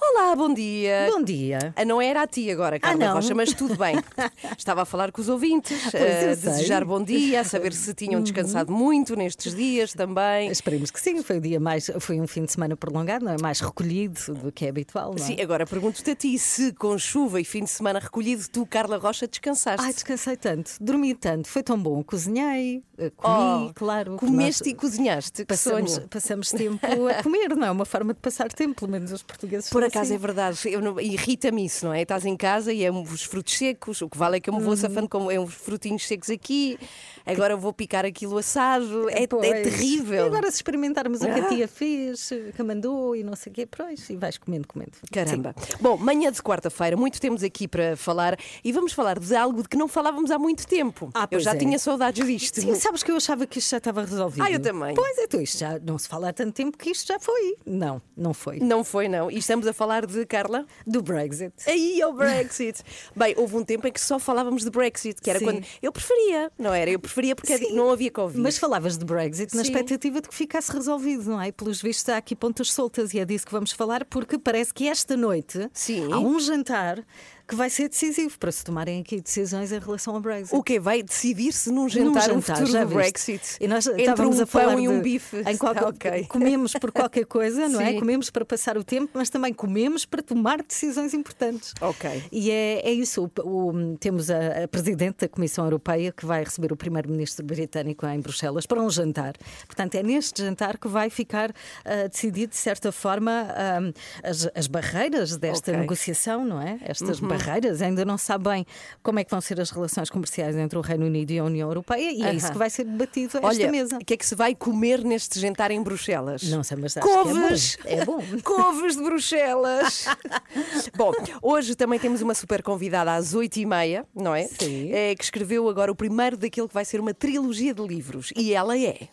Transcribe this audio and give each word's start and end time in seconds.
Olá, 0.00 0.34
bom 0.36 0.54
dia. 0.54 1.08
Bom 1.10 1.22
dia. 1.22 1.74
Ah, 1.74 1.84
não 1.84 2.00
era 2.00 2.22
a 2.22 2.26
ti 2.26 2.48
agora, 2.50 2.78
Carla 2.78 3.06
não? 3.06 3.14
Rocha, 3.14 3.34
mas 3.34 3.52
tudo 3.52 3.76
bem. 3.76 3.96
Estava 4.56 4.82
a 4.82 4.84
falar 4.84 5.10
com 5.10 5.20
os 5.20 5.28
ouvintes, 5.28 5.86
a 5.88 5.90
sei. 5.90 6.00
Uhum. 6.00 6.34
desejar 6.36 6.84
bom 6.84 7.02
dia, 7.02 7.40
a 7.40 7.44
saber 7.44 7.72
se 7.72 7.92
tinham 7.94 8.22
descansado 8.22 8.72
muito 8.72 9.16
nestes 9.16 9.54
dias 9.54 9.92
também. 9.92 10.50
Esperemos 10.50 10.92
que 10.92 11.00
sim. 11.00 11.20
Foi, 11.22 11.38
o 11.38 11.40
dia 11.40 11.58
mais, 11.58 11.90
foi 11.98 12.20
um 12.20 12.28
fim 12.28 12.44
de 12.44 12.52
semana 12.52 12.76
prolongado, 12.76 13.24
não 13.24 13.32
é? 13.32 13.36
Mais 13.42 13.60
recolhido 13.60 14.34
do 14.34 14.52
que 14.52 14.66
é 14.66 14.68
habitual. 14.68 15.10
Não 15.10 15.24
é? 15.24 15.26
Sim, 15.26 15.40
agora 15.40 15.66
pergunto-te 15.66 16.10
a 16.12 16.14
ti 16.14 16.38
se 16.38 16.72
com 16.72 16.96
chuva 16.96 17.40
e 17.40 17.44
fim 17.44 17.64
de 17.64 17.70
semana 17.70 17.98
recolhido, 17.98 18.44
tu, 18.52 18.64
Carla 18.66 18.98
Rocha, 18.98 19.26
descansaste. 19.26 19.84
Ai, 19.84 19.92
descansei 19.92 20.36
tanto, 20.36 20.72
dormi 20.80 21.12
tanto, 21.14 21.48
foi 21.48 21.62
tão 21.62 21.76
bom. 21.76 22.04
Cozinhei, 22.04 22.84
eh, 22.96 23.10
comi, 23.16 23.68
Oh, 23.68 23.74
claro. 23.74 24.16
Comeste 24.16 24.64
nós 24.64 24.72
e 24.72 24.74
cozinhaste, 24.74 25.44
Passamos, 25.44 25.98
passamos 26.10 26.50
tempo 26.50 26.86
a 27.08 27.22
comer, 27.22 27.56
não 27.56 27.66
é? 27.66 27.70
Uma 27.70 27.84
forma 27.84 28.14
de 28.14 28.20
passar 28.20 28.48
tempo, 28.48 28.74
pelo 28.80 28.92
menos 28.92 29.10
os 29.10 29.22
portugueses. 29.22 29.70
Por 29.70 29.87
acaso 29.88 30.04
assim. 30.12 30.14
é 30.14 30.18
verdade, 30.18 30.58
irrita-me 31.02 31.64
isso, 31.64 31.86
não 31.86 31.92
é? 31.92 32.02
Estás 32.02 32.24
em 32.24 32.36
casa 32.36 32.72
e 32.72 32.84
é 32.84 32.90
uns 32.90 33.22
frutos 33.24 33.56
secos, 33.56 34.00
o 34.02 34.08
que 34.08 34.16
vale 34.18 34.36
é 34.36 34.40
que 34.40 34.48
eu 34.50 34.54
me 34.54 34.60
Uhum. 34.60 34.66
vou 34.66 34.76
safando 34.76 35.08
com 35.08 35.30
é 35.30 35.38
uns 35.38 35.54
frutinhos 35.54 36.06
secos 36.06 36.30
aqui, 36.30 36.78
agora 37.26 37.56
vou 37.56 37.72
picar 37.72 38.04
aquilo 38.04 38.38
assado, 38.38 39.08
é, 39.10 39.22
é 39.24 39.26
terrível. 39.62 40.24
E 40.24 40.26
agora, 40.26 40.50
se 40.50 40.56
experimentarmos 40.56 41.20
o 41.20 41.24
que 41.24 41.30
Ah. 41.30 41.44
a 41.44 41.48
tia 41.48 41.68
fez, 41.68 42.30
que 42.54 42.62
mandou 42.62 43.14
e 43.16 43.22
não 43.22 43.34
sei 43.36 43.50
o 43.50 43.54
quê, 43.54 43.66
pois, 43.66 44.08
e 44.10 44.16
vais 44.16 44.38
comendo, 44.38 44.66
comendo. 44.68 44.92
Caramba. 45.12 45.54
Bom, 45.80 45.96
manhã 45.96 46.30
de 46.32 46.42
quarta-feira, 46.42 46.96
muito 46.96 47.20
temos 47.20 47.42
aqui 47.42 47.66
para 47.68 47.96
falar 47.96 48.36
e 48.64 48.72
vamos 48.72 48.92
falar 48.92 49.18
de 49.18 49.34
algo 49.34 49.62
de 49.62 49.68
que 49.68 49.76
não 49.76 49.88
falávamos 49.88 50.30
há 50.30 50.38
muito 50.38 50.66
tempo. 50.66 51.10
Ah, 51.14 51.26
eu 51.30 51.40
já 51.40 51.52
é. 51.54 51.56
tinha 51.56 51.78
saudades 51.78 52.26
disto. 52.26 52.60
Sim, 52.60 52.74
sabes 52.74 53.02
que 53.02 53.10
eu 53.10 53.16
achava 53.16 53.46
que 53.46 53.58
isto 53.58 53.70
já 53.70 53.78
estava 53.78 54.04
resolvido. 54.04 54.42
Ah, 54.44 54.50
eu 54.50 54.60
também. 54.60 54.94
Pois 54.94 55.18
é, 55.18 55.26
tu, 55.26 55.40
isto 55.40 55.58
já 55.58 55.78
não 55.78 55.98
se 55.98 56.08
fala 56.08 56.28
há 56.28 56.32
tanto 56.32 56.52
tempo 56.52 56.76
que 56.76 56.90
isto 56.90 57.06
já 57.08 57.18
foi. 57.18 57.56
Não, 57.66 58.00
não 58.16 58.32
foi. 58.34 58.58
Não 58.60 58.82
foi, 58.84 59.08
não. 59.08 59.30
E 59.30 59.38
estamos 59.38 59.66
a 59.66 59.72
falar 59.78 60.04
de 60.04 60.26
Carla? 60.26 60.66
Do 60.84 61.00
Brexit. 61.00 61.54
Aí 61.64 62.00
é 62.00 62.06
o 62.06 62.12
Brexit. 62.12 62.82
Bem, 63.14 63.32
houve 63.36 63.56
um 63.56 63.64
tempo 63.64 63.86
em 63.86 63.92
que 63.92 64.00
só 64.00 64.18
falávamos 64.18 64.64
de 64.64 64.70
Brexit, 64.70 65.22
que 65.22 65.30
era 65.30 65.38
Sim. 65.38 65.44
quando. 65.44 65.64
Eu 65.80 65.92
preferia, 65.92 66.50
não 66.58 66.74
era? 66.74 66.90
Eu 66.90 66.98
preferia 66.98 67.36
porque 67.36 67.56
Sim. 67.56 67.74
não 67.74 67.92
havia 67.92 68.10
Covid. 68.10 68.40
Mas 68.40 68.58
falavas 68.58 68.98
de 68.98 69.04
Brexit 69.04 69.54
na 69.54 69.62
Sim. 69.62 69.70
expectativa 69.70 70.20
de 70.20 70.28
que 70.28 70.34
ficasse 70.34 70.72
resolvido, 70.72 71.30
não 71.30 71.40
é? 71.40 71.52
Pelos 71.52 71.80
vistos 71.80 72.08
há 72.08 72.16
aqui 72.16 72.34
pontas 72.34 72.72
soltas 72.72 73.14
e 73.14 73.20
é 73.20 73.24
disso 73.24 73.46
que 73.46 73.52
vamos 73.52 73.70
falar, 73.70 74.04
porque 74.04 74.36
parece 74.36 74.74
que 74.74 74.88
esta 74.88 75.16
noite 75.16 75.70
Sim. 75.72 76.12
há 76.12 76.18
um 76.18 76.40
jantar 76.40 77.04
que 77.48 77.54
vai 77.54 77.70
ser 77.70 77.88
decisivo 77.88 78.38
para 78.38 78.52
se 78.52 78.62
tomarem 78.62 79.00
aqui 79.00 79.20
decisões 79.20 79.72
em 79.72 79.78
relação 79.78 80.14
ao 80.14 80.20
Brexit. 80.20 80.54
O 80.54 80.62
que 80.62 80.78
vai 80.78 81.02
decidir-se 81.02 81.70
num 81.72 81.88
jantar, 81.88 82.28
Num 82.28 82.42
futuro 82.42 82.66
já 82.66 82.84
do? 82.84 82.94
Brexit? 82.94 83.56
E 83.60 83.66
nós 83.66 83.86
Entre 83.86 84.02
estávamos 84.02 84.38
um 84.38 84.42
a 84.42 84.46
falar 84.46 84.72
pão 84.72 84.80
e 84.80 84.88
um 84.88 84.96
de- 84.98 85.02
bife. 85.02 85.36
Em 85.46 85.56
qualquer, 85.56 85.84
Ok. 85.88 86.26
Comemos 86.28 86.72
por 86.74 86.92
qualquer 86.92 87.24
coisa, 87.24 87.68
não 87.68 87.80
é? 87.80 87.94
Comemos 87.94 88.28
para 88.30 88.44
passar 88.44 88.76
o 88.76 88.84
tempo, 88.84 89.10
mas 89.14 89.30
também 89.30 89.54
comemos 89.54 90.04
para 90.04 90.22
tomar 90.22 90.62
decisões 90.62 91.14
importantes. 91.14 91.72
Ok. 91.80 92.24
E 92.30 92.50
é, 92.50 92.86
é 92.86 92.92
isso. 92.92 93.30
O- 93.42 93.70
o- 93.70 93.96
temos 93.98 94.30
a, 94.30 94.64
a 94.64 94.68
Presidente 94.68 95.18
da 95.20 95.28
Comissão 95.28 95.64
Europeia 95.64 96.12
que 96.12 96.26
vai 96.26 96.44
receber 96.44 96.70
o 96.72 96.76
Primeiro-Ministro 96.76 97.44
britânico 97.46 98.06
em 98.06 98.20
Bruxelas 98.20 98.66
para 98.66 98.82
um 98.82 98.90
jantar. 98.90 99.34
Portanto, 99.66 99.94
é 99.94 100.02
neste 100.02 100.42
jantar 100.42 100.76
que 100.76 100.86
vai 100.88 101.08
ficar 101.08 101.50
ah, 101.84 102.08
decidido, 102.08 102.50
de 102.50 102.56
certa 102.58 102.92
forma, 102.92 103.46
ah, 103.48 103.80
as, 104.22 104.46
as 104.54 104.66
barreiras 104.66 105.36
desta 105.38 105.70
Ok. 105.70 105.74
Uhum. 105.74 105.80
negociação, 105.80 106.44
não 106.44 106.60
é? 106.60 106.78
Estas 106.84 107.20
barreiras. 107.20 107.37
Ainda 107.84 108.04
não 108.04 108.18
sabe 108.18 108.44
bem 108.48 108.66
como 109.02 109.18
é 109.18 109.24
que 109.24 109.30
vão 109.30 109.40
ser 109.40 109.60
as 109.60 109.70
relações 109.70 110.10
comerciais 110.10 110.56
entre 110.56 110.78
o 110.78 110.80
Reino 110.82 111.06
Unido 111.06 111.30
e 111.30 111.38
a 111.38 111.44
União 111.44 111.68
Europeia 111.68 112.10
e 112.10 112.22
é 112.22 112.32
isso 112.34 112.46
Aham. 112.46 112.52
que 112.52 112.58
vai 112.58 112.70
ser 112.70 112.84
debatido 112.84 113.36
a 113.38 113.38
esta 113.38 113.46
Olha, 113.46 113.70
mesa. 113.70 113.96
o 114.00 114.04
que 114.04 114.14
é 114.14 114.16
que 114.16 114.26
se 114.26 114.34
vai 114.34 114.54
comer 114.54 115.02
neste 115.04 115.38
jantar 115.40 115.70
em 115.70 115.82
Bruxelas? 115.82 116.42
Não 116.44 116.62
sei, 116.62 116.76
mas 116.80 116.96
acho 116.96 117.06
que 117.06 117.12
é 117.12 117.16
bom. 117.16 117.22
Couves! 117.24 117.78
É 117.84 118.04
bom. 118.04 118.22
Couves 118.44 118.96
de 118.96 119.02
Bruxelas! 119.02 120.06
bom, 120.96 121.12
hoje 121.42 121.74
também 121.74 121.98
temos 121.98 122.22
uma 122.22 122.34
super 122.34 122.62
convidada 122.62 123.14
às 123.14 123.34
oito 123.34 123.56
e 123.58 123.66
meia, 123.66 124.04
não 124.14 124.34
é? 124.34 124.44
Sim. 124.46 124.90
É, 124.92 125.14
que 125.14 125.24
escreveu 125.24 125.68
agora 125.68 125.90
o 125.90 125.94
primeiro 125.94 126.36
daquilo 126.36 126.68
que 126.68 126.74
vai 126.74 126.84
ser 126.84 127.00
uma 127.00 127.14
trilogia 127.14 127.72
de 127.74 127.82
livros. 127.86 128.32
E 128.36 128.52
ela 128.52 128.78
é 128.78 129.08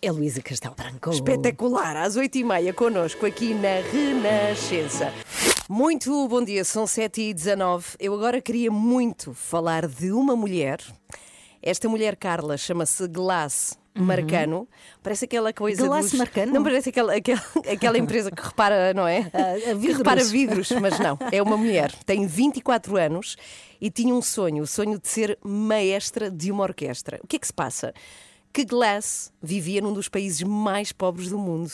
É 0.00 0.10
Luísa 0.10 0.40
Castelo 0.40 0.74
Branco. 0.74 1.10
espetacular, 1.10 1.96
às 1.96 2.16
oito 2.16 2.36
e 2.38 2.44
meia, 2.44 2.72
connosco 2.72 3.26
aqui 3.26 3.54
na 3.54 3.80
Renascença. 3.92 5.12
Muito 5.68 6.26
bom 6.28 6.42
dia, 6.42 6.64
são 6.64 6.86
7 6.86 7.20
e 7.20 7.34
19 7.34 7.88
Eu 8.00 8.14
agora 8.14 8.40
queria 8.40 8.70
muito 8.70 9.34
falar 9.34 9.86
de 9.86 10.10
uma 10.10 10.34
mulher. 10.34 10.78
Esta 11.62 11.88
mulher, 11.90 12.16
Carla, 12.16 12.56
chama-se 12.56 13.06
Glass 13.06 13.78
Marcano. 13.94 14.66
Parece 15.02 15.26
aquela 15.26 15.52
coisa 15.52 15.82
Uhum. 15.82 15.88
Glass 15.88 16.10
dos... 16.10 16.18
Marcano? 16.18 16.52
Não 16.54 16.62
parece 16.62 16.88
aquela, 16.88 17.14
aquela, 17.14 17.42
aquela 17.70 17.98
empresa 17.98 18.30
que 18.30 18.40
repara, 18.40 18.94
não 18.94 19.06
é? 19.06 19.30
Ah, 19.34 19.52
a 19.52 19.60
que 19.60 19.74
vidros. 19.74 19.98
repara 19.98 20.24
vidros, 20.24 20.70
mas 20.70 20.98
não. 20.98 21.18
É 21.30 21.42
uma 21.42 21.56
mulher. 21.58 21.92
Tem 22.06 22.26
24 22.26 22.96
anos 22.96 23.36
e 23.78 23.90
tinha 23.90 24.14
um 24.14 24.22
sonho, 24.22 24.62
o 24.62 24.66
sonho 24.66 24.98
de 24.98 25.06
ser 25.08 25.38
maestra 25.44 26.30
de 26.30 26.50
uma 26.50 26.62
orquestra. 26.62 27.20
O 27.22 27.26
que 27.26 27.36
é 27.36 27.38
que 27.38 27.46
se 27.46 27.52
passa? 27.52 27.92
Que 28.54 28.64
Glass 28.64 29.30
vivia 29.42 29.82
num 29.82 29.92
dos 29.92 30.08
países 30.08 30.42
mais 30.42 30.92
pobres 30.92 31.28
do 31.28 31.38
mundo. 31.38 31.70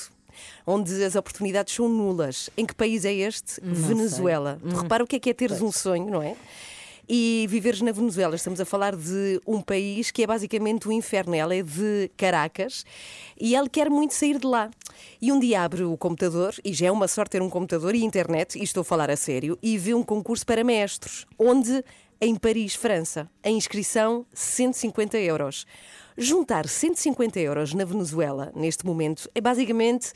Onde 0.67 1.05
as 1.05 1.15
oportunidades 1.15 1.75
são 1.75 1.89
nulas. 1.89 2.51
Em 2.57 2.67
que 2.67 2.75
país 2.75 3.05
é 3.05 3.13
este? 3.13 3.61
Venezuela. 3.63 4.59
Tu 4.69 4.77
repara 4.77 5.05
o 5.05 5.07
que 5.07 5.17
é 5.17 5.19
que 5.19 5.31
é 5.31 5.35
teres 5.35 5.61
um 5.61 5.73
sonho, 5.73 6.11
não 6.11 6.23
é? 6.23 6.37
E 7.07 7.47
viveres 7.51 7.83
na 7.83 7.93
Venezuela, 7.93 8.35
estamos 8.35 8.61
a 8.61 8.65
falar 8.65 8.97
de 8.97 9.39
um 9.47 9.61
país 9.61 10.11
que 10.11 10.23
é 10.23 10.27
basicamente 10.27 10.89
o 10.89 10.93
inferno. 10.93 11.35
Ela 11.35 11.55
é 11.55 11.63
de 11.63 12.11
Caracas 12.17 12.85
e 13.39 13.55
ela 13.55 13.69
quer 13.69 13.91
muito 13.91 14.15
sair 14.15 14.39
de 14.39 14.47
lá. 14.47 14.71
E 15.21 15.31
um 15.31 15.39
dia 15.39 15.63
abre 15.63 15.85
o 15.85 15.97
computador, 15.99 16.55
e 16.65 16.73
já 16.73 16.87
é 16.87 16.91
uma 16.91 17.07
sorte 17.07 17.33
ter 17.33 17.43
um 17.43 17.51
computador 17.51 17.95
e 17.95 18.03
internet, 18.03 18.59
e 18.59 18.63
estou 18.63 18.81
a 18.81 18.85
falar 18.85 19.11
a 19.11 19.17
sério, 19.17 19.59
e 19.63 19.77
vê 19.77 19.93
um 19.93 20.03
concurso 20.03 20.47
para 20.47 20.65
mestres, 20.65 21.27
onde, 21.39 21.85
em 22.21 22.35
Paris, 22.37 22.75
França, 22.75 23.29
a 23.43 23.51
inscrição 23.51 24.25
150 24.33 25.19
euros. 25.19 25.67
Juntar 26.17 26.69
150 26.69 27.41
euros 27.41 27.75
na 27.75 27.85
Venezuela, 27.85 28.53
neste 28.55 28.87
momento, 28.87 29.29
é 29.35 29.41
basicamente. 29.41 30.13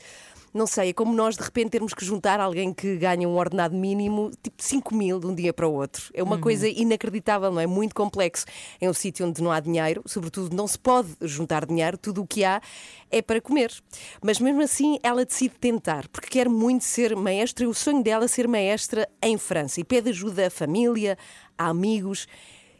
Não 0.51 0.65
sei, 0.65 0.89
é 0.89 0.93
como 0.93 1.13
nós 1.13 1.37
de 1.37 1.43
repente 1.43 1.69
termos 1.69 1.93
que 1.93 2.03
juntar 2.03 2.39
alguém 2.39 2.73
que 2.73 2.97
ganha 2.97 3.29
um 3.29 3.35
ordenado 3.35 3.75
mínimo, 3.75 4.31
tipo 4.41 4.55
5 4.57 4.95
mil 4.95 5.19
de 5.19 5.27
um 5.27 5.35
dia 5.35 5.53
para 5.53 5.67
o 5.67 5.73
outro. 5.73 6.09
É 6.11 6.23
uma 6.23 6.39
coisa 6.39 6.67
inacreditável, 6.67 7.51
não 7.51 7.61
é? 7.61 7.67
Muito 7.67 7.93
complexo. 7.93 8.45
É 8.81 8.89
um 8.89 8.93
sítio 8.93 9.27
onde 9.27 9.43
não 9.43 9.51
há 9.51 9.59
dinheiro, 9.59 10.01
sobretudo 10.07 10.55
não 10.55 10.67
se 10.67 10.79
pode 10.79 11.09
juntar 11.21 11.67
dinheiro, 11.67 11.99
tudo 11.99 12.23
o 12.23 12.27
que 12.27 12.43
há 12.43 12.61
é 13.11 13.21
para 13.21 13.39
comer. 13.39 13.71
Mas 14.23 14.39
mesmo 14.39 14.61
assim 14.63 14.97
ela 15.03 15.23
decide 15.23 15.53
tentar, 15.59 16.07
porque 16.07 16.29
quer 16.29 16.49
muito 16.49 16.83
ser 16.83 17.15
maestra 17.15 17.65
e 17.65 17.67
o 17.67 17.73
sonho 17.73 18.01
dela 18.01 18.25
é 18.25 18.27
ser 18.27 18.47
maestra 18.47 19.07
em 19.21 19.37
França. 19.37 19.79
E 19.79 19.83
pede 19.83 20.09
ajuda 20.09 20.47
à 20.47 20.49
família, 20.49 21.15
a 21.55 21.67
amigos. 21.67 22.27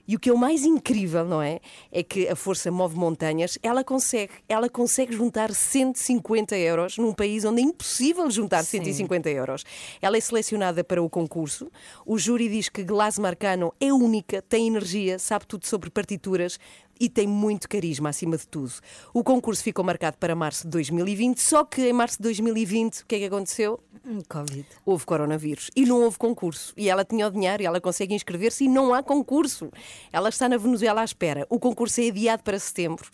E 0.09 0.16
o 0.16 0.20
que 0.20 0.28
é 0.28 0.34
o 0.34 0.38
mais 0.38 0.66
incrível, 0.66 1.24
não 1.24 1.40
é? 1.40 1.59
É 1.92 2.02
que 2.02 2.28
a 2.28 2.36
força 2.36 2.72
move 2.72 2.96
montanhas, 2.96 3.59
ela 3.62 3.84
consegue, 3.84 4.34
ela 4.50 4.68
consegue 4.68 5.14
juntar 5.14 5.53
150 5.53 6.58
euros 6.58 6.97
num 6.97 7.14
país 7.14 7.46
onde 7.46 7.62
é 7.62 7.66
impossível 7.66 8.28
juntar 8.31 8.64
150 8.64 9.30
euros. 9.30 9.64
Ela 10.02 10.18
é 10.18 10.19
selecionada 10.19 10.84
para 10.84 11.00
o 11.00 11.08
concurso, 11.08 11.72
o 12.08 12.18
júri 12.18 12.50
diz 12.50 12.69
que 12.69 12.84
Glass 12.84 13.19
Marcano 13.19 13.72
é 13.80 13.94
única, 13.94 14.42
tem 14.42 14.66
energia, 14.66 15.19
sabe 15.19 15.46
tudo 15.46 15.68
sobre 15.68 15.92
partituras 15.92 16.58
e 17.00 17.10
tem 17.10 17.28
muito 17.28 17.70
carisma 17.70 18.10
acima 18.10 18.38
de 18.38 18.48
tudo. 18.48 18.74
O 19.14 19.24
concurso 19.24 19.63
ficou 19.63 19.86
marcado 19.86 20.18
para 20.18 20.36
março 20.36 20.63
de 20.63 20.69
2020, 20.72 21.40
só 21.40 21.63
que 21.63 21.81
em 21.81 21.94
março 21.94 22.18
de 22.18 22.24
2020, 22.24 23.01
o 23.01 23.06
que 23.06 23.16
é 23.16 23.19
que 23.19 23.25
aconteceu? 23.25 23.80
Hum, 24.06 24.19
Covid. 24.28 24.66
houve 24.86 25.06
coronavírus 25.06 25.69
e 25.75 25.86
não 25.86 26.01
houve 26.01 26.18
concurso. 26.18 26.74
E 26.75 26.90
ela 26.90 27.06
tinha 27.06 27.28
o 27.28 27.31
dinheiro 27.31 27.63
e 27.63 27.66
ela 27.66 27.80
consegue 27.80 28.13
inscrever-se 28.13 28.66
e 28.66 28.68
não 28.68 28.94
há 28.94 29.04
concurso. 29.04 29.72
Ela 30.12 30.30
está 30.30 30.50
na 30.50 30.57
Venezuela 30.57 31.01
à 31.01 31.06
espera. 31.06 31.46
O 31.50 31.60
concurso 31.60 32.01
é 32.01 32.07
adiado 32.07 32.44
para 32.44 32.60
setembro. 32.60 33.10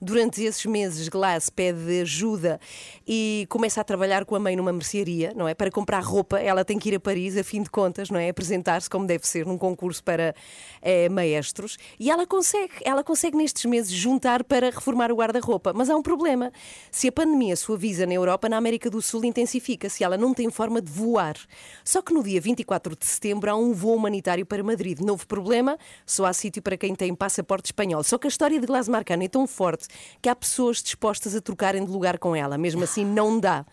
Durante 0.00 0.44
esses 0.44 0.64
meses, 0.64 1.08
Glass 1.08 1.50
pede 1.50 2.02
ajuda 2.02 2.60
e 3.06 3.46
começa 3.48 3.80
a 3.80 3.84
trabalhar 3.84 4.24
com 4.24 4.36
a 4.36 4.38
mãe 4.38 4.54
numa 4.54 4.72
mercearia, 4.72 5.32
não 5.34 5.48
é? 5.48 5.54
Para 5.54 5.72
comprar 5.72 5.98
roupa, 6.04 6.38
ela 6.38 6.64
tem 6.64 6.78
que 6.78 6.90
ir 6.90 6.94
a 6.94 7.00
Paris, 7.00 7.36
a 7.36 7.42
fim 7.42 7.64
de 7.64 7.68
contas, 7.68 8.08
não 8.08 8.20
é? 8.20 8.28
Apresentar-se 8.28 8.88
como 8.88 9.08
deve 9.08 9.26
ser 9.26 9.44
num 9.44 9.58
concurso 9.58 10.04
para 10.04 10.36
eh, 10.82 11.08
maestros. 11.08 11.76
E 11.98 12.12
ela 12.12 12.24
consegue, 12.28 12.74
ela 12.84 13.02
consegue 13.02 13.36
nestes 13.36 13.64
meses 13.64 13.90
juntar 13.90 14.44
para 14.44 14.70
reformar 14.70 15.10
o 15.10 15.16
guarda-roupa. 15.16 15.72
Mas 15.72 15.90
há 15.90 15.96
um 15.96 16.02
problema. 16.02 16.52
Se 16.92 17.08
a 17.08 17.12
pandemia 17.12 17.56
suaviza 17.56 18.06
na 18.06 18.14
Europa, 18.14 18.48
na 18.48 18.56
América 18.56 18.88
do 18.88 19.02
Sul 19.02 19.24
intensifica-se. 19.24 20.04
Ela 20.04 20.16
não 20.16 20.32
tem 20.32 20.48
forma 20.48 20.80
de 20.80 20.92
voar. 20.92 21.34
Só 21.82 22.00
que 22.00 22.14
no 22.14 22.22
dia 22.22 22.40
24 22.40 22.94
de 22.94 23.04
setembro 23.04 23.50
há 23.50 23.56
um 23.56 23.72
voo 23.72 23.96
humanitário 23.96 24.46
para 24.46 24.62
Madrid. 24.62 25.00
Novo 25.00 25.26
problema, 25.26 25.76
só 26.06 26.24
há 26.24 26.32
sítio 26.32 26.62
para 26.62 26.76
quem 26.76 26.94
tem 26.94 27.12
passaporte 27.16 27.66
espanhol. 27.66 28.04
Só 28.04 28.16
que 28.16 28.28
a 28.28 28.30
história 28.30 28.60
de 28.60 28.66
Glass 28.66 28.88
Marcano 28.88 29.24
é 29.24 29.28
tão 29.28 29.44
forte 29.44 29.87
que 30.20 30.28
há 30.28 30.34
pessoas 30.34 30.82
dispostas 30.82 31.34
a 31.34 31.40
trocarem 31.40 31.84
de 31.84 31.90
lugar 31.90 32.18
com 32.18 32.34
ela. 32.34 32.58
Mesmo 32.58 32.84
assim, 32.84 33.04
não 33.04 33.38
dá. 33.38 33.64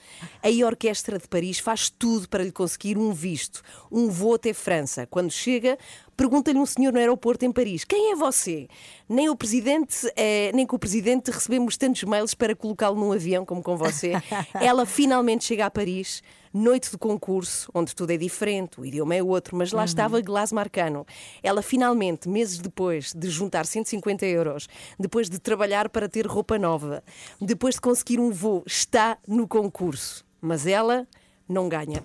A 0.44 0.66
Orquestra 0.66 1.18
de 1.18 1.28
Paris 1.28 1.60
faz 1.60 1.90
tudo 1.90 2.28
para 2.30 2.44
lhe 2.44 2.52
conseguir 2.52 2.98
um 2.98 3.14
visto, 3.14 3.62
um 3.92 4.10
voo 4.10 4.36
até 4.36 4.54
França. 4.54 5.08
Quando 5.08 5.32
chega, 5.32 5.78
pergunta-lhe 6.16 6.58
um 6.58 6.66
senhor 6.66 6.94
no 6.94 7.00
aeroporto 7.00 7.46
em 7.46 7.52
Paris: 7.52 7.84
Quem 7.84 8.12
é 8.12 8.16
você? 8.16 8.68
Nem 9.08 9.30
o 9.30 9.36
presidente, 9.36 10.12
eh, 10.16 10.52
nem 10.54 10.66
com 10.66 10.76
o 10.76 10.80
presidente 10.80 11.32
recebemos 11.32 11.78
tantos 11.78 12.04
mails 12.04 12.34
para 12.34 12.56
colocá-lo 12.56 13.00
num 13.00 13.12
avião 13.12 13.46
como 13.46 13.62
com 13.62 13.78
você. 13.78 14.14
Ela 14.60 14.86
finalmente 14.86 15.46
chega 15.46 15.66
a 15.66 15.72
Paris. 15.72 16.22
Noite 16.58 16.90
de 16.90 16.98
concurso, 16.98 17.70
onde 17.74 17.94
tudo 17.94 18.12
é 18.12 18.18
diferente, 18.18 18.80
o 18.80 18.86
idioma 18.86 19.14
é 19.14 19.22
outro, 19.22 19.58
mas 19.58 19.74
lá 19.74 19.84
estava 19.84 20.22
Glass 20.22 20.54
Marcano. 20.54 21.06
Ela 21.44 21.62
finalmente, 21.62 22.30
meses 22.30 22.60
depois 22.60 23.12
de 23.14 23.30
juntar 23.30 23.66
150 23.66 24.26
euros, 24.26 24.70
depois 24.98 25.30
de 25.30 25.38
trabalhar 25.38 25.90
para 25.90 26.08
ter 26.08 26.26
roupa 26.26 26.58
nova, 26.58 27.04
depois 27.42 27.76
de 27.76 27.82
conseguir 27.82 28.22
um 28.22 28.32
voo, 28.32 28.64
está 28.66 29.18
no 29.28 29.46
concurso. 29.50 30.24
Mas 30.40 30.66
ela 30.66 31.06
não 31.48 31.70
ganha. 31.70 32.04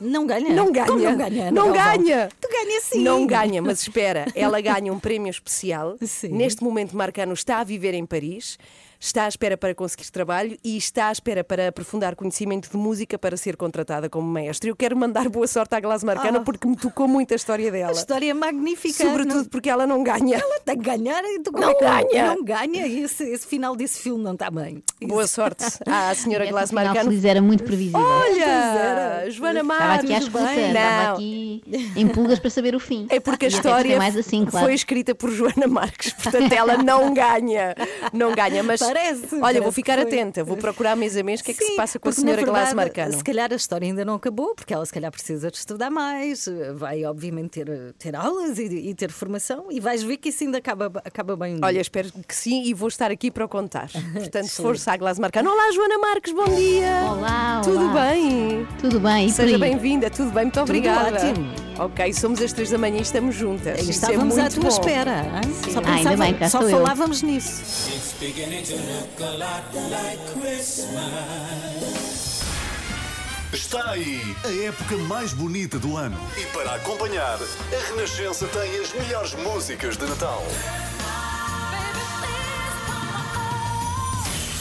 Não 0.00 0.26
ganha? 0.26 0.50
Não 0.50 0.70
ganha. 0.70 0.86
Como 0.86 1.00
não 1.00 1.16
ganha? 1.16 1.50
Não 1.50 1.72
Galvão? 1.72 2.04
ganha. 2.04 2.28
Tu 2.40 2.48
ganha 2.48 2.80
sim. 2.80 3.02
Não 3.02 3.26
ganha, 3.26 3.62
mas 3.62 3.80
espera, 3.80 4.26
ela 4.34 4.60
ganha 4.60 4.92
um 4.92 4.98
prémio 4.98 5.30
especial. 5.30 5.96
Sim. 6.02 6.28
Neste 6.28 6.62
momento, 6.62 6.96
Marcano 6.96 7.32
está 7.32 7.58
a 7.58 7.64
viver 7.64 7.94
em 7.94 8.04
Paris, 8.04 8.58
está 9.04 9.24
à 9.24 9.28
espera 9.28 9.56
para 9.56 9.74
conseguir 9.74 10.08
trabalho 10.12 10.56
e 10.62 10.76
está 10.76 11.08
à 11.08 11.12
espera 11.12 11.42
para 11.42 11.66
aprofundar 11.68 12.14
conhecimento 12.14 12.70
de 12.70 12.76
música 12.76 13.18
para 13.18 13.36
ser 13.36 13.56
contratada 13.56 14.08
como 14.08 14.28
maestra. 14.28 14.70
Eu 14.70 14.76
quero 14.76 14.96
mandar 14.96 15.28
boa 15.28 15.46
sorte 15.48 15.74
à 15.74 15.80
Glass 15.80 16.04
Marcano 16.04 16.38
Ah. 16.38 16.42
porque 16.42 16.68
me 16.68 16.76
tocou 16.76 17.08
muito 17.08 17.32
a 17.32 17.36
história 17.36 17.68
A 17.68 17.72
dela. 17.72 17.92
história 17.92 18.30
é 18.30 18.34
magnífica. 18.34 19.04
Sobretudo 19.04 19.34
Não- 19.38 19.44
porque 19.46 19.68
ela 19.68 19.86
não 19.88 20.04
ganha. 20.04 20.36
Ela 20.36 20.60
tem 20.60 20.78
que 20.78 20.84
ganhar 20.84 21.20
e 21.24 21.40
tu 21.40 21.50
como 21.50 21.64
Não 21.64 21.72
é 21.72 21.74
ganha. 21.80 22.26
Não 22.34 22.44
ganha. 22.44 22.86
Esse, 22.86 23.24
esse 23.24 23.44
final 23.46 23.74
desse 23.74 23.98
filme 23.98 24.22
não 24.22 24.34
está 24.34 24.50
bem. 24.50 24.82
Boa 25.02 25.26
sorte 25.26 25.64
à 25.84 26.14
senhora 26.14 26.46
final 26.46 26.64
Marcano. 26.72 27.10
feliz 27.10 27.24
era 27.24 27.42
muito 27.42 27.64
previsível. 27.64 28.00
Olha, 28.00 28.44
era. 28.44 29.30
Joana 29.30 29.60
Estava 29.62 29.80
Marques. 29.84 30.04
aqui 30.04 30.14
à 30.14 30.18
escuta, 30.18 30.52
estava 30.54 31.12
aqui 31.14 31.62
em 31.96 32.06
pulgas 32.08 32.38
para 32.38 32.50
saber 32.50 32.74
o 32.76 32.80
fim. 32.80 33.06
É 33.10 33.18
porque 33.18 33.46
a 33.46 33.48
história 33.48 33.98
assim, 34.16 34.44
claro. 34.44 34.66
foi 34.66 34.74
escrita 34.74 35.12
por 35.14 35.30
Joana 35.30 35.66
Marques, 35.66 36.12
portanto 36.12 36.52
ela 36.52 36.76
não 36.78 37.12
ganha. 37.14 37.74
Não 38.12 38.32
ganha, 38.34 38.62
mas 38.62 38.80
Parece, 38.92 39.34
olha, 39.34 39.40
parece 39.40 39.60
vou 39.60 39.72
ficar 39.72 39.98
atenta, 39.98 40.44
vou 40.44 40.56
procurar 40.56 40.94
mês 40.96 41.16
a 41.16 41.22
mês 41.22 41.40
o 41.40 41.44
que 41.44 41.52
é 41.52 41.54
que 41.54 41.64
se 41.64 41.76
passa 41.76 41.98
com 41.98 42.08
a 42.08 42.12
senhora 42.12 42.42
Glass 42.42 42.74
Marcano. 42.74 43.12
Se 43.14 43.24
calhar 43.24 43.50
a 43.52 43.56
história 43.56 43.86
ainda 43.86 44.04
não 44.04 44.14
acabou, 44.14 44.54
porque 44.54 44.74
ela 44.74 44.84
se 44.84 44.92
calhar 44.92 45.10
precisa 45.10 45.50
de 45.50 45.56
estudar 45.56 45.90
mais, 45.90 46.46
vai 46.74 47.04
obviamente 47.04 47.50
ter, 47.64 47.94
ter 47.98 48.14
aulas 48.14 48.58
e, 48.58 48.64
e 48.64 48.94
ter 48.94 49.10
formação, 49.10 49.66
e 49.70 49.80
vais 49.80 50.02
ver 50.02 50.18
que 50.18 50.28
isso 50.28 50.44
ainda 50.44 50.58
acaba, 50.58 50.92
acaba 51.04 51.36
bem. 51.36 51.58
Olha, 51.62 51.80
espero 51.80 52.10
que 52.26 52.34
sim 52.34 52.64
e 52.64 52.74
vou 52.74 52.88
estar 52.88 53.10
aqui 53.10 53.30
para 53.30 53.44
o 53.44 53.48
contar. 53.48 53.88
Portanto, 54.12 54.48
força 54.50 54.92
à 54.92 54.96
Glass 54.96 55.18
Marcano. 55.18 55.50
Olá, 55.50 55.70
Joana 55.72 55.98
Marques, 55.98 56.32
bom 56.32 56.54
dia. 56.54 56.90
Olá, 57.10 57.60
Tudo 57.64 57.80
olá. 57.80 58.10
bem? 58.10 58.66
Tudo 58.78 59.00
bem, 59.00 59.24
e 59.26 59.28
por 59.28 59.36
Seja 59.36 59.58
bem-vinda, 59.58 60.10
tudo 60.10 60.30
bem, 60.30 60.44
muito 60.44 60.60
obrigada. 60.60 61.16
ótimo. 61.16 61.61
Ok, 61.84 62.12
somos 62.12 62.40
às 62.40 62.52
três 62.52 62.70
da 62.70 62.78
manhã 62.78 62.98
e 62.98 63.02
estamos 63.02 63.34
juntas. 63.34 63.80
Isso 63.80 63.88
é 63.90 63.94
estávamos 63.94 64.38
à 64.38 64.42
muito 64.42 64.54
tua 64.60 64.70
bom. 64.70 64.76
espera. 64.78 65.24
hein? 65.42 65.72
Só, 65.72 65.80
Ah, 65.84 65.94
ainda 65.94 66.16
bem, 66.16 66.34
cá 66.34 66.48
só 66.48 66.58
estou 66.60 66.70
eu. 66.78 66.82
falávamos 66.84 67.22
nisso. 67.22 67.62
Está 73.52 73.90
aí 73.90 74.20
a 74.44 74.64
época 74.68 74.96
mais 74.98 75.32
bonita 75.32 75.78
do 75.78 75.96
ano. 75.96 76.18
E 76.38 76.44
para 76.56 76.74
acompanhar, 76.74 77.38
a 77.38 77.90
Renascença 77.90 78.46
tem 78.46 78.78
as 78.80 78.92
melhores 78.94 79.34
músicas 79.34 79.96
de 79.96 80.06
Natal. 80.06 80.42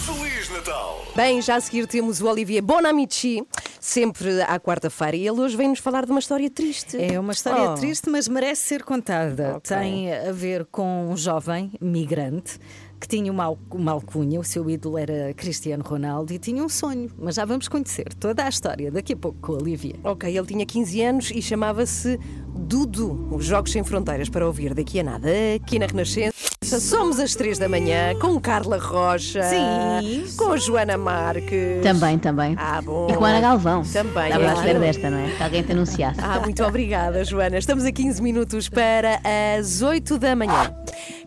Feliz 0.05 0.49
Natal! 0.49 1.05
Bem, 1.15 1.41
já 1.41 1.55
a 1.55 1.61
seguir 1.61 1.87
temos 1.87 2.21
o 2.21 2.27
Olivier 2.27 2.61
Bonamici, 2.61 3.43
sempre 3.81 4.41
à 4.43 4.59
quarta-feira, 4.59 5.17
e 5.17 5.27
ele 5.27 5.41
hoje 5.41 5.57
vem-nos 5.57 5.79
falar 5.79 6.05
de 6.05 6.11
uma 6.11 6.19
história 6.19 6.49
triste. 6.51 6.95
É 7.01 7.19
uma 7.19 7.33
história 7.33 7.71
Oh. 7.71 7.75
triste, 7.75 8.09
mas 8.11 8.27
merece 8.27 8.61
ser 8.61 8.83
contada. 8.83 9.55
Ok. 9.57 9.75
Tem 9.75 10.13
a 10.13 10.31
ver 10.31 10.65
com 10.71 11.09
um 11.09 11.17
jovem 11.17 11.71
migrante 11.81 12.59
que 12.99 13.07
tinha 13.07 13.31
uma, 13.31 13.57
uma 13.71 13.93
alcunha, 13.93 14.39
o 14.39 14.43
seu 14.43 14.69
ídolo 14.69 14.95
era 14.95 15.33
Cristiano 15.33 15.83
Ronaldo 15.83 16.31
e 16.31 16.37
tinha 16.37 16.63
um 16.63 16.69
sonho. 16.69 17.09
Mas 17.17 17.33
já 17.33 17.43
vamos 17.45 17.67
conhecer 17.67 18.13
toda 18.13 18.45
a 18.45 18.49
história 18.49 18.91
daqui 18.91 19.13
a 19.13 19.17
pouco 19.17 19.39
com 19.41 19.53
a 19.53 19.55
Olivia. 19.55 19.95
Ok, 20.03 20.29
ele 20.37 20.45
tinha 20.45 20.63
15 20.63 21.01
anos 21.01 21.31
e 21.33 21.41
chamava-se 21.41 22.19
Dudu. 22.47 23.27
Os 23.31 23.43
Jogos 23.45 23.71
Sem 23.71 23.83
Fronteiras 23.83 24.29
para 24.29 24.45
ouvir 24.45 24.75
daqui 24.75 24.99
a 24.99 25.03
nada, 25.03 25.27
aqui 25.55 25.79
na 25.79 25.87
Renascença. 25.87 26.31
Somos 26.63 27.19
às 27.19 27.33
3 27.33 27.57
da 27.57 27.67
manhã 27.67 28.13
com 28.19 28.39
Carla 28.39 28.77
Rocha. 28.77 29.41
Sim. 29.41 30.25
Com 30.37 30.51
a 30.51 30.57
Joana 30.57 30.95
Marques. 30.95 31.81
Também, 31.81 32.19
também. 32.19 32.55
Ah, 32.55 32.79
bom. 32.83 33.07
E 33.09 33.15
com 33.15 33.25
a 33.25 33.29
Ana 33.29 33.41
Galvão. 33.41 33.81
Também, 33.81 34.25
Estava 34.25 34.43
é 34.43 34.49
à 34.49 34.53
espera 34.53 34.79
desta, 34.79 35.09
não 35.09 35.17
é? 35.17 35.31
Que 35.31 35.41
alguém 35.43 35.63
te 35.63 35.71
anunciasse. 35.71 36.19
Ah, 36.21 36.39
muito 36.39 36.63
obrigada, 36.63 37.25
Joana. 37.25 37.57
Estamos 37.57 37.83
a 37.83 37.91
15 37.91 38.21
minutos 38.21 38.69
para 38.69 39.19
as 39.57 39.81
8 39.81 40.19
da 40.19 40.35
manhã. 40.35 40.71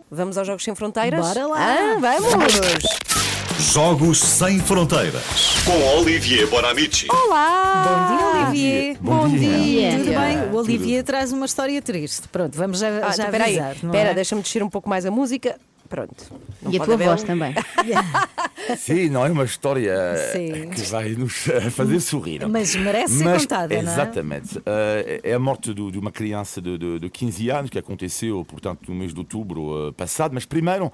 Vamos 0.09 0.37
aos 0.37 0.47
Jogos 0.47 0.63
Sem 0.63 0.73
Fronteiras? 0.73 1.27
Bora 1.27 1.47
lá. 1.47 1.57
Ah, 1.59 1.97
vamos! 1.99 3.24
Jogos 3.59 4.19
Sem 4.19 4.59
Fronteiras. 4.59 5.23
Com 5.65 5.97
Olivier 5.99 6.47
Bonamici. 6.47 7.07
Olá! 7.09 7.85
Bom 7.87 8.17
dia, 8.17 8.27
Olivier. 8.27 8.97
Bom 8.99 9.29
dia. 9.29 9.39
dia. 9.61 9.91
Tudo 9.97 10.09
bem? 10.09 10.37
O 10.51 10.55
Olivier 10.57 11.03
traz 11.03 11.31
uma 11.31 11.45
história 11.45 11.81
triste. 11.81 12.27
Pronto, 12.27 12.55
vamos 12.57 12.79
já, 12.79 12.87
Ah, 13.01 13.11
já 13.15 13.27
então, 13.29 13.41
avisar. 13.41 13.75
Espera, 13.75 14.09
é? 14.09 14.13
deixa-me 14.13 14.41
descer 14.41 14.61
um 14.61 14.69
pouco 14.69 14.89
mais 14.89 15.05
a 15.05 15.11
música. 15.11 15.57
Pronto. 15.89 16.15
Não 16.61 16.71
E 16.71 16.77
a 16.79 16.83
tua 16.83 16.95
haver 16.95 17.07
voz 17.09 17.23
também. 17.23 17.53
Sim, 18.77 19.09
não 19.09 19.23
é 19.25 19.29
uma 19.29 19.43
história 19.43 19.93
Sim. 20.33 20.69
que 20.69 20.81
vai 20.89 21.09
nos 21.09 21.47
eh, 21.47 21.69
fazer 21.69 21.99
sorrir. 21.99 22.47
Mas 22.47 22.75
merece 22.75 23.19
ser 23.19 23.23
Mas, 23.23 23.43
contada, 23.43 23.81
não 23.81 23.89
é? 23.89 23.93
Exatamente. 23.93 24.61
Eh, 24.65 25.21
é 25.23 25.33
a 25.33 25.39
morte 25.39 25.73
do- 25.73 25.91
de 25.91 25.99
uma 25.99 26.11
criança 26.11 26.59
de, 26.61 26.75
de, 26.77 26.99
de 26.99 27.09
15 27.09 27.49
anos 27.51 27.69
que 27.69 27.77
aconteceu, 27.77 28.43
portanto, 28.45 28.81
no 28.89 28.95
mês 28.95 29.13
de 29.13 29.19
outubro 29.19 29.89
eh, 29.89 29.91
passado. 29.91 30.31
Mas 30.33 30.45
primeiro, 30.45 30.91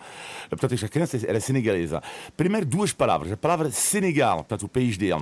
portanto, 0.49 0.73
esta 0.73 0.89
criança 0.89 1.17
era 1.25 1.39
senegalesa. 1.39 2.01
Primeiro, 2.35 2.65
duas 2.65 2.91
palavras. 2.91 3.31
A 3.31 3.37
palavra 3.37 3.71
Senegal, 3.71 4.37
portanto, 4.39 4.63
o 4.63 4.69
país 4.69 4.97
dele. 4.97 5.21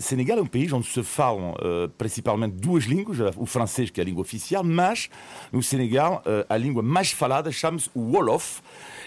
Senegal 0.00 0.38
é 0.38 0.42
um 0.42 0.46
país 0.46 0.72
onde 0.72 0.86
se 0.88 1.02
falam 1.02 1.54
principalmente 1.96 2.54
duas 2.54 2.84
línguas, 2.84 3.18
o 3.36 3.46
francês, 3.46 3.90
que 3.90 4.00
é 4.00 4.02
a 4.02 4.04
língua 4.06 4.22
oficial, 4.22 4.64
mas 4.64 5.08
no 5.52 5.62
Senegal 5.62 6.22
a 6.48 6.56
língua 6.56 6.82
mais 6.82 7.12
falada 7.12 7.50
chama-se 7.52 7.88
o 7.94 8.00
Wolof. 8.12 8.60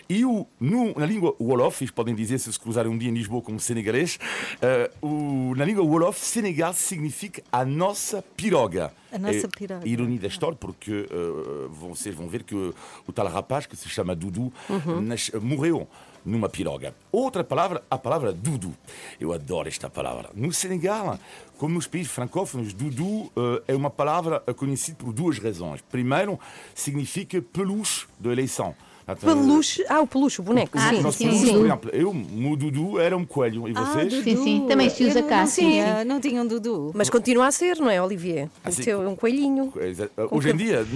E 0.08 0.24
o, 0.24 0.46
no, 0.60 0.94
na 0.96 1.06
língua 1.06 1.36
Wolof, 1.40 1.82
eles 1.84 1.92
podem 1.92 2.14
dizer, 2.14 2.38
se 2.40 2.52
se 2.54 2.60
cruzarem 2.60 2.92
um 2.92 2.98
dia 2.98 3.10
em 3.10 3.14
Lisboa 3.14 3.42
com 3.42 3.51
um 3.54 3.60
senegalês, 3.60 4.20
eh, 4.62 4.92
o, 5.01 5.54
na 5.56 5.66
língua 5.66 5.84
Wolof, 5.84 6.20
Senegal 6.20 6.74
significa 6.74 7.42
a 7.51 7.66
nossa 7.66 8.22
piroga. 8.36 8.94
A 9.12 9.18
nossa 9.18 9.46
É 9.46 9.50
piroga. 9.58 9.88
Ironia 9.88 10.20
da 10.20 10.28
história, 10.28 10.56
porque 10.60 11.08
eh, 11.10 11.68
vocês 11.70 12.13
vão 12.13 12.28
ver 12.28 12.44
que 12.44 12.54
o 12.56 13.12
tal 13.13 13.28
rapaz, 13.28 13.66
que 13.66 13.75
se 13.75 13.89
chama 13.89 14.16
Dudu, 14.16 14.54
nas- 15.01 15.32
morreu 15.42 15.88
numa 16.24 16.50
piroga. 16.50 16.96
Outra 17.12 17.44
palavra, 17.44 17.84
a 17.89 17.98
palavra 18.00 18.34
Dudu. 18.34 18.74
Eu 19.20 19.32
adoro 19.32 19.68
esta 19.68 19.89
palavra. 19.89 20.30
No 20.34 20.51
Senegal, 20.51 21.20
como 21.58 21.75
nos 21.75 21.86
países 21.88 22.12
francófonos, 22.12 22.74
Dudu 22.74 23.32
eh, 23.36 23.63
é 23.74 23.75
uma 23.75 23.89
palavra 23.89 24.39
conhecida 24.56 24.98
por 24.98 25.13
duas 25.13 25.38
razões. 25.39 25.82
Primeiro, 25.82 26.39
significa 26.74 27.42
peluche 27.42 28.06
de 28.20 28.30
eleição. 28.30 28.75
Portanto, 29.06 29.26
Peluche. 29.40 29.86
Ah, 29.88 30.02
o 30.02 30.08
peluche, 30.08 30.42
o 30.42 30.44
boneco. 30.44 30.78
Ah, 30.80 30.90
sim, 30.90 31.02
nós 31.02 31.16
sim, 31.16 31.32
sim. 31.32 31.54
por 31.54 31.66
exemplo, 31.66 31.90
eu, 31.94 32.10
o 32.10 32.56
Dudu 32.58 33.00
era 33.00 33.16
um 33.16 33.24
coelho. 33.26 33.68
E 33.68 33.74
vocês? 33.74 34.14
Ah, 34.14 34.24
Sim, 34.24 34.44
sim, 34.44 34.66
também 34.68 34.90
se 34.90 35.04
usa 35.06 35.22
cá, 35.22 35.42
Não, 35.42 35.48
sim, 35.48 35.70
tinha, 35.70 36.04
não 36.06 36.20
tinha 36.20 36.42
um 36.42 36.48
Dudu. 36.48 36.92
Mas 36.96 37.10
continua 37.10 37.48
a 37.48 37.52
ser, 37.52 37.78
não 37.78 37.90
é, 37.90 38.02
Olivier? 38.02 38.50
Ah, 38.64 38.70
o 38.70 38.72
sim. 38.72 38.82
teu 38.84 39.04
é 39.04 39.08
um 39.08 39.16
coelhinho. 39.16 39.72
Exa- 39.80 40.10
Hoje 40.32 40.50
em 40.50 40.56
dia. 40.58 40.86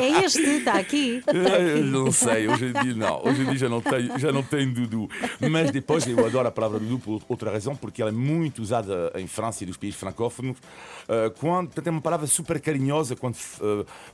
É 0.00 0.24
este, 0.24 0.40
está 0.42 0.74
aqui. 0.74 1.22
Não 1.84 2.10
sei, 2.10 2.48
hoje 2.48 2.66
em 2.66 2.72
dia 2.72 2.94
não. 2.94 3.22
Hoje 3.24 3.42
em 3.42 3.44
dia 3.46 3.56
já 3.56 3.68
não 3.68 3.80
tenho, 3.80 4.18
já 4.18 4.32
não 4.32 4.42
tenho 4.42 4.72
Dudu. 4.72 5.08
Mas 5.50 5.70
depois 5.70 6.06
eu 6.06 6.24
adoro 6.26 6.48
a 6.48 6.50
palavra 6.50 6.78
Dudu 6.78 6.98
por 6.98 7.22
outra 7.28 7.50
razão, 7.52 7.76
porque 7.76 8.02
ela 8.02 8.10
é 8.10 8.14
muito 8.14 8.60
usada 8.60 9.12
em 9.16 9.26
França 9.26 9.62
e 9.64 9.66
nos 9.66 9.76
países 9.76 9.98
francófonos. 9.98 10.56
Quando, 11.38 11.66
portanto, 11.68 11.86
é 11.86 11.90
uma 11.90 12.00
palavra 12.00 12.26
super 12.26 12.60
carinhosa 12.60 13.14
quando 13.14 13.36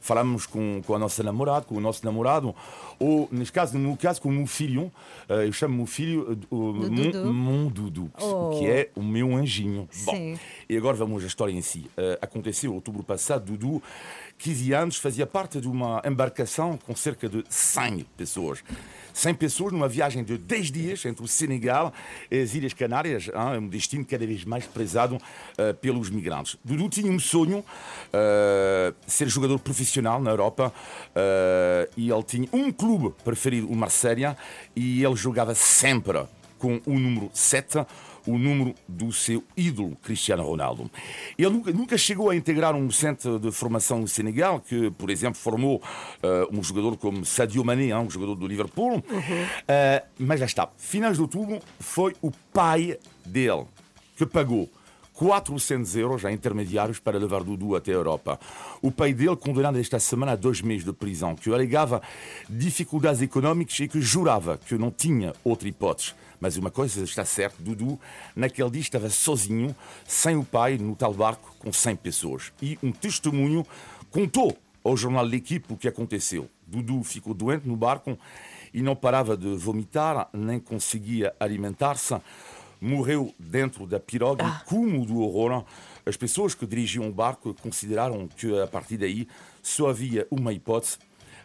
falamos 0.01 0.47
com, 0.47 0.83
com 0.87 0.95
a 0.95 0.99
nossa 0.99 1.23
namorada, 1.23 1.67
com 1.71 1.77
o 1.77 1.81
nosso 1.81 2.05
namorado, 2.05 2.53
ou, 2.99 3.29
neste 3.31 3.53
caso, 3.53 3.79
no 3.79 3.97
caso, 3.97 4.21
com 4.21 4.29
o 4.29 4.33
meu 4.33 4.47
filho. 4.47 4.91
Uh, 5.29 5.35
eu 5.47 5.53
chamo 5.53 5.75
o 5.75 5.77
meu 5.79 5.87
filho 5.87 6.37
uh, 6.51 6.55
o 6.57 6.73
mon, 6.75 6.91
Dudu? 7.11 7.33
mon 7.33 7.67
Dudu, 7.69 8.11
Oh. 8.21 8.59
que 8.59 8.67
é 8.67 8.91
o 8.97 9.03
meu 9.03 9.35
anjinho. 9.37 9.89
Bom, 10.05 10.13
Sim. 10.13 10.39
e 10.69 10.77
agora 10.77 10.97
vamos 10.97 11.23
à 11.23 11.27
história 11.29 11.53
em 11.53 11.63
si. 11.63 11.89
Uh, 11.97 12.19
aconteceu 12.21 12.75
outubro 12.75 13.05
passado, 13.05 13.45
Dudu, 13.57 13.81
15 14.41 14.73
anos, 14.73 14.97
fazia 14.97 15.27
parte 15.27 15.61
de 15.61 15.69
uma 15.69 16.01
embarcação 16.05 16.79
com 16.79 16.97
cerca 16.97 17.29
de 17.29 17.45
100 17.49 18.07
pessoas. 18.17 18.65
100 19.13 19.35
pessoas 19.35 19.73
numa 19.73 19.87
viagem 19.87 20.25
de 20.25 20.39
10 20.39 20.71
dias 20.71 21.05
entre 21.05 21.23
o 21.23 21.29
Senegal 21.29 21.93
e 22.31 22.41
as 22.41 22.55
Ilhas 22.55 22.73
Canárias, 22.73 23.29
hein, 23.29 23.59
um 23.59 23.69
destino 23.69 24.03
cada 24.03 24.27
vez 24.27 24.45
mais 24.47 24.65
prezado 24.67 25.17
uh, 25.17 25.75
pelos 25.75 26.09
migrantes. 26.09 26.57
Dudu 26.65 26.89
tinha 26.89 27.13
um 27.13 27.19
sonho, 27.19 27.59
uh, 27.59 28.95
ser 29.07 29.29
jogador 29.29 29.59
profissional 29.59 30.23
na 30.23 30.31
Europa, 30.31 30.73
uh, 31.11 31.93
e 31.95 32.11
ele 32.11 32.23
tinha 32.23 32.49
um 32.51 32.73
clube 32.73 33.15
preferido, 33.23 33.69
o 33.69 33.77
Marselha, 33.77 34.35
e 34.75 35.05
ele 35.05 35.17
jogava 35.17 35.55
sempre 35.55 36.25
com 36.59 36.81
o 36.87 36.99
número 36.99 37.31
7, 37.35 37.85
o 38.27 38.39
número 38.39 38.75
do 38.89 39.13
seu 39.13 39.43
ídolo, 39.57 39.97
Cristiano 40.03 40.43
Ronaldo. 40.43 40.91
Ele 41.39 41.63
nunca, 41.73 41.97
chegou 41.97 42.31
a 42.31 42.37
integrar 42.37 42.75
um 42.75 42.91
centro 42.91 43.39
de 43.39 43.51
formação 43.51 44.01
no 44.01 44.09
Senegal, 44.09 44.61
que, 44.61 44.91
por 44.93 45.11
exemplo, 45.11 45.39
formou 45.39 45.83
eh, 46.23 46.47
um 46.53 46.63
jogador 46.63 46.97
como 46.97 47.25
Sadio 47.25 47.65
Mané, 47.65 47.97
um 47.97 48.11
jogador 48.11 48.35
do 48.35 48.47
Liverpool. 48.47 49.03
Eh, 49.69 50.05
mas 50.19 50.41
lá 50.41 50.47
está, 50.47 50.69
finais 50.77 51.17
de 51.17 51.23
outubro, 51.23 51.61
foi 51.79 52.15
o 52.23 52.31
pai 52.53 52.99
dele 53.25 53.67
que 54.17 54.27
pagou 54.27 54.69
400 55.21 55.97
euros 55.97 56.25
a 56.25 56.33
intermediários 56.33 56.99
para 56.99 57.19
levar 57.19 57.45
Dudu 57.45 57.77
até 57.77 57.91
a 57.91 57.95
Europa. 57.95 58.41
O 58.81 58.91
pai 58.91 59.13
dele 59.13 59.37
condenado 59.37 59.79
esta 59.79 60.01
semana 60.01 60.33
a 60.33 60.37
dois 60.37 60.63
meses 60.63 60.83
de 60.83 60.95
prisão, 60.95 61.37
que 61.37 61.53
alegava 61.53 62.01
dificuldades 62.49 63.21
económicas 63.21 63.79
e 63.81 63.87
que 63.87 64.01
jurava 64.01 64.57
que 64.57 64.77
não 64.77 64.91
tinha 64.91 65.35
outra 65.45 65.69
hipótese. 65.69 66.15
Mas 66.41 66.57
uma 66.57 66.71
coisa 66.71 67.05
está 67.05 67.25
certa, 67.25 67.63
Dudu, 67.63 68.01
naquele 68.35 68.71
dia 68.71 68.81
estava 68.81 69.11
sozinho, 69.11 69.77
sem 70.07 70.37
o 70.37 70.45
pai, 70.45 70.79
no 70.79 70.97
tal 70.97 71.13
barco, 71.13 71.55
com 71.59 71.71
100 71.71 71.97
pessoas. 71.97 72.53
E 72.63 72.79
um 72.83 72.91
testemunho 72.91 73.67
contou 74.11 74.57
ao 74.83 74.97
jornal 74.97 75.25
L'Equipe 75.25 75.73
o 75.73 75.77
que 75.77 75.87
aconteceu. 75.87 76.49
Dudu 76.67 77.03
ficou 77.05 77.35
doente 77.35 77.69
no 77.69 77.77
barco 77.77 78.19
e 78.73 78.81
não 78.81 78.97
parava 78.97 79.37
de 79.37 79.55
vomitar, 79.57 80.29
nem 80.33 80.59
conseguia 80.59 81.35
alimentar-se. 81.39 82.17
Morreu 82.81 83.35
dentro 83.39 83.87
da 83.87 84.01
piroga 84.01 84.43
e, 84.43 84.65
como 84.65 85.05
do 85.05 85.21
horror, 85.21 85.67
as 86.07 86.17
pessoas 86.17 86.55
que 86.55 86.67
dirigiam 86.67 87.07
o 87.07 87.13
barco 87.13 87.55
consideraram 87.61 88.27
que, 88.27 88.59
a 88.59 88.67
partir 88.67 88.97
daí, 88.97 89.29
só 89.63 89.91
havia 89.91 90.27
uma 90.31 90.51
hipótese: 90.51 90.97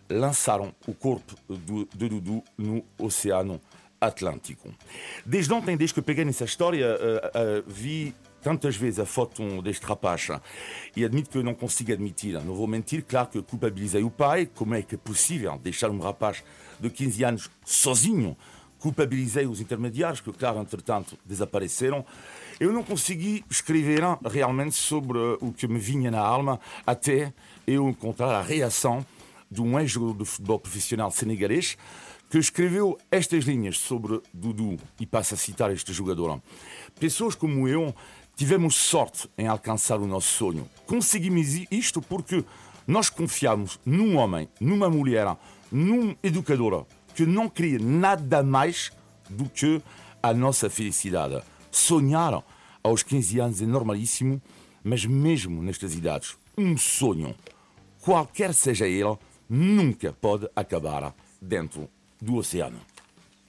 lançaram 0.09 0.73
o 0.87 0.93
corpo 0.93 1.35
de 1.49 2.07
Dudu 2.07 2.41
no 2.57 2.81
Oceano 2.97 3.59
Atlântico. 3.99 4.73
Desde 5.25 5.53
ontem, 5.53 5.77
desde 5.77 5.93
que 5.93 6.01
peguei 6.01 6.25
nessa 6.25 6.45
história, 6.45 6.85
eh, 6.85 7.31
eh, 7.33 7.63
vi 7.65 8.13
tantas 8.41 8.75
vezes 8.75 8.99
a 8.99 9.05
foto 9.05 9.61
deste 9.61 9.85
rapaz 9.85 10.27
e 10.95 11.03
admito 11.03 11.31
que 11.31 11.37
eu 11.37 11.43
não 11.43 11.55
consigo 11.55 11.91
admitir. 11.91 12.33
Não 12.43 12.53
vou 12.53 12.67
mentir, 12.67 13.03
claro 13.03 13.27
que 13.27 13.41
culpabilizei 13.41 14.03
o 14.03 14.11
pai. 14.11 14.47
Como 14.53 14.75
é 14.75 14.83
que 14.83 14.95
é 14.95 14.97
possível 14.97 15.59
deixar 15.63 15.89
um 15.89 15.99
rapaz 15.99 16.43
de 16.79 16.89
15 16.89 17.23
anos 17.23 17.49
sozinho? 17.65 18.37
culpabilizei 18.85 19.47
os 19.47 19.59
intermediários, 19.59 20.21
que, 20.21 20.31
claro, 20.31 20.59
entretanto, 20.59 21.17
desapareceram. 21.25 22.05
Eu 22.59 22.71
não 22.71 22.83
consegui 22.83 23.43
escrever 23.49 24.01
realmente 24.23 24.75
sobre 24.75 25.17
o 25.41 25.51
que 25.51 25.67
me 25.67 25.79
vinha 25.79 26.11
na 26.11 26.19
alma 26.19 26.59
até 26.85 27.33
eu 27.65 27.89
encontrar 27.89 28.29
a 28.35 28.43
reação 28.43 29.03
de 29.49 29.59
um 29.59 29.79
ex-jogador 29.79 30.19
de 30.19 30.25
futebol 30.25 30.59
profissional 30.59 31.09
senegalês 31.09 31.77
que 32.29 32.38
escreveu 32.38 32.98
estas 33.12 33.46
linhas 33.46 33.77
sobre 33.77 34.22
Dudu 34.34 34.77
e 35.00 35.05
passa 35.05 35.36
a 35.36 35.38
citar 35.38 35.72
este 35.72 35.94
jogador. 35.94 36.41
Pessoas 37.00 37.36
como 37.36 37.67
eu 37.67 37.94
tivemos 38.36 38.75
sorte 38.75 39.29
em 39.38 39.48
alcançar 39.48 40.00
o 40.00 40.08
nosso 40.08 40.27
sonho. 40.27 40.70
Conseguimos 40.86 41.53
isto 41.72 42.01
porque 42.01 42.44
nós 42.88 43.10
confiamos 43.10 43.79
num 43.86 44.17
homem, 44.17 44.50
numa 44.60 44.89
mulher, 44.89 45.38
num 45.72 46.15
educador 46.22 46.86
que 47.13 47.25
não 47.25 47.50
queria 47.50 47.79
nada 47.79 48.44
mais 48.44 48.91
do 49.29 49.50
que 49.50 49.82
a 50.22 50.34
nossa 50.34 50.70
felicidade. 50.70 51.41
Sonhar 51.72 52.44
aos 52.84 53.01
15 53.01 53.39
anos 53.39 53.62
é 53.62 53.65
normalíssimo, 53.65 54.41
mas 54.84 55.05
mesmo 55.05 55.63
nestas 55.63 55.96
idades, 55.96 56.38
um 56.58 56.77
sonho, 56.77 57.34
qualquer 58.01 58.53
seja 58.53 58.88
ele, 58.88 59.17
nunca 59.50 60.13
pode 60.13 60.48
acabar 60.55 61.15
dentro 61.41 61.89
do 62.25 62.38
oceano. 62.38 62.94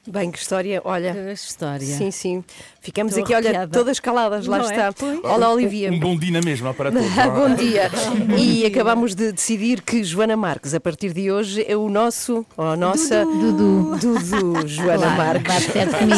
Bem, 0.08 0.30
que 0.30 0.38
história, 0.38 0.80
olha. 0.84 1.12
Que 1.12 1.32
história. 1.32 1.84
Sim, 1.84 2.10
sim. 2.12 2.44
Ficamos 2.80 3.16
Estou 3.16 3.24
aqui, 3.24 3.48
olha, 3.48 3.66
todas 3.66 3.98
caladas, 3.98 4.46
lá 4.46 4.58
Não 4.58 4.64
é? 4.66 4.70
está. 4.70 4.92
Pois. 4.92 5.18
Olá, 5.24 5.50
Olivia. 5.52 5.90
Um 5.90 5.98
bom 5.98 6.16
dia 6.16 6.30
na 6.30 6.40
mesma 6.40 6.72
para 6.72 6.92
todos. 6.92 7.18
é? 7.18 7.28
Bom 7.28 7.54
dia. 7.56 7.90
E 8.38 8.64
acabamos 8.64 9.16
de 9.16 9.32
decidir 9.32 9.82
que 9.82 10.04
Joana 10.04 10.36
Marques, 10.36 10.74
a 10.74 10.78
partir 10.80 11.12
de 11.12 11.28
hoje, 11.32 11.64
é 11.66 11.76
o 11.76 11.88
nosso, 11.88 12.46
ou 12.56 12.64
a 12.66 12.76
nossa. 12.76 13.24
Dudu. 13.24 13.96
Dudu, 13.98 14.68
Joana 14.68 14.98
Claro, 15.16 15.16
Marques. 15.16 15.66
comigo. 15.66 16.16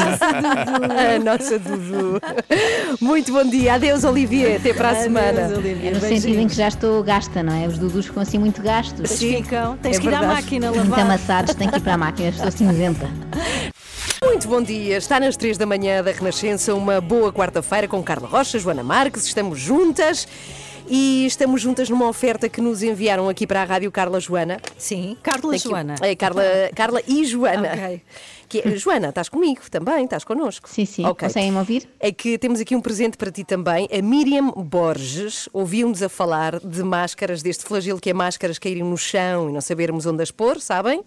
A 0.99 1.19
nossa 1.25 1.59
Dudu. 1.59 2.21
Muito 3.01 3.33
bom 3.33 3.45
dia. 3.49 3.75
Adeus, 3.75 4.05
Olivia. 4.05 4.57
Até 4.57 4.75
para 4.75 4.91
a 4.91 4.95
semana. 4.97 5.45
Adeus, 5.47 5.59
Olivia. 5.59 5.91
É 5.91 5.95
no 5.95 6.01
Beijinhos. 6.01 6.23
sentido 6.23 6.41
em 6.43 6.49
que 6.49 6.55
já 6.55 6.69
estou 6.69 7.03
gasta, 7.03 7.43
não 7.43 7.55
é? 7.55 7.67
Os 7.67 7.79
Dudus 7.79 8.05
ficam 8.07 8.23
assim 8.23 8.39
muito 8.39 8.61
gastos. 8.61 9.11
Sim, 9.11 9.37
Ficam. 9.37 9.79
Tens 9.79 9.97
é 9.97 10.01
que 10.01 10.07
ir 10.07 10.15
à 10.15 10.19
verdade. 10.21 10.35
máquina 10.43 10.71
Muito 10.73 10.91
lavar. 10.91 11.05
amassados, 11.07 11.55
tenho 11.55 11.71
que 11.71 11.79
ir 11.79 11.81
para 11.81 11.95
a 11.95 11.99
máquina, 11.99 12.29
estou 12.29 12.51
cinzenta. 12.51 13.09
Muito 14.29 14.47
bom 14.47 14.63
dia. 14.63 14.97
Está 14.99 15.19
nas 15.19 15.37
três 15.37 15.57
da 15.57 15.65
manhã 15.67 16.03
da 16.03 16.13
Renascença. 16.13 16.75
Uma 16.75 17.01
boa 17.01 17.33
quarta-feira 17.33 17.89
com 17.89 18.03
Carla 18.03 18.29
Rocha, 18.29 18.59
Joana 18.59 18.83
Marques. 18.83 19.25
Estamos 19.25 19.59
juntas. 19.59 20.29
E 20.91 21.27
estamos 21.27 21.61
juntas 21.61 21.91
numa 21.91 22.09
oferta 22.09 22.49
que 22.49 22.61
nos 22.63 22.83
enviaram 22.83 23.29
aqui 23.29 23.47
para 23.47 23.61
a 23.61 23.65
Rádio 23.65 23.91
Carla 23.93 24.19
Joana. 24.21 24.59
Sim, 24.79 25.17
Carla 25.23 25.53
que- 25.53 25.59
Joana. 25.59 25.97
É, 26.01 26.15
Carla, 26.15 26.43
Carla 26.75 27.03
e 27.07 27.25
Joana. 27.27 27.73
Ok. 27.75 28.03
Que 28.49 28.61
é- 28.61 28.77
Joana, 28.77 29.09
estás 29.11 29.29
comigo 29.29 29.61
também? 29.71 30.05
Estás 30.05 30.25
connosco? 30.25 30.69
Sim, 30.69 30.85
sim, 30.87 31.05
Ok. 31.05 31.27
conseguem-me 31.29 31.59
ouvir? 31.59 31.89
É 32.01 32.11
que 32.11 32.39
temos 32.39 32.61
aqui 32.61 32.75
um 32.75 32.81
presente 32.81 33.17
para 33.17 33.31
ti 33.31 33.45
também. 33.45 33.89
A 33.93 34.01
Miriam 34.01 34.51
Borges 34.51 35.49
ouviu-nos 35.53 36.03
a 36.03 36.09
falar 36.09 36.59
de 36.61 36.83
máscaras, 36.83 37.43
deste 37.43 37.65
flagelo 37.65 38.01
que 38.01 38.11
é 38.11 38.13
máscaras 38.15 38.59
caírem 38.59 38.83
no 38.85 38.97
chão 38.97 39.51
e 39.51 39.53
não 39.53 39.61
sabermos 39.61 40.07
onde 40.07 40.23
as 40.23 40.31
pôr, 40.31 40.61
sabem? 40.61 41.03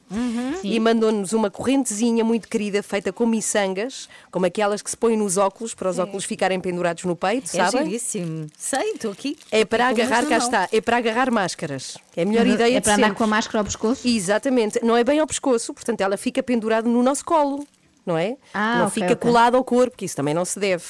E 0.63 0.79
mandou-nos 0.79 1.33
uma 1.33 1.49
correntezinha 1.49 2.23
muito 2.23 2.47
querida, 2.47 2.83
feita 2.83 3.11
com 3.11 3.25
miçangas, 3.25 4.07
como 4.29 4.45
aquelas 4.45 4.81
que 4.81 4.89
se 4.89 4.97
põem 4.97 5.17
nos 5.17 5.37
óculos, 5.37 5.73
para 5.73 5.89
os 5.89 5.97
óculos 5.99 6.23
ficarem 6.25 6.59
pendurados 6.59 7.03
no 7.05 7.15
peito, 7.15 7.45
É 7.55 7.65
sabem? 7.69 7.85
giríssimo. 7.85 8.47
Sei, 8.57 8.91
estou 8.91 9.11
aqui. 9.11 9.37
É 9.51 9.65
para 9.65 9.87
agarrar, 9.87 10.25
cá 10.27 10.37
está, 10.37 10.69
é 10.71 10.81
para 10.81 10.97
agarrar 10.97 11.31
máscaras. 11.31 11.97
É 12.15 12.23
a 12.23 12.25
melhor 12.25 12.45
ideia 12.45 12.77
É 12.77 12.79
de 12.79 12.83
para 12.83 12.95
andar 12.95 13.13
com 13.15 13.23
a 13.23 13.27
máscara 13.27 13.59
ao 13.59 13.65
pescoço? 13.65 14.07
Exatamente, 14.07 14.83
não 14.83 14.97
é 14.97 15.03
bem 15.03 15.19
ao 15.19 15.27
pescoço, 15.27 15.73
portanto 15.73 16.01
ela 16.01 16.17
fica 16.17 16.41
pendurada 16.43 16.87
no 16.87 17.01
nosso 17.01 17.23
colo. 17.23 17.65
Não 18.03 18.17
é? 18.17 18.35
Ah, 18.51 18.79
não 18.79 18.87
ok, 18.87 18.93
fica 18.95 19.13
ok. 19.13 19.29
colada 19.29 19.55
ao 19.55 19.63
corpo, 19.63 19.95
que 19.95 20.05
isso 20.05 20.15
também 20.15 20.33
não 20.33 20.43
se 20.43 20.59
deve. 20.59 20.83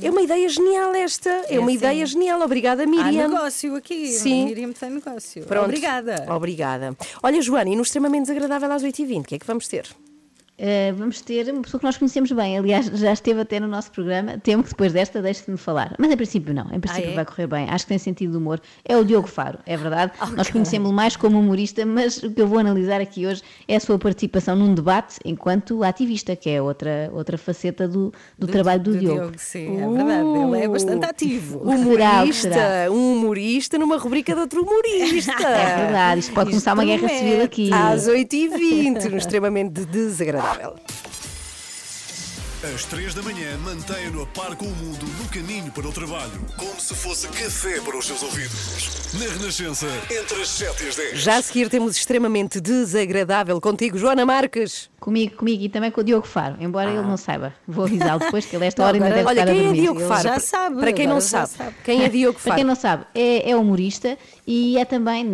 É 0.00 0.08
uma 0.08 0.22
ideia 0.22 0.48
genial 0.48 0.94
esta. 0.94 1.28
É, 1.48 1.58
uma 1.58 1.68
sim. 1.70 1.74
ideia 1.74 2.06
genial. 2.06 2.40
Obrigada, 2.40 2.84
Há 2.84 2.86
Miriam. 2.86 3.28
negócio 3.28 3.74
aqui. 3.74 4.06
Sim. 4.12 4.44
Miriam 4.44 4.72
tem 4.72 4.90
negócio. 4.90 5.44
Pronto. 5.44 5.64
Obrigada. 5.64 6.24
Obrigada. 6.32 6.96
Olha, 7.20 7.42
Joana, 7.42 7.68
e 7.68 7.74
no 7.74 7.82
extremamente 7.82 8.26
desagradável 8.26 8.70
às 8.70 8.84
8h20, 8.84 9.22
o 9.22 9.24
que 9.24 9.34
é 9.34 9.38
que 9.40 9.46
vamos 9.46 9.66
ter? 9.66 9.88
Uh, 10.58 10.94
vamos 10.94 11.20
ter 11.22 11.50
uma 11.50 11.62
pessoa 11.62 11.80
que 11.80 11.86
nós 11.86 11.96
conhecemos 11.96 12.30
bem, 12.30 12.58
aliás, 12.58 12.86
já 12.86 13.12
esteve 13.12 13.40
até 13.40 13.58
no 13.58 13.66
nosso 13.66 13.90
programa. 13.90 14.38
Temo 14.38 14.62
que 14.62 14.68
depois 14.68 14.92
desta 14.92 15.20
deixe-me 15.20 15.56
falar. 15.56 15.94
Mas 15.98 16.10
em 16.10 16.16
princípio, 16.16 16.54
não. 16.54 16.66
Em 16.72 16.78
princípio, 16.78 17.08
Ah, 17.08 17.12
é? 17.12 17.14
vai 17.16 17.24
correr 17.24 17.46
bem. 17.46 17.68
Acho 17.68 17.84
que 17.84 17.88
tem 17.88 17.98
sentido 17.98 18.32
de 18.32 18.36
humor. 18.36 18.60
É 18.84 18.96
o 18.96 19.04
Diogo 19.04 19.26
Faro, 19.26 19.58
é 19.66 19.76
verdade. 19.76 20.12
Nós 20.36 20.50
conhecemos-lo 20.50 20.94
mais 20.94 21.16
como 21.16 21.40
humorista, 21.40 21.84
mas 21.86 22.22
o 22.22 22.30
que 22.30 22.40
eu 22.40 22.46
vou 22.46 22.58
analisar 22.58 23.00
aqui 23.00 23.26
hoje 23.26 23.42
é 23.66 23.76
a 23.76 23.80
sua 23.80 23.98
participação 23.98 24.54
num 24.54 24.74
debate 24.74 25.18
enquanto 25.24 25.82
ativista, 25.82 26.36
que 26.36 26.50
é 26.50 26.60
outra, 26.62 27.10
outra 27.12 27.38
faceta 27.38 27.88
do, 27.88 28.12
do, 28.38 28.46
trabalho 28.46 28.82
do, 28.82 28.96
Diogo. 28.96 29.32
Sim, 29.38 29.80
é 29.80 29.88
verdade. 29.88 30.28
Ele 30.28 30.64
é 30.64 30.68
bastante 30.68 31.06
ativo. 31.06 31.58
Humorista, 31.58 32.52
será? 32.52 32.92
um 32.92 33.14
humorista 33.14 33.78
numa 33.78 33.96
rubrica 33.96 34.34
de 34.34 34.40
outro 34.40 34.62
humorista. 34.62 35.32
É 35.52 35.76
verdade, 35.76 36.20
isto 36.20 36.34
pode 36.34 36.50
começar 36.50 36.74
uma 36.74 36.84
guerra 36.84 37.08
civil 37.08 37.42
aqui. 37.42 37.70
Às 37.72 38.08
8h20, 38.08 39.10
no 39.10 39.16
extremamente 39.16 39.84
desagradável. 39.84 40.51
Às 42.62 42.84
três 42.84 43.12
da 43.12 43.22
manhã, 43.22 43.58
mantenha-no 43.58 44.22
a 44.22 44.26
par 44.26 44.54
com 44.54 44.66
o 44.66 44.70
mundo 44.76 45.04
no 45.04 45.28
caminho 45.28 45.72
para 45.72 45.88
o 45.88 45.92
trabalho. 45.92 46.40
Como 46.56 46.80
se 46.80 46.94
fosse 46.94 47.26
café 47.26 47.80
para 47.80 47.96
os 47.96 48.06
seus 48.06 48.22
ouvidos. 48.22 49.12
Na 49.14 49.32
Renascença, 49.34 49.86
entre 50.10 50.40
as 50.40 50.48
7 50.48 50.84
e 50.84 50.88
as 50.88 50.96
10. 50.96 51.20
Já 51.20 51.36
a 51.38 51.42
seguir 51.42 51.68
temos 51.68 51.96
extremamente 51.96 52.60
desagradável 52.60 53.60
contigo, 53.60 53.98
Joana 53.98 54.24
Marques. 54.24 54.91
Comigo, 55.02 55.34
comigo 55.34 55.64
e 55.64 55.68
também 55.68 55.90
com 55.90 56.00
o 56.00 56.04
Diogo 56.04 56.24
Faro, 56.24 56.54
embora 56.60 56.88
ele 56.88 57.02
não 57.02 57.16
saiba. 57.16 57.52
Vou 57.66 57.86
avisá-lo 57.86 58.20
depois, 58.20 58.46
que 58.46 58.54
ele 58.54 58.62
a 58.64 58.68
esta 58.68 58.84
hora 58.84 58.94
ainda 58.94 59.06
agora- 59.06 59.16
deve 59.16 59.28
Olha, 59.30 59.40
estar 59.40 59.50
a 59.50 59.54
quem 59.54 59.60
é 59.60 59.64
dormir. 59.66 59.80
Diogo 59.82 59.98
Ele 60.00 60.08
Faro? 60.08 60.22
já 60.22 60.30
Para- 60.30 60.40
sabe, 60.40 60.76
Para 60.76 60.92
quem 60.92 61.06
não 61.08 61.20
sabe, 61.20 61.48
sabe. 61.50 61.74
quem 61.84 62.04
é 62.04 62.08
Diogo 62.08 62.34
Para 62.34 62.42
Faro? 62.42 62.54
quem 62.54 62.64
não 62.64 62.74
sabe, 62.76 63.04
é, 63.12 63.50
é 63.50 63.56
humorista 63.56 64.16
e 64.46 64.78
é 64.78 64.84
também, 64.84 65.26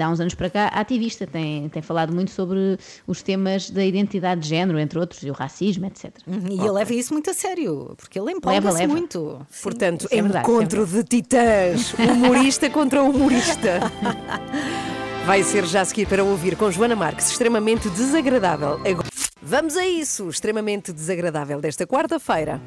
há 0.00 0.08
uns 0.08 0.18
anos 0.18 0.34
para 0.34 0.48
cá, 0.48 0.68
ativista. 0.68 1.26
Tem, 1.26 1.68
tem 1.68 1.82
falado 1.82 2.10
muito 2.14 2.30
sobre 2.30 2.78
os 3.06 3.20
temas 3.22 3.68
da 3.68 3.84
identidade 3.84 4.40
de 4.40 4.48
género, 4.48 4.78
entre 4.78 4.98
outros, 4.98 5.22
e 5.22 5.30
o 5.30 5.34
racismo, 5.34 5.84
etc. 5.84 6.16
E 6.50 6.58
ele 6.58 6.70
leva 6.70 6.94
isso 6.94 7.12
muito 7.12 7.28
a 7.28 7.34
sério, 7.34 7.92
porque 7.98 8.18
ele 8.18 8.28
Leva, 8.28 8.38
empolga-se 8.38 8.86
muito. 8.86 9.46
Sim. 9.50 9.62
Portanto, 9.62 10.08
é 10.10 10.22
verdade, 10.22 10.48
encontro 10.50 10.82
é 10.84 10.86
de 10.86 11.04
titãs, 11.04 11.92
humorista 11.98 12.70
contra 12.70 13.02
humorista. 13.02 13.78
Vai 15.26 15.42
ser 15.42 15.64
já 15.66 15.80
a 15.80 15.84
seguir 15.84 16.06
para 16.06 16.22
ouvir 16.22 16.56
com 16.56 16.70
Joana 16.70 16.94
Marques, 16.94 17.30
extremamente 17.30 17.88
desagradável. 17.90 18.74
Agora- 18.86 19.08
Vamos 19.42 19.76
a 19.76 19.86
isso, 19.86 20.28
extremamente 20.28 20.92
desagradável 20.92 21.60
desta 21.60 21.86
quarta-feira. 21.86 22.60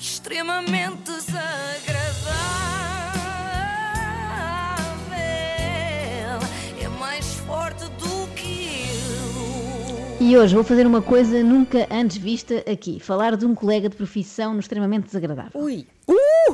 extremamente 0.00 1.10
desagradável. 5.14 6.38
É 6.82 6.88
mais 6.98 7.24
forte 7.46 7.84
do 7.98 8.26
que 8.34 8.84
E 10.20 10.36
hoje 10.36 10.54
vou 10.54 10.64
fazer 10.64 10.86
uma 10.86 11.02
coisa 11.02 11.42
nunca 11.42 11.86
antes 11.90 12.16
vista 12.18 12.62
aqui: 12.70 13.00
falar 13.00 13.36
de 13.36 13.44
um 13.46 13.54
colega 13.54 13.88
de 13.88 13.96
profissão 13.96 14.52
no 14.54 14.60
extremamente 14.60 15.06
desagradável. 15.06 15.52
Ui, 15.54 15.86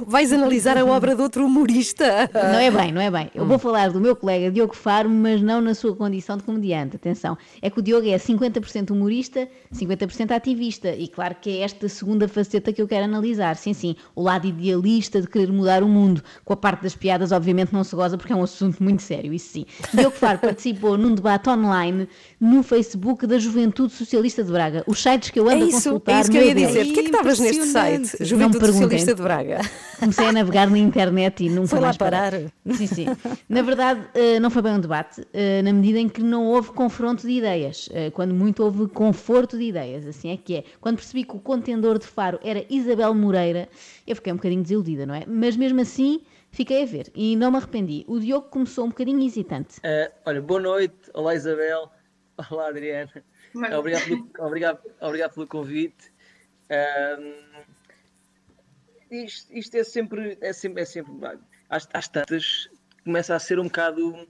Vais 0.07 0.33
analisar 0.33 0.77
a 0.79 0.85
obra 0.85 1.15
de 1.15 1.23
outro 1.23 1.45
humorista. 1.47 2.29
Não 2.33 2.59
é 2.59 2.71
bem, 2.71 2.93
não 2.93 3.01
é 3.01 3.11
bem. 3.11 3.31
Eu 3.35 3.47
vou 3.47 3.59
falar 3.59 3.91
do 3.91 4.01
meu 4.01 4.15
colega 4.17 4.51
Diogo 4.51 4.75
Faro, 4.75 5.09
mas 5.09 5.41
não 5.41 5.61
na 5.61 5.75
sua 5.75 5.95
condição 5.95 6.37
de 6.37 6.43
comediante. 6.43 6.97
Atenção, 6.97 7.37
é 7.61 7.69
que 7.71 7.79
o 7.79 7.83
Diogo 7.83 8.07
é 8.09 8.17
50% 8.17 8.91
humorista, 8.91 9.49
50% 9.75 10.31
ativista. 10.33 10.91
E 10.95 11.09
claro 11.09 11.37
que 11.41 11.51
é 11.59 11.63
esta 11.63 11.89
segunda 11.89 12.27
faceta 12.29 12.73
que 12.73 12.81
eu 12.81 12.89
quero 12.89 13.05
analisar. 13.05 13.57
Sim, 13.57 13.73
sim, 13.73 13.97
o 14.15 14.23
lado 14.23 14.47
idealista 14.47 15.21
de 15.21 15.27
querer 15.29 15.53
mudar 15.53 15.83
o 15.83 15.89
mundo. 15.89 16.23
Com 16.45 16.53
a 16.53 16.57
parte 16.57 16.83
das 16.83 16.95
piadas, 16.95 17.33
obviamente, 17.33 17.73
não 17.73 17.85
se 17.85 17.95
goza 17.95 18.17
porque 18.17 18.33
é 18.33 18.37
um 18.37 18.43
assunto 18.43 18.83
muito 18.83 19.03
sério, 19.03 19.33
isso 19.33 19.53
sim. 19.53 19.67
Diogo 19.95 20.17
Faro 20.17 20.39
participou 20.41 20.97
num 20.99 21.15
debate 21.15 21.49
online 21.49 22.09
no 22.41 22.63
Facebook 22.63 23.27
da 23.27 23.39
Juventude 23.39 23.93
Socialista 23.93 24.43
de 24.45 24.51
Braga. 24.53 24.85
Os 24.87 25.03
sites 25.03 25.31
que 25.31 25.39
eu 25.41 25.49
É 25.51 25.55
ando 25.55 25.65
a 25.65 25.69
isso, 25.69 25.77
consultar. 25.77 26.13
é 26.17 26.21
isso 26.21 26.31
que 26.31 26.37
eu 26.39 26.43
ia 26.45 26.55
dizer. 26.55 26.85
Porquê 26.87 27.03
que 27.03 27.09
estavas 27.09 27.39
neste 27.39 27.65
site? 27.67 28.25
Juventude. 28.25 28.67
Socialista 28.67 29.15
de 29.15 29.23
Braga. 29.23 29.61
Comecei 30.01 30.27
a 30.27 30.33
navegar 30.33 30.69
na 30.71 30.79
internet 30.79 31.45
e 31.45 31.49
nunca 31.51 31.69
Foi 31.69 31.79
lá 31.79 31.87
mais 31.87 31.97
parei. 31.97 32.19
parar. 32.19 32.77
Sim, 32.77 32.87
sim. 32.87 33.07
Na 33.49 33.63
verdade, 33.63 34.09
eh, 34.15 34.41
não 34.41 34.51
foi 34.51 34.63
bem 34.63 34.73
um 34.73 34.81
debate, 34.81 35.25
eh, 35.33 35.63
na 35.63 35.73
medida 35.73 35.99
em 35.99 36.09
que 36.09 36.23
não 36.23 36.47
houve 36.47 36.71
confronto 36.73 37.27
de 37.27 37.33
ideias. 37.33 37.89
Eh, 37.93 38.11
Quando 38.11 38.35
muito 38.35 38.65
houve 38.65 38.89
conforto 38.89 39.59
de 39.59 39.65
ideias, 39.65 40.07
assim 40.07 40.31
é 40.31 40.37
que 40.37 40.57
é. 40.57 40.65
Quando 40.81 40.97
percebi 40.97 41.23
que 41.25 41.37
o 41.37 41.39
contendor 41.39 41.99
de 41.99 42.07
Faro 42.07 42.41
era 42.43 42.65
Isabel 42.71 43.15
Moreira, 43.15 43.69
eu 44.07 44.17
fiquei 44.17 44.33
um 44.33 44.37
bocadinho 44.37 44.63
desiludida, 44.63 45.05
não 45.07 45.15
é? 45.15 45.25
Mas 45.27 45.57
mesmo 45.57 45.81
assim, 45.81 46.23
fiquei 46.51 46.83
a 46.83 46.87
ver 46.87 47.11
e 47.15 47.37
não 47.37 47.51
me 47.51 47.59
arrependi. 47.59 48.05
O 48.09 48.19
Diogo 48.19 48.49
começou 48.49 48.87
um 48.87 48.89
bocadinho 48.89 49.21
hesitante. 49.23 49.77
Eh, 49.83 50.11
olha, 50.25 50.41
boa 50.41 50.61
noite. 50.61 50.95
Olá, 51.15 51.35
Isabel. 51.35 51.91
Olá, 52.51 52.69
Adriana. 52.69 53.11
Obrigado 53.79 54.05
pelo, 54.05 54.31
obrigado, 54.39 54.79
obrigado 55.01 55.35
pelo 55.35 55.47
convite. 55.47 56.11
Ahm, 56.71 57.33
isto, 59.11 59.53
isto 59.53 59.75
é 59.77 59.85
sempre. 59.85 60.39
É 60.41 60.53
sempre, 60.53 60.83
é 60.83 60.85
sempre 60.85 61.13
às, 61.69 61.89
às 61.93 62.09
tantas, 62.09 62.69
começa 63.05 63.35
a 63.35 63.39
ser 63.39 63.59
um 63.59 63.65
bocado. 63.65 64.27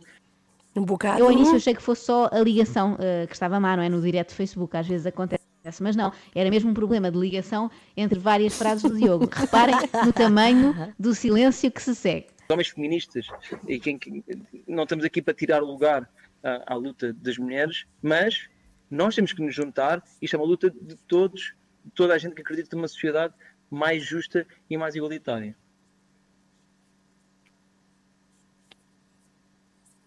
Um 0.77 0.85
bocado. 0.85 1.19
Eu 1.21 1.27
ao 1.27 1.33
início 1.33 1.57
achei 1.57 1.75
que 1.75 1.83
fosse 1.83 2.05
só 2.05 2.29
a 2.33 2.39
ligação 2.41 2.97
eh, 3.01 3.27
que 3.27 3.33
estava 3.35 3.59
má, 3.59 3.77
não 3.77 3.83
é? 3.83 3.89
No 3.89 4.01
direto 4.01 4.29
do 4.29 4.35
Facebook, 4.35 4.77
às 4.77 4.87
vezes 4.87 5.07
acontece. 5.07 5.41
Mas 5.81 5.95
não, 5.95 6.11
era 6.35 6.49
mesmo 6.51 6.71
um 6.71 6.75
problema 6.75 7.11
de 7.11 7.19
ligação 7.19 7.71
entre 7.97 8.19
várias 8.19 8.57
frases 8.57 8.83
do 8.89 8.97
Diogo. 8.97 9.29
Reparem 9.31 9.75
no 10.07 10.13
tamanho 10.13 10.95
do 10.99 11.15
silêncio 11.15 11.71
que 11.71 11.83
se 11.83 11.95
segue. 11.95 12.29
homens 12.49 12.69
feministas 12.69 13.27
e 13.69 13.79
quem, 13.79 13.99
quem- 13.99 14.25
não 14.67 14.85
estamos 14.85 15.05
aqui 15.05 15.21
para 15.21 15.35
tirar 15.35 15.59
lugar 15.61 16.09
à, 16.43 16.73
à 16.73 16.77
luta 16.77 17.13
das 17.13 17.37
mulheres, 17.37 17.85
mas 18.01 18.49
nós 18.91 19.15
temos 19.15 19.33
que 19.35 19.43
nos 19.43 19.55
juntar. 19.55 20.03
Isto 20.23 20.37
é 20.37 20.39
uma 20.39 20.47
luta 20.47 20.71
de 20.71 20.97
todos, 21.07 21.53
de 21.85 21.91
toda 21.95 22.15
a 22.15 22.19
gente 22.19 22.35
que 22.35 22.41
acredita 22.41 22.75
numa 22.75 22.89
sociedade 22.89 23.35
mais 23.71 24.05
justa 24.05 24.47
e 24.69 24.77
mais 24.77 24.95
igualitária. 24.95 25.57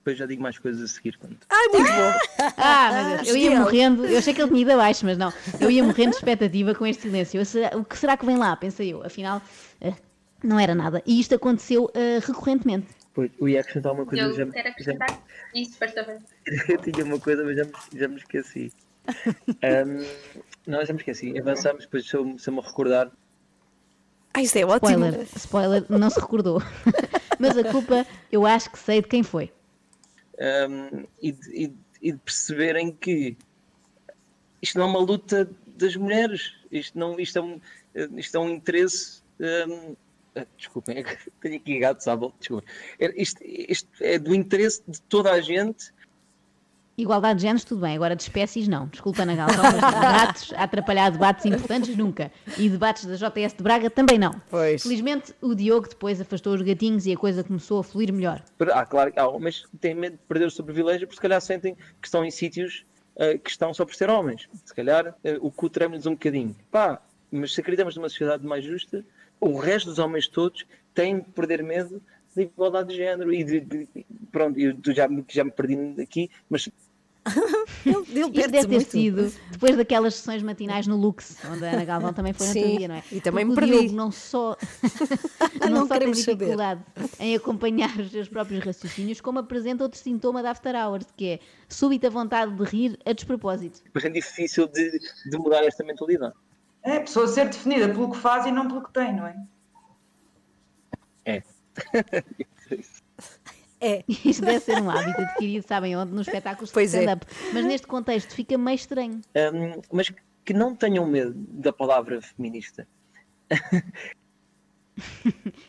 Depois 0.03 0.17
já 0.17 0.25
digo 0.25 0.43
mais 0.43 0.59
coisas 0.59 0.81
a 0.81 0.93
seguir. 0.93 1.17
Quando... 1.17 1.37
Ai, 1.49 1.67
muito 1.69 1.89
bom. 1.89 2.53
Ah, 2.57 2.91
meu 2.91 3.17
Deus, 3.17 3.29
eu 3.29 3.37
ia 3.37 3.57
morrendo, 3.57 4.05
eu 4.05 4.17
achei 4.17 4.33
que 4.33 4.41
ele 4.41 4.49
tinha 4.49 4.61
ido 4.61 4.71
abaixo, 4.73 5.05
mas 5.05 5.17
não, 5.17 5.31
eu 5.61 5.71
ia 5.71 5.81
morrendo 5.81 6.09
de 6.09 6.17
expectativa 6.17 6.75
com 6.75 6.85
este 6.85 7.03
silêncio. 7.03 7.39
Eu, 7.39 7.79
o 7.79 7.85
que 7.85 7.97
será 7.97 8.17
que 8.17 8.25
vem 8.25 8.37
lá? 8.37 8.53
Pensei 8.55 8.91
eu, 8.91 9.01
afinal, 9.01 9.41
eh, 9.79 9.93
não 10.43 10.59
era 10.59 10.75
nada. 10.75 11.01
E 11.05 11.19
isto 11.21 11.35
aconteceu 11.35 11.89
eh, 11.93 12.19
recorrentemente. 12.21 12.87
Pois, 13.13 13.31
eu 13.39 13.47
ia 13.47 13.61
acrescentar 13.61 13.93
uma 13.93 14.05
coisa, 14.05 14.23
Eu 14.23 14.27
mas 14.29 14.37
já, 14.37 14.45
quero 14.47 14.63
já, 14.63 14.69
acrescentar 14.71 15.23
isso, 15.55 15.77
por 15.79 15.89
favor. 15.89 16.17
eu 16.67 16.77
tinha 16.79 17.05
uma 17.05 17.19
coisa, 17.19 17.43
mas 17.45 17.55
já 17.55 17.63
me, 17.63 17.71
já 17.93 18.07
me 18.09 18.17
esqueci. 18.17 18.73
Ahm, 19.63 20.05
não, 20.67 20.85
já 20.85 20.93
me 20.93 20.99
esqueci. 20.99 21.37
Avançamos, 21.39 21.85
depois 21.85 22.05
se 22.09 22.15
eu, 22.15 22.37
se 22.37 22.49
eu 22.49 22.53
me 22.53 22.61
recordar. 22.61 23.09
Ah, 24.33 24.41
isto 24.41 24.55
é 24.57 24.65
ótimo. 24.65 25.05
Spoiler, 25.05 25.27
spoiler, 25.35 25.85
não 25.89 26.09
se 26.09 26.19
recordou. 26.19 26.59
mas 27.39 27.57
a 27.57 27.63
culpa, 27.71 28.05
eu 28.31 28.45
acho 28.45 28.71
que 28.71 28.79
sei 28.79 29.01
de 29.01 29.07
quem 29.07 29.21
foi. 29.23 29.51
um, 30.39 31.05
e, 31.21 31.31
de, 31.31 31.49
e 31.55 31.67
de- 31.67 31.83
e 32.01 32.11
de 32.11 32.17
perceberem 32.17 32.91
que 32.91 33.37
isto 34.61 34.77
não 34.77 34.85
é 34.85 34.89
uma 34.89 34.99
luta 34.99 35.49
das 35.67 35.95
mulheres, 35.95 36.53
isto, 36.71 36.97
não, 36.99 37.17
isto, 37.19 37.37
é, 37.37 37.41
um, 37.41 37.61
isto 38.17 38.35
é 38.35 38.39
um 38.39 38.49
interesse. 38.49 39.21
um, 39.39 39.95
ah, 40.35 40.45
desculpem, 40.57 40.97
é 40.97 41.03
que 41.03 41.29
tenho 41.39 41.55
aqui 41.55 41.79
gatos 41.79 42.07
à 42.07 42.15
volta, 42.15 42.35
desculpem. 42.39 42.67
Isto, 43.15 43.39
isto 43.43 43.87
é 44.01 44.17
do 44.19 44.33
interesse 44.35 44.81
de 44.87 44.99
toda 45.03 45.31
a 45.31 45.39
gente. 45.39 45.93
Igualdade 46.95 47.37
de 47.37 47.41
géneros, 47.41 47.63
tudo 47.63 47.81
bem, 47.81 47.95
agora 47.95 48.15
de 48.15 48.21
espécies, 48.21 48.67
não. 48.67 48.85
Desculpa, 48.87 49.23
Ana 49.23 49.35
Galvão, 49.35 49.63
mas 49.81 50.53
a 50.53 50.63
atrapalhar 50.63 51.09
debates 51.09 51.43
importantes, 51.45 51.95
nunca. 51.97 52.31
E 52.55 52.69
debates 52.69 53.05
da 53.05 53.15
JS 53.15 53.53
de 53.55 53.63
Braga 53.63 53.89
também 53.89 54.19
não. 54.19 54.39
Pois. 54.49 54.83
Felizmente, 54.83 55.33
o 55.41 55.55
Diogo 55.55 55.89
depois 55.89 56.21
afastou 56.21 56.53
os 56.53 56.61
gatinhos 56.61 57.07
e 57.07 57.13
a 57.13 57.17
coisa 57.17 57.43
começou 57.43 57.79
a 57.79 57.83
fluir 57.83 58.13
melhor. 58.13 58.43
Ah, 58.71 58.85
claro 58.85 59.11
que 59.11 59.19
há 59.19 59.27
homens 59.27 59.65
que 59.65 59.75
têm 59.77 59.95
medo 59.95 60.13
de 60.17 60.23
perder 60.27 60.45
o 60.45 60.51
seu 60.51 60.63
privilégio 60.63 61.07
porque 61.07 61.15
se 61.15 61.21
calhar 61.21 61.41
sentem 61.41 61.73
que 61.99 62.07
estão 62.07 62.23
em 62.23 62.29
sítios 62.29 62.85
ah, 63.19 63.37
que 63.43 63.49
estão 63.49 63.73
só 63.73 63.85
por 63.85 63.95
ser 63.95 64.11
homens. 64.11 64.47
Se 64.63 64.73
calhar 64.75 65.07
ah, 65.07 65.13
o 65.41 65.49
cu 65.49 65.71
treme-lhes 65.71 66.05
um 66.05 66.11
bocadinho. 66.11 66.55
Pá, 66.69 67.01
mas 67.31 67.55
se 67.55 67.59
acreditamos 67.61 67.95
numa 67.95 68.07
sociedade 68.09 68.45
mais 68.45 68.63
justa, 68.63 69.03
o 69.41 69.57
resto 69.57 69.89
dos 69.89 69.97
homens 69.97 70.27
todos 70.27 70.63
têm 70.93 71.21
de 71.21 71.25
perder 71.31 71.63
medo 71.63 71.99
da 72.35 72.41
igualdade 72.43 72.89
de 72.89 72.95
género 72.95 73.31
e 73.33 73.43
de, 73.43 73.59
de- 73.59 73.87
pronto, 74.31 74.59
eu 74.59 74.75
já, 74.93 75.07
já 75.29 75.43
me 75.43 75.51
perdi 75.51 76.01
aqui, 76.01 76.31
mas 76.49 76.67
Ele, 77.85 77.95
ele 78.19 78.31
perde-se 78.31 78.67
deve 78.67 78.67
ter 78.67 78.67
muito. 78.75 78.91
sido 78.91 79.33
depois 79.51 79.75
daquelas 79.77 80.15
sessões 80.15 80.41
matinais 80.43 80.87
no 80.87 80.95
Lux, 80.97 81.37
onde 81.51 81.65
a 81.65 81.71
Ana 81.71 81.85
Galvão 81.85 82.13
também 82.13 82.33
foi 82.33 82.47
Sim, 82.47 82.77
dia, 82.77 82.87
não 82.87 82.95
é? 82.95 83.03
e 83.11 83.21
também 83.21 83.45
Porque 83.45 83.45
me 83.45 83.51
o 83.51 83.55
perdi. 83.55 83.71
Diogo 83.71 83.95
não 83.95 84.11
só, 84.11 84.57
Não 85.69 85.69
não 85.69 85.87
só 85.87 85.97
tem 85.97 85.99
queremos 85.99 86.19
saber. 86.19 86.35
dificuldade 86.37 86.81
em 87.19 87.35
acompanhar 87.35 87.97
os 87.99 88.11
seus 88.11 88.27
próprios 88.29 88.63
raciocínios, 88.63 89.21
como 89.21 89.39
apresenta 89.39 89.83
outro 89.83 89.99
sintoma 89.99 90.41
da 90.43 90.51
After 90.51 90.75
Hours, 90.75 91.07
que 91.15 91.25
é 91.27 91.39
súbita 91.69 92.09
vontade 92.09 92.53
de 92.55 92.63
rir 92.63 92.99
a 93.05 93.13
despropósito. 93.13 93.81
depois 93.83 94.03
é 94.05 94.09
difícil 94.09 94.67
de, 94.67 94.99
de 95.29 95.37
mudar 95.37 95.63
esta 95.63 95.83
mentalidade. 95.83 96.33
É 96.83 96.97
a 96.97 97.01
pessoa 97.01 97.27
ser 97.27 97.45
definida 97.49 97.87
pelo 97.89 98.11
que 98.11 98.17
faz 98.17 98.45
e 98.45 98.51
não 98.51 98.67
pelo 98.67 98.83
que 98.83 98.91
tem, 98.93 99.15
não 99.15 99.25
é? 99.27 99.35
É. 101.25 101.43
É. 103.83 104.03
Isto 104.07 104.45
deve 104.45 104.61
ser 104.61 104.81
um 104.81 104.89
hábito 104.89 105.21
adquirido, 105.21 105.67
sabem 105.67 105.95
onde? 105.97 106.13
Nos 106.13 106.27
espetáculos 106.27 106.69
de 106.69 106.73
Pois 106.73 106.93
é. 106.93 106.99
stand-up. 106.99 107.25
Mas 107.53 107.65
neste 107.65 107.85
contexto 107.85 108.33
fica 108.33 108.57
meio 108.57 108.75
estranho. 108.75 109.21
Um, 109.35 109.81
mas 109.91 110.11
que 110.45 110.53
não 110.53 110.73
tenham 110.75 111.05
medo 111.05 111.33
da 111.35 111.73
palavra 111.73 112.21
feminista. 112.21 112.87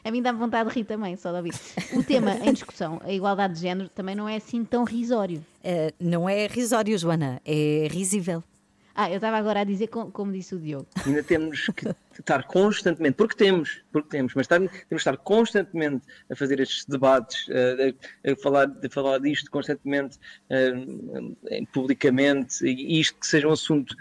A 0.04 0.10
mim 0.10 0.20
dá-me 0.20 0.38
vontade 0.38 0.68
de 0.68 0.74
rir 0.74 0.84
também, 0.84 1.16
só 1.16 1.30
de 1.30 1.38
ouvir. 1.38 1.54
O 1.94 2.02
tema 2.04 2.36
em 2.36 2.52
discussão, 2.52 3.00
a 3.02 3.10
igualdade 3.10 3.54
de 3.54 3.60
género, 3.60 3.88
também 3.88 4.14
não 4.14 4.28
é 4.28 4.36
assim 4.36 4.64
tão 4.64 4.84
risório. 4.84 5.44
Eh, 5.62 5.94
não 5.98 6.28
é 6.28 6.46
risório, 6.46 6.96
Joana, 6.98 7.40
é 7.44 7.88
risível. 7.90 8.44
Ah, 8.96 9.10
eu 9.10 9.16
estava 9.16 9.36
agora 9.36 9.60
a 9.60 9.64
dizer 9.64 9.88
com- 9.88 10.08
como 10.10 10.30
disse 10.32 10.54
o 10.54 10.58
Diogo. 10.60 10.86
Ainda 11.04 11.22
temos 11.22 11.66
que 11.74 11.92
estar 12.20 12.44
constantemente, 12.44 13.16
porque 13.16 13.34
temos, 13.34 13.82
porque 13.92 14.08
temos, 14.08 14.34
mas 14.34 14.44
estar- 14.44 14.58
temos 14.60 14.72
que 14.88 14.94
estar 14.94 15.16
constantemente 15.16 16.06
a 16.30 16.36
fazer 16.36 16.60
estes 16.60 16.84
debates, 16.84 17.48
a, 17.50 18.28
a- 18.28 18.32
a 18.32 18.36
falar, 18.36 18.68
a 18.68 18.88
falar 18.88 19.18
disto 19.18 19.50
constantemente, 19.50 20.16
em- 20.48 21.64
publicamente, 21.72 22.64
e 22.64 23.00
isto 23.00 23.18
que 23.18 23.26
seja 23.26 23.48
um 23.48 23.52
assunto 23.52 23.96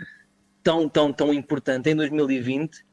tão, 0.62 0.88
tão, 0.88 1.12
tão 1.12 1.34
importante 1.34 1.90
em 1.90 1.96
2020, 1.96 2.86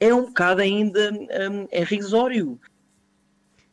é 0.00 0.14
um 0.14 0.26
bocado 0.26 0.62
ainda 0.62 1.12
hum, 1.12 1.68
é 1.70 1.84
risório. 1.84 2.58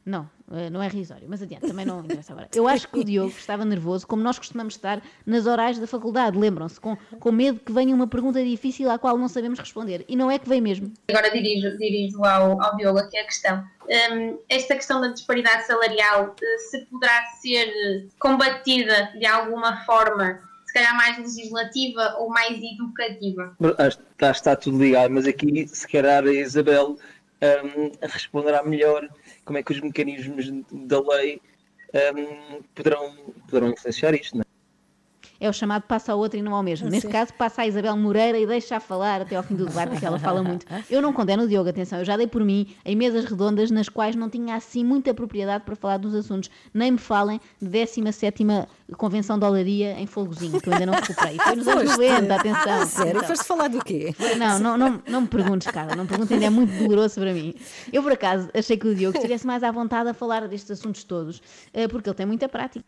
Não, 0.05 0.29
eh, 0.51 0.69
não 0.69 0.81
é 0.81 0.87
risório, 0.87 1.25
mas 1.27 1.41
adiante, 1.41 1.67
também 1.67 1.85
não 1.85 2.01
interessa 2.01 2.33
agora. 2.33 2.49
Eu 2.53 2.67
acho 2.67 2.87
que 2.87 2.99
o 2.99 3.03
Diogo 3.03 3.33
estava 3.35 3.65
nervoso, 3.65 4.05
como 4.05 4.21
nós 4.21 4.37
costumamos 4.37 4.75
estar 4.75 5.01
nas 5.25 5.47
orais 5.47 5.79
da 5.79 5.87
faculdade, 5.87 6.37
lembram-se, 6.37 6.79
com, 6.79 6.95
com 7.19 7.31
medo 7.31 7.59
que 7.59 7.71
venha 7.71 7.95
uma 7.95 8.07
pergunta 8.07 8.43
difícil 8.43 8.89
à 8.91 8.99
qual 8.99 9.17
não 9.17 9.27
sabemos 9.27 9.57
responder. 9.57 10.05
E 10.07 10.15
não 10.15 10.29
é 10.29 10.37
que 10.37 10.47
vem 10.47 10.61
mesmo. 10.61 10.93
Agora 11.09 11.31
dirijo, 11.31 11.77
dirijo 11.77 12.23
ao, 12.23 12.61
ao 12.61 12.75
Diogo 12.77 12.99
aqui 12.99 13.17
a 13.17 13.23
questão. 13.23 13.63
Hum, 13.87 14.37
esta 14.49 14.75
questão 14.75 15.01
da 15.01 15.07
disparidade 15.09 15.65
salarial 15.65 16.35
eh, 16.41 16.57
se 16.69 16.85
poderá 16.85 17.23
ser 17.41 17.67
eh, 17.67 18.03
combatida 18.19 19.11
de 19.17 19.25
alguma 19.25 19.83
forma, 19.85 20.39
se 20.65 20.73
calhar 20.73 20.95
mais 20.95 21.17
legislativa 21.17 22.15
ou 22.19 22.29
mais 22.29 22.57
educativa? 22.61 23.55
Ah, 23.77 23.87
Está, 23.87 24.31
está 24.31 24.55
tudo 24.55 24.77
ligado, 24.77 25.11
mas 25.11 25.27
aqui 25.27 25.67
se 25.67 25.87
calhar 25.87 26.23
a 26.23 26.31
Isabel 26.31 26.97
hum, 27.41 27.91
responderá 28.01 28.63
melhor 28.63 29.07
como 29.45 29.57
é 29.57 29.63
que 29.63 29.71
os 29.71 29.79
mecanismos 29.79 30.51
da 30.71 30.99
lei 30.99 31.39
hum, 31.93 32.61
poderão, 32.73 33.15
poderão 33.47 33.69
influenciar 33.69 34.13
isto. 34.13 34.44
É? 35.39 35.45
é 35.45 35.49
o 35.49 35.53
chamado 35.53 35.83
passa 35.83 36.11
ao 36.11 36.19
outro 36.19 36.39
e 36.39 36.41
não 36.41 36.53
ao 36.53 36.63
mesmo. 36.63 36.89
Neste 36.89 37.09
caso, 37.09 37.33
passa 37.33 37.61
a 37.61 37.67
Isabel 37.67 37.95
Moreira 37.97 38.37
e 38.37 38.45
deixa 38.45 38.77
a 38.77 38.79
falar 38.79 39.21
até 39.21 39.35
ao 39.35 39.43
fim 39.43 39.55
do 39.55 39.65
debate, 39.65 39.91
porque 39.91 40.05
ela 40.05 40.19
fala 40.19 40.43
muito. 40.43 40.65
Eu 40.89 41.01
não 41.01 41.13
condeno 41.13 41.43
o 41.43 41.47
Diogo, 41.47 41.69
atenção, 41.69 41.99
eu 41.99 42.05
já 42.05 42.15
dei 42.15 42.27
por 42.27 42.43
mim 42.43 42.67
em 42.85 42.95
mesas 42.95 43.25
redondas 43.25 43.71
nas 43.71 43.89
quais 43.89 44.15
não 44.15 44.29
tinha 44.29 44.55
assim 44.55 44.83
muita 44.83 45.13
propriedade 45.13 45.63
para 45.63 45.75
falar 45.75 45.97
dos 45.97 46.13
assuntos. 46.13 46.49
Nem 46.73 46.91
me 46.91 46.97
falem 46.97 47.39
de 47.61 47.67
17 47.67 48.45
Convenção 48.97 49.39
de 49.39 49.45
Olaria 49.45 49.99
em 49.99 50.05
Folgozinho, 50.05 50.61
que 50.61 50.69
eu 50.69 50.73
ainda 50.73 50.85
não 50.85 50.93
recuperei. 50.93 51.37
Foi 51.37 51.55
nos 51.55 51.67
anos 51.67 51.91
90, 51.91 52.35
atenção. 52.35 52.81
Ah, 52.81 52.85
sério? 52.85 53.17
Então, 53.17 53.23
Foste 53.23 53.45
falar 53.45 53.67
do 53.67 53.83
quê? 53.83 54.13
não, 54.37 54.59
não, 54.59 54.77
não, 54.77 55.01
não 55.07 55.21
me 55.21 55.27
perguntes, 55.27 55.67
cara, 55.71 55.95
não 55.95 56.03
me 56.03 56.09
perguntes, 56.09 56.31
ainda 56.31 56.45
é 56.45 56.49
muito 56.49 56.71
doloroso 56.77 57.19
para 57.19 57.33
mim. 57.33 57.53
Eu, 57.91 58.03
por 58.03 58.11
acaso, 58.11 58.49
achei 58.53 58.77
que 58.77 58.87
o 58.87 58.95
Diogo 58.95 59.17
estivesse 59.17 59.45
mais 59.45 59.63
à 59.63 59.71
vontade 59.71 60.09
a 60.09 60.13
falar 60.13 60.47
destes 60.47 60.71
assuntos 60.71 61.03
todos, 61.03 61.41
eh, 61.73 61.87
porque 61.87 62.09
ele 62.09 62.15
tem 62.15 62.25
muita 62.25 62.47
prática. 62.47 62.85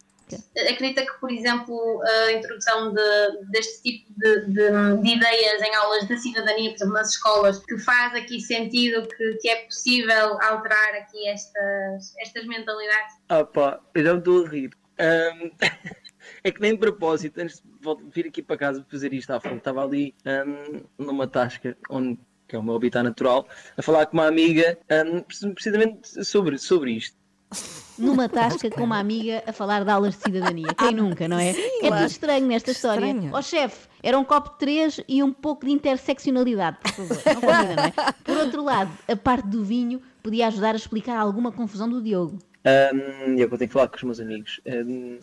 Acredita 0.72 1.06
que, 1.06 1.14
por 1.20 1.32
exemplo, 1.32 2.02
a 2.04 2.32
introdução 2.34 2.94
de, 2.94 3.46
deste 3.52 3.82
tipo 3.84 4.14
de, 4.18 4.46
de- 4.48 5.02
de 5.02 5.10
ideias 5.16 5.62
em 5.62 5.74
aulas 5.76 6.08
de 6.08 6.18
cidadania, 6.18 6.70
por 6.72 6.76
exemplo, 6.76 6.94
nas 6.94 7.10
escolas, 7.12 7.60
que 7.66 7.78
faz 7.80 8.14
aqui 8.16 8.42
sentido 8.42 9.08
que, 9.08 9.34
que 9.36 9.50
é 9.50 9.66
possível 9.66 10.42
alterar 10.42 10.96
aqui 10.96 11.28
estas, 11.28 12.16
estas 12.20 12.46
mentalidades? 12.46 13.16
Ah 13.30 13.44
pá, 13.46 13.80
eu 13.96 14.04
já 14.04 14.14
me 14.14 14.20
estou 14.20 14.46
a 14.46 14.50
rir. 14.50 14.72
Ahm, 15.00 15.52
é 16.44 16.52
que 16.52 16.60
nem 16.60 16.74
de 16.74 16.80
propósito, 16.80 17.40
antes 17.40 17.62
de 17.62 18.10
vir 18.14 18.28
aqui 18.28 18.42
para 18.42 18.58
casa 18.58 18.86
fazer 18.90 19.14
isto 19.14 19.32
à 19.32 19.40
frente, 19.40 19.60
estava 19.60 19.84
ali 19.84 20.14
ahm, 20.26 20.84
numa 20.98 21.28
tasca, 21.28 21.78
onde, 21.90 22.20
que 22.48 22.56
é 22.56 22.60
o 22.60 22.64
meu 22.64 22.76
habitat 22.76 23.04
natural, 23.04 23.48
a 23.78 23.82
falar 23.82 24.06
com 24.08 24.14
uma 24.18 24.28
amiga 24.28 24.78
ahm, 24.90 25.22
precisamente 25.54 26.26
sobre, 26.26 26.58
sobre 26.58 26.92
isto. 26.92 27.16
Numa 27.98 28.30
tasca 28.30 28.70
com 28.70 28.84
uma 28.84 29.00
amiga 29.00 29.44
a 29.46 29.52
falar 29.54 29.84
de 29.84 29.90
aulas 29.90 30.16
de 30.16 30.24
cidadania. 30.24 30.68
Quem 30.78 30.92
nunca, 30.94 31.28
não 31.28 31.40
é? 31.40 31.54
sim, 31.54 31.62
é 31.62 31.80
claro. 31.88 31.96
tudo 32.04 32.12
estranho 32.12 32.48
nesta 32.48 32.72
história. 32.72 33.16
Ó 33.32 33.42
chefe, 33.42 33.88
era 34.04 34.18
um 34.18 34.24
copo 34.24 34.52
de 34.52 34.60
três 34.60 35.02
e 35.08 35.24
um 35.24 35.34
pouco 35.34 35.66
de 35.66 35.72
interseccionalidade, 35.72 36.78
por 36.82 36.92
favor. 36.92 37.18
Não 37.26 37.42
combina, 37.42 37.76
não 37.76 37.84
é? 37.84 37.94
Por 38.24 38.38
outro 38.38 38.64
lado, 38.64 38.92
a 39.08 39.16
parte 39.16 39.48
do 39.48 39.64
vinho 39.64 40.02
podia 40.22 40.48
ajudar 40.48 40.74
a 40.74 40.78
explicar 40.78 41.18
alguma 41.18 41.52
confusão 41.52 41.90
do 41.90 42.02
Diogo. 42.02 42.38
Que 42.64 43.42
eu 43.44 43.50
tenho 43.58 43.70
que 43.70 43.74
falar 43.74 43.88
com 43.88 43.96
os 43.98 44.04
meus 44.04 44.20
amigos. 44.20 44.60
Ahm, 44.68 45.20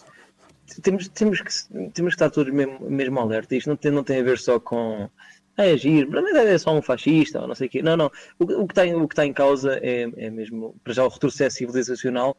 temos, 0.83 1.09
temos, 1.09 1.41
que, 1.41 1.91
temos 1.91 2.15
que 2.15 2.17
estar 2.17 2.31
todos 2.31 2.53
mesmo, 2.53 2.79
mesmo 2.89 3.21
alerta. 3.21 3.55
Isto 3.55 3.69
não 3.69 3.77
tem, 3.77 3.91
não 3.93 4.03
tem 4.03 4.21
a 4.21 4.23
ver 4.23 4.39
só 4.39 4.59
com 4.59 5.09
ah, 5.57 5.67
é 5.67 5.77
para 6.07 6.21
mim 6.23 6.31
é 6.33 6.59
só 6.59 6.77
um 6.77 6.83
fascista 6.83 7.41
ou 7.41 7.47
não 7.49 7.55
sei 7.55 7.69
o 7.69 7.71
quê. 7.71 7.83
Não, 7.83 7.97
não. 7.97 8.11
O, 8.39 8.47
que- 8.47 8.55
o 8.55 8.67
que 8.67 8.73
está 8.73 8.87
em, 8.87 8.95
o 8.95 9.07
que 9.07 9.15
está 9.15 9.25
em 9.25 9.33
causa 9.33 9.79
é, 9.83 10.11
é 10.17 10.31
mesmo, 10.31 10.75
para 10.83 10.93
já, 10.93 11.05
o 11.05 11.09
retrocesso 11.09 11.57
civilizacional. 11.59 12.37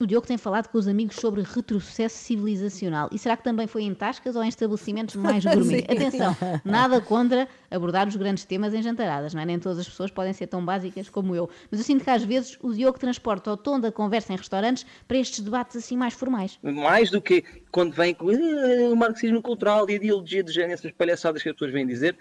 O 0.00 0.06
Diogo 0.06 0.28
tem 0.28 0.38
falado 0.38 0.68
com 0.68 0.78
os 0.78 0.86
amigos 0.86 1.16
sobre 1.16 1.42
retrocesso 1.42 2.16
civilizacional. 2.16 3.08
E 3.12 3.18
será 3.18 3.36
que 3.36 3.42
também 3.42 3.66
foi 3.66 3.82
em 3.82 3.92
tascas 3.92 4.36
ou 4.36 4.44
em 4.44 4.48
estabelecimentos 4.48 5.16
mais 5.16 5.42
gourmet? 5.44 5.84
Atenção, 5.88 6.36
nada 6.64 7.00
contra 7.00 7.48
abordar 7.68 8.06
os 8.06 8.14
grandes 8.14 8.44
temas 8.44 8.72
em 8.74 8.80
jantaradas, 8.80 9.34
não 9.34 9.42
é? 9.42 9.44
Nem 9.44 9.58
todas 9.58 9.80
as 9.80 9.88
pessoas 9.88 10.12
podem 10.12 10.32
ser 10.32 10.46
tão 10.46 10.64
básicas 10.64 11.10
como 11.10 11.34
eu. 11.34 11.50
Mas 11.68 11.80
eu 11.80 11.84
sinto 11.84 12.04
que 12.04 12.10
às 12.10 12.22
vezes 12.22 12.56
o 12.62 12.72
Diogo 12.72 12.96
transporta 12.96 13.50
o 13.50 13.56
tom 13.56 13.80
da 13.80 13.90
conversa 13.90 14.32
em 14.32 14.36
restaurantes 14.36 14.86
para 15.08 15.18
estes 15.18 15.40
debates 15.40 15.76
assim 15.76 15.96
mais 15.96 16.14
formais. 16.14 16.60
Mais 16.62 17.10
do 17.10 17.20
que 17.20 17.42
quando 17.72 17.92
vem 17.92 18.14
com 18.14 18.30
"Ah, 18.30 18.92
o 18.92 18.94
marxismo 18.96 19.42
cultural 19.42 19.88
e 19.90 19.94
a 19.94 19.96
ideologia 19.96 20.44
de 20.44 20.52
género, 20.52 20.74
essas 20.74 20.92
palhaçadas 20.92 21.42
que 21.42 21.48
as 21.48 21.54
pessoas 21.56 21.72
vêm 21.72 21.84
dizer. 21.84 22.16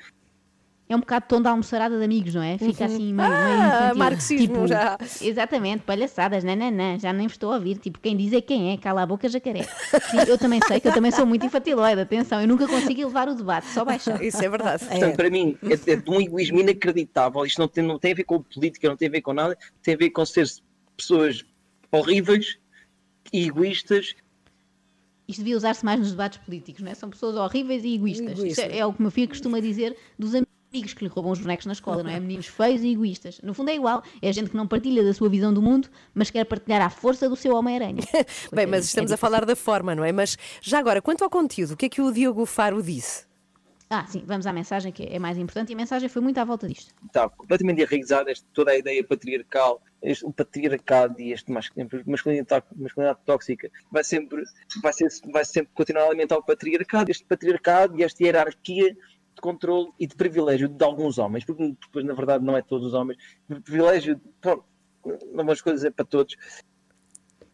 É 0.89 0.95
um 0.95 0.99
bocado 1.01 1.25
tom 1.27 1.41
da 1.41 1.49
almoçarada 1.49 1.97
de 1.97 2.03
amigos, 2.05 2.33
não 2.33 2.41
é? 2.41 2.57
Fica 2.57 2.85
assim 2.85 3.13
meio, 3.13 3.29
meio 3.29 3.29
Ah, 3.29 3.93
marxismo 3.93 4.47
Tipo, 4.47 4.67
já. 4.67 4.97
Exatamente, 5.21 5.83
palhaçadas, 5.83 6.45
não, 6.45 6.55
não, 6.55 6.71
não, 6.71 6.97
já 6.97 7.11
nem 7.11 7.27
vos 7.27 7.33
estou 7.33 7.51
a 7.51 7.55
ouvir. 7.55 7.77
Tipo, 7.77 7.99
quem 7.99 8.15
diz 8.15 8.31
é 8.31 8.39
quem 8.39 8.71
é, 8.71 8.77
cala 8.77 9.01
a 9.01 9.05
boca, 9.05 9.27
jacaré. 9.27 9.63
Sim, 9.63 10.19
eu 10.27 10.37
também 10.37 10.61
sei 10.65 10.79
que 10.79 10.87
eu 10.87 10.93
também 10.93 11.11
sou 11.11 11.25
muito 11.25 11.45
infantiloide, 11.45 11.99
atenção, 11.99 12.39
eu 12.39 12.47
nunca 12.47 12.65
consigo 12.67 13.01
levar 13.01 13.27
o 13.27 13.35
debate, 13.35 13.67
só 13.67 13.83
baixar. 13.83 14.19
Isso 14.23 14.41
é 14.41 14.47
verdade. 14.47 14.85
Portanto, 14.85 15.15
para 15.17 15.29
mim, 15.29 15.57
é, 15.63 15.91
é 15.91 15.95
de 15.97 16.09
um 16.09 16.21
egoísmo 16.21 16.61
inacreditável. 16.61 17.45
Isto 17.45 17.59
não 17.59 17.67
tem, 17.67 17.83
não 17.83 17.99
tem 17.99 18.13
a 18.13 18.15
ver 18.15 18.23
com 18.23 18.41
política, 18.41 18.87
não 18.87 18.95
tem 18.95 19.09
a 19.09 19.11
ver 19.11 19.21
com 19.21 19.33
nada, 19.33 19.57
tem 19.83 19.93
a 19.93 19.97
ver 19.97 20.09
com 20.11 20.25
ser 20.25 20.47
pessoas 20.95 21.43
horríveis 21.91 22.57
e 23.33 23.45
egoístas. 23.45 24.15
Isto 25.27 25.39
devia 25.39 25.57
usar-se 25.57 25.83
mais 25.83 25.99
nos 25.99 26.11
debates 26.11 26.39
políticos, 26.39 26.81
não 26.81 26.89
é? 26.89 26.95
São 26.95 27.09
pessoas 27.09 27.35
horríveis 27.35 27.83
e 27.83 27.95
egoístas. 27.95 28.29
Isto 28.29 28.39
Egoístas. 28.39 28.65
é, 28.73 28.77
é 28.77 28.85
o 28.85 28.93
que 28.93 28.99
o 28.99 29.01
meu 29.01 29.11
filho 29.11 29.27
costuma 29.27 29.59
dizer 29.59 29.97
dos 30.17 30.29
amigos 30.29 30.47
que 30.71 31.03
lhe 31.03 31.09
roubam 31.09 31.31
os 31.31 31.39
bonecos 31.39 31.65
na 31.65 31.73
escola, 31.73 32.03
não 32.03 32.11
é? 32.11 32.19
Meninos 32.19 32.47
feios 32.47 32.81
e 32.83 32.91
egoístas. 32.91 33.39
No 33.41 33.53
fundo 33.53 33.69
é 33.71 33.75
igual, 33.75 34.03
é 34.21 34.31
gente 34.31 34.49
que 34.49 34.57
não 34.57 34.67
partilha 34.67 35.03
da 35.03 35.13
sua 35.13 35.29
visão 35.29 35.53
do 35.53 35.61
mundo, 35.61 35.87
mas 36.13 36.29
quer 36.29 36.43
partilhar 36.45 36.81
à 36.81 36.89
força 36.89 37.27
do 37.29 37.35
seu 37.35 37.55
Homem-Aranha. 37.55 38.03
Bem, 38.53 38.65
mas 38.67 38.85
estamos 38.85 39.11
é 39.11 39.15
a 39.15 39.17
falar 39.17 39.45
da 39.45 39.55
forma, 39.55 39.95
não 39.95 40.03
é? 40.03 40.11
Mas 40.11 40.37
já 40.61 40.79
agora, 40.79 41.01
quanto 41.01 41.23
ao 41.23 41.29
conteúdo, 41.29 41.71
o 41.73 41.77
que 41.77 41.85
é 41.85 41.89
que 41.89 42.01
o 42.01 42.11
Diogo 42.11 42.45
Faro 42.45 42.81
disse? 42.83 43.25
Ah, 43.89 44.05
sim, 44.05 44.21
vamos 44.25 44.45
à 44.45 44.51
mensagem 44.51 44.91
que 44.91 45.03
é 45.03 45.17
mais 45.17 45.37
importante 45.37 45.69
e 45.69 45.73
a 45.73 45.77
mensagem 45.77 46.09
foi 46.09 46.21
muito 46.21 46.37
à 46.37 46.43
volta 46.43 46.67
disto. 46.67 46.93
Está 47.05 47.29
completamente 47.29 47.81
enraizada 47.81 48.29
esta- 48.29 48.45
toda 48.53 48.71
a 48.71 48.77
ideia 48.77 49.01
patriarcal, 49.01 49.81
este, 50.03 50.25
o 50.25 50.31
patriarcado 50.33 51.15
e 51.21 51.31
este 51.31 51.49
mas- 51.49 51.69
masculinidade, 52.05 52.65
masculinidade 52.75 53.19
tóxica 53.25 53.71
vai 53.89 54.03
sempre, 54.03 54.43
vai, 54.83 54.91
ser, 54.91 55.07
vai 55.31 55.45
sempre 55.45 55.71
continuar 55.73 56.03
a 56.03 56.07
alimentar 56.07 56.35
o 56.37 56.43
patriarcado, 56.43 57.09
este 57.09 57.23
patriarcado 57.23 57.97
e 57.97 58.03
esta 58.03 58.21
hierarquia 58.21 58.93
de 59.37 59.41
controle 59.41 59.89
e 59.99 60.07
de 60.07 60.15
privilégio 60.15 60.67
de 60.67 60.83
alguns 60.83 61.17
homens, 61.17 61.45
porque 61.45 61.75
depois 61.79 62.03
na 62.03 62.13
verdade 62.13 62.43
não 62.43 62.57
é 62.57 62.61
todos 62.61 62.87
os 62.87 62.93
homens, 62.93 63.17
de 63.47 63.59
privilégio, 63.61 64.19
pronto, 64.41 64.65
algumas 65.03 65.61
coisas 65.61 65.85
é 65.85 65.91
para 65.91 66.03
todos, 66.03 66.35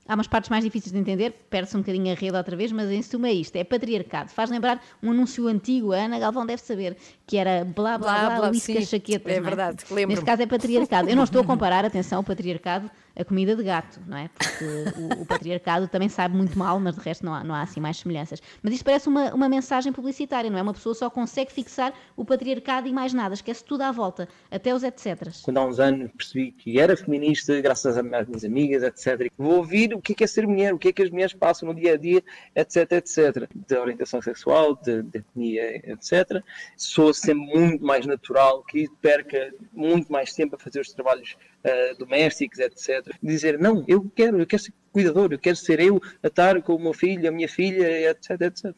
Há 0.05 0.15
umas 0.15 0.27
partes 0.27 0.49
mais 0.49 0.65
difíceis 0.65 0.91
de 0.91 0.99
entender, 0.99 1.31
perde-se 1.49 1.77
um 1.77 1.79
bocadinho 1.79 2.11
a 2.11 2.15
rede 2.15 2.35
outra 2.35 2.57
vez, 2.57 2.73
mas 2.73 2.91
em 2.91 3.01
suma 3.01 3.29
é 3.29 3.33
isto, 3.33 3.55
é 3.55 3.63
patriarcado. 3.63 4.31
Faz 4.31 4.49
lembrar 4.49 4.83
um 5.01 5.11
anúncio 5.11 5.47
antigo, 5.47 5.93
a 5.93 5.97
Ana 5.97 6.19
Galvão 6.19 6.45
deve 6.45 6.61
saber, 6.61 6.97
que 7.25 7.37
era 7.37 7.63
blá 7.63 7.97
blá 7.97 8.13
Blá, 8.13 8.29
blá, 8.37 8.49
blá, 8.49 8.53
sim, 8.53 8.81
chaquetas. 8.85 9.31
é 9.31 9.37
não 9.37 9.45
verdade, 9.45 9.85
lembro-me. 9.89 10.07
Neste 10.07 10.25
caso 10.25 10.41
é 10.41 10.45
patriarcado. 10.45 11.09
Eu 11.09 11.15
não 11.15 11.23
estou 11.23 11.41
a 11.41 11.45
comparar, 11.45 11.85
atenção, 11.85 12.19
o 12.19 12.23
patriarcado 12.23 12.91
a 13.15 13.23
comida 13.23 13.55
de 13.55 13.63
gato, 13.63 14.01
não 14.07 14.17
é? 14.17 14.29
Porque 14.29 14.65
o, 14.65 15.21
o 15.21 15.25
patriarcado 15.25 15.87
também 15.87 16.09
sabe 16.09 16.35
muito 16.35 16.57
mal, 16.57 16.79
mas 16.79 16.95
de 16.95 17.01
resto 17.01 17.25
não 17.25 17.33
há, 17.33 17.43
não 17.43 17.53
há 17.53 17.61
assim 17.61 17.79
mais 17.79 17.97
semelhanças. 17.97 18.41
Mas 18.61 18.73
isto 18.73 18.83
parece 18.83 19.07
uma, 19.07 19.33
uma 19.33 19.47
mensagem 19.47 19.91
publicitária, 19.91 20.49
não 20.49 20.57
é? 20.57 20.61
Uma 20.61 20.73
pessoa 20.73 20.95
só 20.95 21.09
consegue 21.09 21.51
fixar 21.51 21.93
o 22.15 22.25
patriarcado 22.25 22.87
e 22.87 22.93
mais 22.93 23.13
nada, 23.13 23.33
esquece 23.33 23.63
tudo 23.63 23.81
à 23.81 23.91
volta, 23.91 24.27
até 24.49 24.73
os 24.73 24.83
etc. 24.83 25.29
quando 25.43 25.57
há 25.57 25.65
uns 25.65 25.79
anos 25.79 26.11
percebi 26.11 26.51
que 26.51 26.79
era 26.79 26.97
feminista, 26.97 27.59
graças 27.61 27.97
às 27.97 28.03
minhas 28.03 28.43
amigas, 28.43 28.83
etc. 28.83 29.31
Vou 29.37 29.57
ouvir 29.57 29.93
o 29.93 30.01
que 30.01 30.13
é, 30.13 30.15
que 30.15 30.23
é 30.23 30.27
ser 30.27 30.47
mulher, 30.47 30.73
o 30.73 30.79
que 30.79 30.89
é 30.89 30.93
que 30.93 31.03
as 31.03 31.09
mulheres 31.09 31.33
passam 31.33 31.69
no 31.69 31.75
dia 31.75 31.93
a 31.93 31.97
dia, 31.97 32.23
etc, 32.55 32.91
etc. 32.93 33.49
Da 33.67 33.81
orientação 33.81 34.21
sexual, 34.21 34.75
de, 34.75 35.03
de 35.03 35.19
etnia, 35.19 35.91
etc. 35.91 36.43
Sou 36.75 37.13
sempre 37.13 37.45
muito 37.45 37.83
mais 37.83 38.05
natural, 38.05 38.63
que 38.63 38.89
perca 39.01 39.53
muito 39.71 40.11
mais 40.11 40.33
tempo 40.33 40.55
a 40.55 40.59
fazer 40.59 40.79
os 40.79 40.91
trabalhos 40.91 41.35
ah, 41.63 41.95
domésticos, 41.97 42.59
etc. 42.59 43.15
Dizer, 43.21 43.59
não, 43.59 43.83
eu 43.87 44.09
quero, 44.15 44.39
eu 44.39 44.45
quero 44.47 44.61
ser 44.61 44.73
cuidador, 44.91 45.31
eu 45.31 45.39
quero 45.39 45.55
ser 45.55 45.79
eu 45.79 46.01
a 46.21 46.27
estar 46.27 46.61
com 46.61 46.75
o 46.75 46.79
meu 46.79 46.93
filho, 46.93 47.27
a 47.27 47.31
minha 47.31 47.47
filha, 47.47 48.09
etc, 48.11 48.41
etc. 48.41 48.75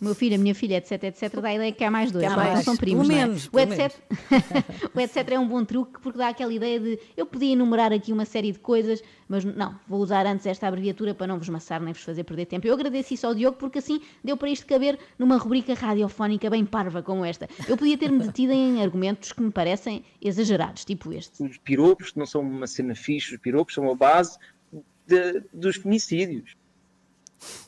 O 0.00 0.04
meu 0.06 0.14
filho, 0.14 0.34
a 0.36 0.38
minha 0.38 0.54
filha, 0.54 0.76
etc, 0.76 1.04
etc, 1.04 1.34
dá 1.38 1.48
a 1.48 1.54
ideia 1.54 1.70
que 1.70 1.84
há 1.84 1.90
mais 1.90 2.10
dois, 2.10 2.24
Que 2.26 2.32
há 2.32 2.36
não, 2.36 2.42
é? 2.42 2.52
mais, 2.52 2.64
são 2.64 2.76
primos, 2.76 3.06
pelo 3.06 3.14
não 3.18 3.22
é? 3.24 3.26
menos, 3.26 3.48
o, 3.52 3.58
etc, 3.58 3.94
o 4.94 5.00
etc 5.00 5.28
é 5.32 5.38
um 5.38 5.46
bom 5.46 5.64
truque 5.64 6.00
porque 6.00 6.16
dá 6.18 6.28
aquela 6.28 6.52
ideia 6.52 6.80
de 6.80 6.98
eu 7.16 7.26
podia 7.26 7.52
enumerar 7.52 7.92
aqui 7.92 8.10
uma 8.12 8.24
série 8.24 8.52
de 8.52 8.58
coisas, 8.58 9.02
mas 9.28 9.44
não, 9.44 9.78
vou 9.86 10.00
usar 10.00 10.24
antes 10.26 10.46
esta 10.46 10.66
abreviatura 10.66 11.14
para 11.14 11.26
não 11.26 11.38
vos 11.38 11.48
maçar 11.50 11.80
nem 11.80 11.92
vos 11.92 12.02
fazer 12.02 12.24
perder 12.24 12.46
tempo. 12.46 12.66
Eu 12.66 12.72
agradeço 12.74 13.12
isso 13.12 13.26
ao 13.26 13.34
Diogo 13.34 13.58
porque 13.58 13.78
assim 13.78 14.00
deu 14.24 14.36
para 14.36 14.48
isto 14.48 14.66
caber 14.66 14.98
numa 15.18 15.36
rubrica 15.36 15.74
radiofónica 15.74 16.48
bem 16.48 16.64
parva 16.64 17.02
como 17.02 17.22
esta. 17.24 17.46
Eu 17.68 17.76
podia 17.76 17.98
ter-me 17.98 18.18
detido 18.20 18.52
em 18.52 18.82
argumentos 18.82 19.32
que 19.32 19.42
me 19.42 19.50
parecem 19.50 20.02
exagerados, 20.22 20.84
tipo 20.86 21.12
este. 21.12 21.42
Os 21.42 21.58
piropos 21.58 22.14
não 22.14 22.24
são 22.24 22.40
uma 22.40 22.66
cena 22.66 22.94
fixe, 22.94 23.34
os 23.34 23.40
piropos 23.40 23.74
são 23.74 23.90
a 23.90 23.94
base 23.94 24.38
de- 25.06 25.42
dos 25.52 25.76
femicídios. 25.76 26.56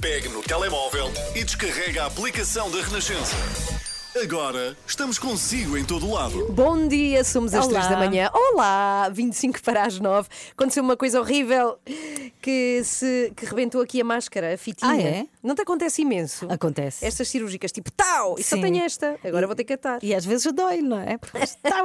Pegue 0.00 0.28
no 0.30 0.42
telemóvel 0.42 1.10
e 1.34 1.44
descarrega 1.44 2.04
a 2.04 2.06
aplicação 2.06 2.70
da 2.70 2.80
Renascença. 2.82 3.36
Agora 4.14 4.76
estamos 4.86 5.18
consigo 5.18 5.74
em 5.74 5.86
todo 5.86 6.10
lado. 6.10 6.52
Bom 6.52 6.86
dia, 6.86 7.24
somos 7.24 7.54
às 7.54 7.66
Olá. 7.66 7.80
3 7.80 7.88
da 7.88 7.96
manhã. 7.96 8.30
Olá, 8.34 9.08
25 9.08 9.62
para 9.62 9.86
as 9.86 9.98
9. 9.98 10.28
Aconteceu 10.52 10.82
uma 10.82 10.98
coisa 10.98 11.18
horrível 11.18 11.78
que 12.42 12.82
se 12.84 13.32
que 13.34 13.46
rebentou 13.46 13.80
aqui 13.80 14.02
a 14.02 14.04
máscara, 14.04 14.52
a 14.52 14.58
fitinha. 14.58 14.90
Ah, 14.92 15.00
é? 15.00 15.26
Não 15.42 15.54
te 15.54 15.62
acontece 15.62 16.02
imenso? 16.02 16.46
Acontece. 16.50 17.06
Estas 17.06 17.26
cirúrgicas, 17.28 17.72
tipo, 17.72 17.90
tal, 17.90 18.38
e 18.38 18.44
só 18.44 18.56
Sim. 18.56 18.62
tenho 18.62 18.84
esta. 18.84 19.18
Agora 19.24 19.46
vou 19.46 19.56
ter 19.56 19.64
que 19.64 19.72
atar. 19.72 19.98
E 20.02 20.14
às 20.14 20.26
vezes 20.26 20.52
dói, 20.52 20.82
não 20.82 21.00
é? 21.00 21.16
Porque 21.16 21.38
está 21.38 21.82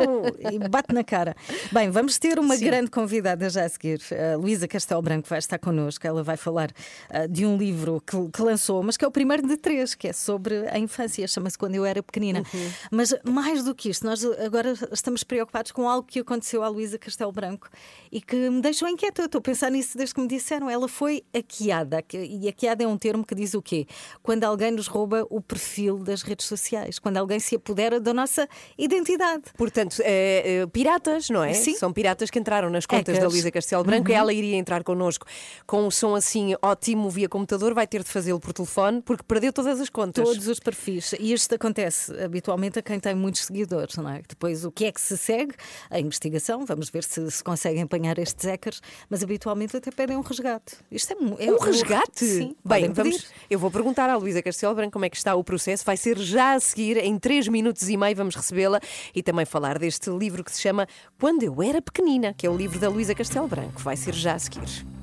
e 0.52 0.60
bate 0.68 0.94
na 0.94 1.06
cara. 1.06 1.34
Bem, 1.72 1.90
vamos 1.90 2.18
ter 2.20 2.38
uma 2.40 2.58
Sim. 2.58 2.66
grande 2.66 2.92
convidada 2.92 3.50
já 3.50 3.64
a 3.64 3.70
seguir. 3.70 4.02
A 4.34 4.36
Luísa 4.36 4.68
Castelo 4.68 5.02
Branco 5.02 5.30
vai 5.30 5.40
estar 5.40 5.60
connosco. 5.60 6.06
Ela 6.06 6.24
vai 6.24 6.36
falar 6.36 6.72
ah, 7.10 7.26
de 7.26 7.46
um 7.46 7.56
livro 7.56 8.04
que, 8.06 8.18
que 8.34 8.42
lançou, 8.42 8.84
mas 8.84 8.98
que 8.98 9.06
é 9.06 9.08
o 9.08 9.12
primeiro 9.12 9.48
de 9.48 9.56
três, 9.56 9.96
que 9.96 10.10
é 10.10 10.14
sobre 10.14 10.68
a 10.68 10.78
infância. 10.78 11.26
Chama-se 11.26 11.58
Quando 11.58 11.76
Eu 11.76 11.86
Era 11.86 12.04
Pequenina. 12.18 12.40
Uhum. 12.54 12.72
Mas 12.92 13.14
mais 13.24 13.64
do 13.64 13.76
que 13.76 13.90
isto, 13.90 14.06
nós 14.06 14.24
agora 14.26 14.74
estamos 14.92 15.24
preocupados 15.24 15.72
com 15.72 15.88
algo 15.88 16.08
que 16.08 16.20
aconteceu 16.20 16.64
à 16.64 16.68
Luísa 16.68 16.98
Castelo 16.98 17.32
Branco 17.32 17.70
e 18.12 18.20
que 18.22 18.50
me 18.50 18.62
deixou 18.62 18.88
inquieta. 18.88 19.22
Eu 19.22 19.26
Estou 19.28 19.40
a 19.40 19.42
pensar 19.42 19.70
nisso 19.70 19.98
desde 19.98 20.16
que 20.16 20.22
me 20.22 20.28
disseram. 20.28 20.70
Ela 20.70 20.88
foi 20.88 21.24
hackeada. 21.36 22.04
E 22.14 22.48
hackeada 22.48 22.84
é 22.84 22.88
um 22.88 22.98
termo 22.98 23.26
que 23.26 23.36
diz 23.36 23.54
o 23.54 23.62
quê? 23.62 23.86
Quando 24.24 24.44
alguém 24.46 24.72
nos 24.72 24.88
rouba 24.88 25.26
o 25.30 25.42
perfil 25.42 25.98
das 26.00 26.22
redes 26.22 26.46
sociais. 26.46 26.98
Quando 26.98 27.18
alguém 27.18 27.40
se 27.40 27.56
apodera 27.56 28.00
da 28.00 28.14
nossa 28.14 28.48
identidade. 28.78 29.44
Portanto, 29.58 30.02
eh, 30.04 30.62
eh, 30.64 30.68
piratas, 30.68 31.30
não 31.30 31.44
é? 31.44 31.54
Sim. 31.54 31.76
São 31.76 31.92
piratas 31.94 32.30
que 32.30 32.40
entraram 32.40 32.70
nas 32.70 32.86
contas 32.86 33.16
Hackers. 33.16 33.20
da 33.20 33.28
Luísa 33.28 33.52
Castelo 33.52 33.84
Branco 33.84 34.10
e 34.10 34.14
Uhum. 34.14 34.20
ela 34.20 34.34
iria 34.34 34.56
entrar 34.56 34.84
connosco 34.84 35.26
com 35.66 35.86
um 35.86 35.92
som 35.92 36.16
assim 36.16 36.56
ótimo 36.62 37.10
via 37.10 37.28
computador, 37.30 37.74
vai 37.74 37.86
ter 37.86 38.04
de 38.04 38.10
fazê-lo 38.10 38.40
por 38.40 38.54
telefone 38.54 39.02
porque 39.02 39.24
perdeu 39.28 39.52
todas 39.52 39.80
as 39.82 39.90
contas. 39.90 40.24
Todos 40.24 40.48
os 40.48 40.60
perfis. 40.60 41.14
E 41.20 41.34
isto 41.34 41.54
acontece 41.54 42.07
habitualmente 42.24 42.80
a 42.80 42.82
quem 42.82 43.00
tem 43.00 43.16
muitos 43.16 43.46
seguidores, 43.46 43.96
não 43.98 44.10
é? 44.10 44.22
Depois, 44.28 44.66
o 44.66 44.72
que 44.72 44.86
é 44.86 44.92
que 44.92 45.02
se 45.02 45.18
segue? 45.18 45.54
A 45.90 46.00
investigação, 46.00 46.66
vamos 46.66 46.90
ver 46.90 47.04
se 47.04 47.30
se 47.32 47.44
conseguem 47.44 47.82
apanhar 47.82 48.18
estes 48.18 48.46
hackers, 48.46 48.82
mas 49.10 49.24
habitualmente 49.24 49.76
até 49.78 49.92
pedem 49.92 50.18
um 50.18 50.22
resgate. 50.22 50.78
Isto 50.92 51.14
é, 51.14 51.46
é 51.46 51.52
Um 51.52 51.60
resgate? 51.60 52.26
Sim, 52.26 52.56
Bem, 52.64 52.92
vamos, 52.92 53.28
eu 53.50 53.60
vou 53.60 53.72
perguntar 53.72 54.10
à 54.10 54.18
Luísa 54.18 54.42
Castelo 54.42 54.76
Branco 54.76 54.92
como 54.94 55.06
é 55.06 55.10
que 55.10 55.18
está 55.18 55.36
o 55.36 55.44
processo. 55.44 55.86
Vai 55.86 55.98
ser 55.98 56.18
já 56.18 56.54
a 56.54 56.60
seguir, 56.60 56.98
em 56.98 57.18
3 57.18 57.48
minutos 57.48 57.88
e 57.90 57.98
meio, 57.98 58.16
vamos 58.16 58.36
recebê-la 58.36 58.80
e 59.14 59.22
também 59.22 59.46
falar 59.46 59.80
deste 59.80 60.10
livro 60.10 60.44
que 60.44 60.52
se 60.52 60.62
chama 60.62 60.88
Quando 61.20 61.44
Eu 61.44 61.62
Era 61.62 61.82
Pequenina, 61.82 62.34
que 62.34 62.46
é 62.46 62.50
o 62.50 62.56
livro 62.56 62.80
da 62.80 62.90
Luísa 62.90 63.14
Castelo 63.14 63.48
Branco. 63.48 63.82
Vai 63.82 63.96
ser 63.96 64.14
já 64.14 64.34
a 64.34 64.40
seguir. 64.40 64.97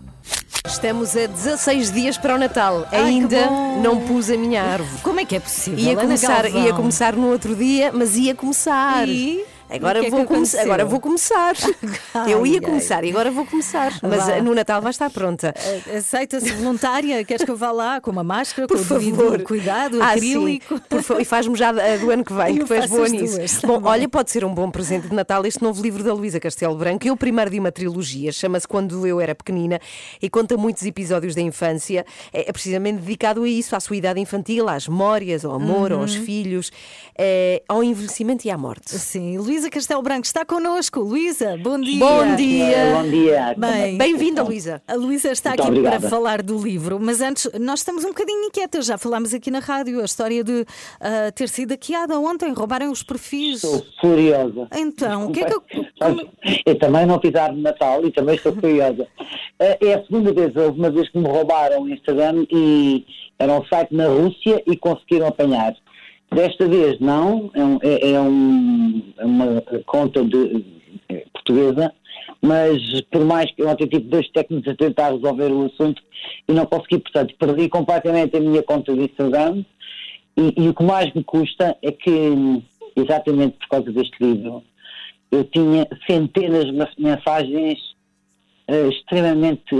Estamos 0.66 1.14
a 1.14 1.27
16 1.27 1.92
dias 1.92 2.16
para 2.16 2.35
o 2.35 2.38
Natal. 2.38 2.87
Ai, 2.90 3.00
Ainda 3.03 3.50
não 3.83 4.00
pus 4.00 4.31
a 4.31 4.37
minha 4.37 4.62
árvore. 4.62 5.03
Como 5.03 5.20
é 5.20 5.24
que 5.24 5.37
é 5.37 5.40
possível? 5.40 5.79
Ia 5.79 5.92
Ana 5.92 6.00
começar, 6.00 6.42
Galvão? 6.44 6.64
ia 6.64 6.72
começar 6.72 7.14
no 7.14 7.29
outro 7.29 7.55
dia, 7.55 7.92
mas 7.92 8.16
ia 8.16 8.35
começar. 8.35 9.07
E? 9.07 9.44
Agora 9.70 9.98
o 9.98 10.03
que 10.03 10.07
é 10.07 10.11
vou 10.11 10.27
que? 10.27 10.57
Agora 10.59 10.85
vou 10.85 11.00
começar. 11.00 11.55
Eu 12.29 12.42
Ai, 12.42 12.50
ia 12.50 12.55
ai. 12.59 12.61
começar 12.61 13.03
e 13.05 13.11
agora 13.11 13.31
vou 13.31 13.44
começar. 13.46 13.92
Mas 14.03 14.27
Vá. 14.27 14.33
eh, 14.37 14.40
no 14.42 14.55
Natal 14.55 14.81
vai 14.81 14.90
estar 14.90 15.11
pronta. 15.11 15.53
Eh, 15.88 15.96
Aceita-se 15.96 16.53
voluntária? 16.53 17.24
Queres 17.24 17.44
que 17.44 17.50
eu 17.50 17.57
vá 17.57 17.72
lá 17.72 18.00
com 18.00 18.11
uma 18.11 18.22
máscara, 18.22 18.68
Por 18.68 18.77
com 18.77 18.83
o 18.83 18.87
favor. 18.87 19.42
cuidado, 19.42 20.00
Ah, 20.03 20.11
acrílico? 20.12 20.77
sim. 20.77 20.83
Por 20.88 21.03
favor, 21.03 21.20
e 21.20 21.24
faz-me 21.24 21.57
já 21.57 21.72
do 21.72 22.11
ano 22.11 22.24
que 22.24 22.33
vem, 22.33 22.59
Eu 22.59 22.66
que 22.68 22.74
faço 22.77 22.88
boa 22.94 23.09
nisso. 23.09 23.37
duas, 23.38 23.61
tá 23.61 23.66
Bom, 23.66 23.79
bem. 23.81 23.90
olha, 23.90 24.09
pode 24.09 24.31
ser 24.31 24.44
um 24.44 24.55
bom 24.55 24.70
presente 24.70 25.09
de 25.09 25.14
Natal 25.14 25.44
este 25.46 25.62
novo 25.62 25.83
livro 25.83 26.05
da 26.05 26.12
Luísa 26.12 26.38
Castelo 26.38 26.77
Branco. 26.77 27.07
Eu 27.07 27.16
primeiro 27.16 27.50
de 27.50 27.59
uma 27.59 27.72
trilogia, 27.72 28.31
chama-se 28.33 28.68
Quando 28.68 29.05
Eu 29.07 29.20
Era 29.20 29.35
Pequenina 29.35 29.81
e 30.22 30.29
conta 30.31 30.57
muitos 30.57 30.85
episódios 30.85 31.35
da 31.35 31.40
infância. 31.40 32.05
É, 32.33 32.48
é 32.48 32.53
precisamente 32.53 33.00
dedicado 33.00 33.42
a 33.42 33.48
isso, 33.48 33.74
à 33.74 33.81
sua 33.81 33.96
idade 33.96 34.20
infantil, 34.20 34.68
às 34.68 34.87
memórias, 34.87 35.44
ao 35.44 35.53
amor, 35.53 35.90
Uhum. 35.90 36.00
aos 36.03 36.14
filhos, 36.14 36.70
eh, 37.18 37.62
ao 37.68 37.83
envelhecimento 37.83 38.46
e 38.46 38.50
à 38.50 38.59
morte. 38.59 38.90
Sim, 38.96 39.38
Luísa 39.38 39.54
Castelo 39.71 40.03
Branco 40.03 40.27
está 40.27 40.45
connosco. 40.45 41.01
Luísa, 41.01 41.57
bom 41.62 41.79
dia. 41.81 41.99
Bom 42.01 42.37
dia. 42.37 42.77
Bom 42.97 43.09
dia. 43.09 43.55
Bem, 43.57 43.97
Bem-vinda, 43.97 44.43
Luísa. 44.43 44.83
A 44.87 44.95
Luísa 44.95 45.31
está 45.31 45.51
Muito 45.51 45.61
aqui 45.62 45.71
obrigada. 45.71 46.01
para 46.01 46.09
falar 46.11 46.43
do 46.43 46.59
livro, 46.59 46.99
mas 47.01 47.21
antes 47.21 47.49
nós 47.61 47.79
estamos 47.81 48.05
um 48.05 48.09
bocadinho 48.09 48.45
inquietas. 48.47 48.87
Já 48.87 48.99
falámos 48.99 49.33
aqui 49.33 49.51
na 49.51 49.61
rádio 49.61 50.01
a 50.01 50.05
história 50.05 50.43
de 50.43 50.67
ah, 51.01 51.31
ter 51.33 51.49
sido 51.49 51.71
hackeada 51.71 52.19
ontem, 52.19 52.53
roubarem 52.53 52.88
os 52.88 53.03
perfis. 53.03 53.62
Estou 53.62 53.85
furiosa. 54.01 54.69
Então, 54.75 55.27
o 55.27 55.33
que 55.33 55.40
é 55.40 55.45
que 55.45 55.55
eu. 55.55 55.62
Eu 56.67 56.79
também 56.79 57.07
não 57.07 57.21
fiz 57.21 57.35
árvore 57.35 57.57
de 57.59 57.62
Natal 57.62 58.05
e 58.05 58.11
também 58.11 58.35
estou 58.35 58.53
furiosa. 58.55 59.07
Eh, 59.61 59.79
É 59.81 59.95
a 59.95 60.03
segunda 60.05 60.33
vez, 60.33 60.55
houve 60.57 60.79
uma 60.79 60.90
vez 60.90 61.09
que 61.09 61.19
me 61.19 61.29
roubaram 61.29 61.83
o 61.83 61.88
Instagram 61.88 62.45
e 62.51 63.05
era 63.38 63.53
um 63.53 63.64
site 63.67 63.95
na 63.95 64.07
Rússia 64.09 64.62
e 64.67 64.77
conseguiram 64.77 65.29
apanhar. 65.29 65.75
Desta 66.35 66.66
vez 66.68 66.99
não, 67.01 67.51
é, 67.83 67.88
é- 67.88 68.11
é 68.12 68.20
um- 68.20 69.03
é 69.18 69.25
uma 69.25 69.62
conta 69.87 70.25
de, 70.25 70.64
é, 71.09 71.25
portuguesa, 71.33 71.92
mas 72.42 73.01
por 73.11 73.25
mais 73.25 73.51
que 73.53 73.62
eu 73.62 73.68
ontem 73.68 73.87
tive 73.87 74.05
dois 74.09 74.29
técnicos 74.31 74.73
a 74.73 74.77
tentar 74.77 75.12
resolver 75.12 75.53
o 75.53 75.66
assunto 75.66 76.03
e 76.49 76.53
não 76.53 76.66
consegui, 76.66 76.99
portanto, 76.99 77.35
perdi 77.38 77.68
completamente 77.68 78.37
a 78.37 78.40
minha 78.40 78.62
conta 78.62 78.92
de 78.94 79.03
Instagram 79.05 79.64
e, 80.37 80.62
e 80.64 80.68
o 80.68 80.75
que 80.75 80.83
mais 80.83 81.12
me 81.14 81.23
custa 81.23 81.77
é 81.83 81.92
que, 81.92 82.62
exatamente 82.97 83.57
por 83.59 83.68
causa 83.68 83.92
deste 83.92 84.16
livro, 84.23 84.62
eu 85.31 85.44
tinha 85.44 85.87
centenas 86.07 86.64
de 86.66 87.03
mensagens 87.03 87.79
eh, 88.66 88.88
extremamente 88.88 89.75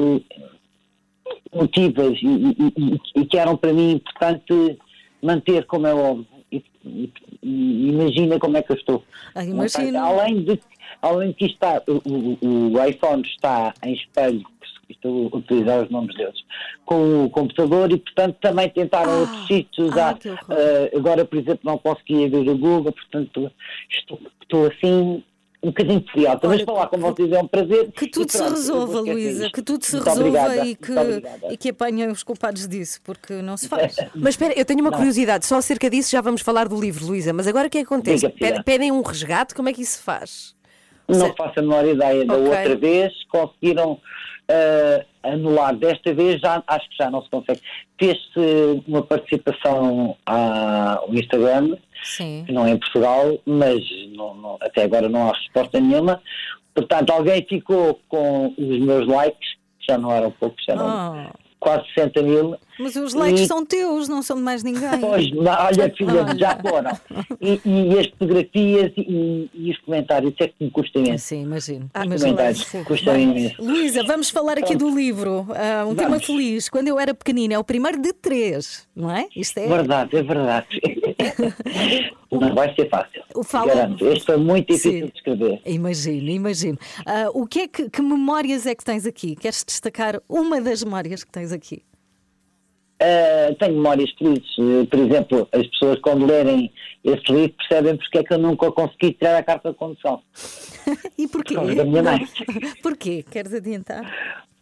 emotivas 1.53 2.19
e, 2.23 2.27
e- 2.27 2.73
e- 2.77 3.21
e 3.21 3.27
que 3.27 3.39
eram 3.39 3.57
para 3.57 3.73
mim 3.73 3.93
importante 3.93 4.79
manter 5.23 5.65
como 5.65 5.87
é 5.87 5.95
óbvio. 5.95 6.27
E, 6.55 6.65
e- 6.85 7.13
e 7.43 7.89
imagina 7.89 8.39
como 8.39 8.57
é 8.57 8.63
que 8.63 8.73
eu 8.73 8.77
estou. 8.77 9.05
Ah, 9.35 9.45
imagino. 9.45 9.99
Além 9.99 10.43
de, 10.45 10.61
além 11.03 11.29
de 11.29 11.35
que 11.35 11.47
está, 11.47 11.83
o, 11.89 12.01
o- 12.47 12.73
o 12.75 12.85
iPhone 12.85 13.23
está 13.27 13.75
em 13.85 13.95
espelho, 13.95 14.43
estou 14.89 15.31
a 15.33 15.37
utilizar 15.37 15.83
os 15.83 15.91
nomes 15.91 16.15
deles, 16.17 16.39
com 16.85 17.25
o 17.25 17.31
computador 17.31 17.91
e, 17.91 17.97
portanto, 17.97 18.37
também 18.41 18.69
tentaram 18.69 19.21
outros 19.21 19.47
sítios 19.47 19.97
ah. 19.97 20.13
Eh, 20.51 20.93
agora, 20.97 21.25
por 21.25 21.39
exemplo, 21.39 21.61
não 21.65 21.79
conseguia 21.79 22.29
ver 22.29 22.49
o 22.49 22.57
Google, 22.59 22.93
portanto, 22.93 23.51
estou, 23.91 24.21
estou 24.43 24.67
assim 24.67 25.23
um 25.65 25.69
bocadinho 25.69 26.05
furiosa. 26.13 26.41
Mas 26.45 26.63
falar 26.63 26.87
com 26.89 26.99
vocês 26.99 27.33
é 27.33 27.41
um 27.41 27.49
prazer. 27.49 27.91
Que 27.93 28.07
tudo 28.09 28.31
se 28.31 28.39
pronto, 28.39 28.51
eu 28.53 28.57
resolva, 28.57 29.01
Luísa, 29.01 29.51
que 29.51 29.63
tudo 29.63 29.85
se 29.85 29.97
Muito 29.97 30.09
resolva 30.09 30.29
obrigada, 30.29 30.67
e, 30.67 30.75
que, 30.77 30.93
e 31.51 31.57
que 31.57 31.69
apanhem 31.71 32.09
os 32.11 32.23
culpados 32.23 32.69
disso, 32.69 33.01
porque 33.03 33.35
não 33.43 33.57
se 33.57 33.69
faz. 33.69 33.97
Mas 34.15 34.35
espera, 34.35 34.53
eu 34.57 34.65
tenho 34.65 34.81
uma 34.81 34.91
Não. 34.91 34.99
curiosidade, 34.99 35.47
só 35.47 35.57
acerca 35.57 35.89
disso 35.89 36.11
já 36.11 36.21
vamos 36.21 36.43
falar 36.43 36.69
do 36.69 36.79
livro, 36.79 37.07
Luísa. 37.07 37.33
Mas 37.33 37.47
agora 37.47 37.67
o 37.67 37.71
que 37.71 37.79
é 37.79 37.81
que 37.81 37.87
acontece? 37.87 38.27
Diga, 38.29 38.63
Pedem 38.63 38.93
um 38.93 39.01
resgate, 39.03 39.55
como 39.55 39.69
é 39.69 39.73
que 39.73 39.81
isso 39.83 39.99
se 39.99 40.03
faz? 40.03 40.55
Não 41.09 41.21
Certo. 41.21 41.37
faço 41.37 41.59
a 41.61 41.63
menor 41.63 41.87
ideia. 41.87 42.25
Da 42.25 42.35
Ok. 42.35 42.47
outra 42.47 42.77
vez 42.77 43.13
conseguiram 43.31 43.99
eh, 44.49 45.05
anular. 45.23 45.75
Desta 45.77 46.13
vez 46.15 46.41
já 46.41 46.63
acho 46.67 46.89
que 46.91 46.97
já 46.99 47.11
não 47.11 47.23
se 47.23 47.31
consegue. 47.31 47.61
Fez-se 47.99 48.83
uma 48.87 49.03
participação 49.03 50.17
ao 50.27 51.13
Instagram, 51.15 51.77
Sim. 52.05 52.45
não 52.51 52.67
é 52.67 52.71
em 52.71 52.79
Portugal, 52.79 53.37
mas 53.45 53.81
não- 54.15 54.35
não- 54.35 54.59
até 54.61 54.85
agora 54.85 55.09
não 55.09 55.29
há 55.29 55.33
resposta 55.33 55.81
nenhuma. 55.81 56.23
Portanto, 56.75 57.11
alguém 57.11 57.45
ficou 57.49 58.01
com 58.09 58.55
os 58.59 58.79
meus 58.81 59.07
likes, 59.09 59.55
que 59.81 59.87
já 59.93 59.99
não 59.99 60.13
eram 60.13 60.31
poucos, 60.31 60.65
já 60.65 60.75
eram 60.75 60.87
Ah, 60.87 61.31
quase 61.59 61.85
60 61.95 62.23
mil. 62.23 62.57
Mas 62.79 62.97
os 62.97 63.15
likes 63.15 63.43
E- 63.43 63.47
são 63.47 63.65
teus, 63.65 64.09
não 64.09 64.23
são 64.23 64.37
de 64.37 64.43
mais 64.43 64.63
ninguém. 64.63 65.01
Pois, 65.01 65.27
olha, 65.37 65.93
filha, 65.97 66.23
Olha. 66.25 66.39
já 66.39 66.57
foram. 66.61 66.91
E, 67.41 67.61
e 67.65 67.99
as 67.99 68.07
fotografias 68.09 68.93
e, 68.97 69.51
e 69.55 69.71
os 69.71 69.79
comentários, 69.81 70.33
isso 70.33 70.43
é 70.43 70.49
que 70.49 70.55
me 70.65 70.71
custa 70.71 70.99
imenso. 70.99 71.25
Sim, 71.27 71.43
imagino. 71.43 71.91
Ah, 71.95 72.05
imagino. 72.05 72.31
comentários 72.33 72.65
custam 72.87 73.19
imenso. 73.19 73.55
Luísa, 73.63 74.03
vamos 74.05 74.31
falar 74.31 74.59
aqui 74.59 74.75
do 74.75 74.89
livro. 74.95 75.47
Ah, 75.51 75.85
um 75.87 75.95
tema 75.95 76.11
Vamos. 76.11 76.27
feliz. 76.27 76.69
Quando 76.69 76.89
eu 76.89 76.99
era 76.99 77.15
pequenina, 77.15 77.55
é 77.55 77.59
o 77.59 77.65
primeiro 77.65 78.01
de 78.01 78.13
três, 78.13 78.87
não 78.95 79.11
é? 79.11 79.27
Isto 79.37 79.59
é. 79.59 79.67
Verdade, 79.69 80.17
é 80.17 80.23
verdade. 80.23 80.67
Não 82.31 82.53
vai 82.55 82.75
ser 82.75 82.89
fácil. 82.89 83.23
O 83.35 83.45
fala- 83.45 83.73
Garanto. 83.75 84.07
Este 84.09 84.33
é 84.33 84.37
muito 84.37 84.67
difícil 84.73 84.93
Sim. 84.93 85.07
de 85.07 85.13
escrever. 85.15 85.61
Imagino, 85.65 86.31
imagino. 86.31 86.79
Ah, 87.07 87.29
o 87.33 87.47
que 87.47 87.61
é 87.61 87.69
que, 87.69 87.89
que 87.89 88.03
memórias 88.03 88.67
é 88.67 88.75
que 88.75 88.85
tens 88.85 89.07
aqui? 89.07 89.37
Queres 89.37 89.63
destacar 89.65 90.21
uma 90.29 90.61
das 90.61 90.83
memórias 90.83 91.23
que 91.23 91.31
tens 91.31 91.53
aqui? 91.53 91.83
Uh, 93.05 93.55
tenho 93.57 93.75
memórias 93.75 94.11
felizes. 94.13 94.57
Uh, 94.57 94.87
Por 94.87 94.99
exemplo, 94.99 95.49
as 95.53 95.67
pessoas 95.67 95.99
quando 96.01 96.25
lerem 96.25 96.73
esse 97.05 97.31
livro 97.31 97.55
percebem 97.59 97.97
porque 97.99 98.19
é 98.19 98.25
que 98.25 98.33
eu 98.33 98.39
nunca 98.39 98.73
consegui 98.73 99.13
tirar 99.13 99.37
a 99.37 99.43
carta 99.43 99.71
de 99.71 99.77
condução. 99.77 100.23
E 101.17 101.27
porquê? 101.27 101.55
Por 101.55 101.75
da 101.75 101.85
minha 101.85 102.03
mãe. 102.03 102.27
Porquê? 102.83 103.25
Queres 103.31 103.55
adiantar? 103.55 104.05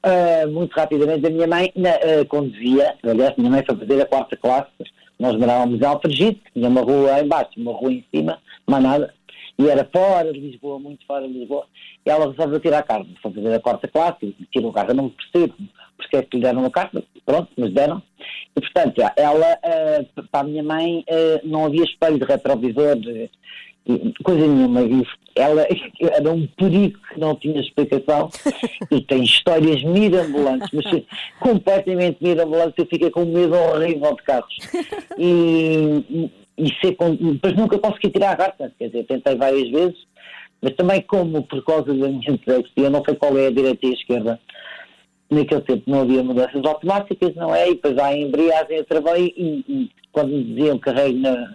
Uh, 0.04 0.48
muito 0.50 0.72
rapidamente, 0.72 1.26
a 1.26 1.30
minha 1.30 1.48
mãe 1.48 1.72
na, 1.74 1.90
conduzia, 2.28 2.96
aliás, 3.02 3.32
a 3.32 3.34
minha 3.38 3.50
mãe 3.50 3.64
foi 3.66 3.76
fazer 3.76 4.00
a 4.00 4.06
quarta 4.06 4.36
classe, 4.36 4.70
nós 5.18 5.36
morávamos 5.36 5.80
em 5.80 5.84
Alfragide, 5.84 6.40
tinha 6.52 6.68
uma 6.68 6.80
rua 6.80 7.20
em 7.20 7.26
baixo, 7.26 7.50
uma 7.56 7.72
rua 7.72 7.92
em 7.92 8.04
cima, 8.14 8.38
mais 8.66 8.82
nada, 8.82 9.14
e 9.58 9.68
era 9.68 9.88
fora 9.92 10.32
de 10.32 10.38
Lisboa, 10.38 10.78
muito 10.78 11.04
fora 11.06 11.26
de 11.26 11.32
Lisboa, 11.32 11.66
e 12.04 12.10
ela 12.10 12.30
resolveu 12.30 12.60
tirar 12.60 12.78
a 12.78 12.82
carta, 12.82 13.08
foi 13.20 13.32
fazer 13.32 13.54
a 13.54 13.60
quarta 13.60 13.88
classe, 13.88 14.34
e 14.38 14.46
tirou 14.52 14.70
o 14.70 14.72
carro, 14.72 14.90
eu 14.90 14.94
não 14.94 15.08
percebo, 15.08 15.54
porque 16.02 16.22
que 16.26 16.36
lhe 16.36 16.42
deram 16.42 16.60
uma 16.60 16.70
carta, 16.70 17.02
pronto, 17.24 17.48
mas 17.56 17.72
deram. 17.72 18.02
E, 18.56 18.60
portanto, 18.60 19.02
ela, 19.16 19.58
eh, 19.62 20.04
para 20.30 20.40
a 20.40 20.44
minha 20.44 20.62
mãe, 20.62 21.04
eh, 21.06 21.40
não 21.44 21.64
havia 21.64 21.84
espelho 21.84 22.18
de 22.18 22.24
retrovisor, 22.24 22.98
eh, 23.06 23.28
coisa 24.22 24.46
nenhuma. 24.46 24.82
E 24.82 25.02
ela 25.34 25.66
era 26.00 26.30
um 26.30 26.46
perigo 26.46 26.98
que 27.12 27.18
não 27.18 27.34
tinha 27.34 27.60
explicação 27.60 28.28
e 28.90 29.00
tem 29.00 29.24
histórias 29.24 29.82
mirabolantes, 29.82 30.68
mas 30.72 31.02
completamente 31.40 32.18
mirabolantes. 32.20 32.74
Eu 32.78 32.86
fiquei 32.86 33.10
com 33.10 33.24
medo 33.24 33.54
horrível 33.54 34.14
de 34.14 34.22
carros. 34.22 34.56
E, 35.18 36.30
e 36.58 36.68
ser, 36.80 36.96
depois 37.32 37.54
nunca 37.56 37.78
consegui 37.78 38.10
tirar 38.10 38.32
a 38.32 38.36
carta, 38.36 38.72
quer 38.78 38.88
dizer, 38.88 39.04
tentei 39.04 39.34
várias 39.36 39.70
vezes, 39.70 39.96
mas 40.60 40.74
também 40.76 41.00
como 41.02 41.42
por 41.42 41.64
causa 41.64 41.92
da 41.92 42.08
minha 42.08 42.20
dislexia, 42.20 42.90
não 42.90 43.02
sei 43.04 43.16
qual 43.16 43.36
é 43.36 43.48
a 43.48 43.50
direita 43.50 43.86
e 43.86 43.90
a 43.90 43.94
esquerda. 43.94 44.40
Naquele 45.32 45.60
tempo 45.62 45.82
não 45.86 46.02
havia 46.02 46.22
mudanças 46.22 46.64
automáticas, 46.64 47.34
não 47.34 47.54
é? 47.54 47.70
E 47.70 47.74
depois 47.74 47.96
há 47.98 48.06
a 48.06 48.16
embreagem 48.16 48.78
a 48.78 48.84
trabalho 48.84 49.24
e, 49.24 49.64
e 49.68 49.90
quando 50.12 50.28
me 50.28 50.44
diziam 50.44 50.78
carregue 50.78 51.18
na, 51.18 51.54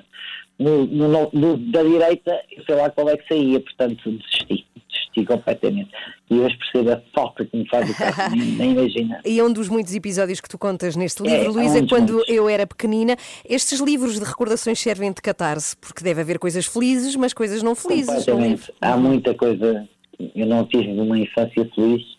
no, 0.60 0.86
no, 0.88 1.30
no, 1.32 1.58
da 1.72 1.84
direita, 1.84 2.42
eu 2.52 2.64
sei 2.66 2.76
lá 2.76 2.90
qual 2.90 3.10
é 3.10 3.18
que 3.18 3.28
saía, 3.28 3.60
portanto 3.60 4.12
desisti, 4.12 4.66
desisti 4.90 5.26
completamente. 5.26 5.92
E 6.30 6.40
hoje 6.40 6.58
percebo 6.58 6.92
a 6.92 7.02
falta 7.14 7.46
que 7.46 7.56
me 7.56 7.70
faz 7.70 7.90
o 7.90 7.96
carro, 7.96 8.32
nem, 8.36 8.48
nem 8.54 8.72
imagina. 8.72 9.22
E 9.24 9.40
é 9.40 9.44
um 9.44 9.54
dos 9.54 9.70
muitos 9.70 9.94
episódios 9.96 10.42
que 10.42 10.50
tu 10.50 10.58
contas 10.58 10.96
neste 10.96 11.22
livro, 11.22 11.38
É, 11.38 11.48
Luísa, 11.48 11.74
muitos, 11.74 11.90
quando 11.90 12.14
muitos. 12.14 12.34
eu 12.36 12.50
era 12.50 12.66
pequenina. 12.66 13.16
Estes 13.48 13.80
livros 13.80 14.20
de 14.20 14.26
recordações 14.26 14.80
servem 14.80 15.12
de 15.12 15.22
catarse, 15.22 15.78
porque 15.78 16.04
deve 16.04 16.22
haver 16.22 16.40
coisas 16.40 16.66
felizes, 16.66 17.16
mas 17.16 17.34
coisas 17.34 17.62
não 17.62 17.76
felizes 17.76 18.26
Completamente. 18.26 18.74
Há 18.82 18.98
muita 18.98 19.34
coisa. 19.36 19.88
Eu 20.36 20.48
não 20.48 20.66
tive 20.66 20.90
uma 21.00 21.18
infância 21.20 21.70
feliz. 21.76 22.17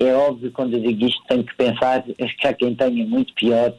É 0.00 0.14
óbvio, 0.14 0.52
quando 0.52 0.74
eu 0.74 0.80
digo 0.80 1.06
isto, 1.06 1.22
tenho 1.26 1.44
que 1.44 1.54
pensar 1.56 2.02
que 2.02 2.46
há 2.46 2.52
quem 2.54 2.74
tenha 2.74 3.06
muito 3.06 3.34
pior, 3.34 3.74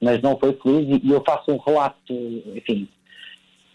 mas 0.00 0.20
não 0.20 0.36
foi 0.38 0.52
feliz. 0.54 1.00
E 1.02 1.10
eu 1.10 1.22
faço 1.24 1.52
um 1.52 1.58
relato, 1.58 2.12
enfim, 2.54 2.88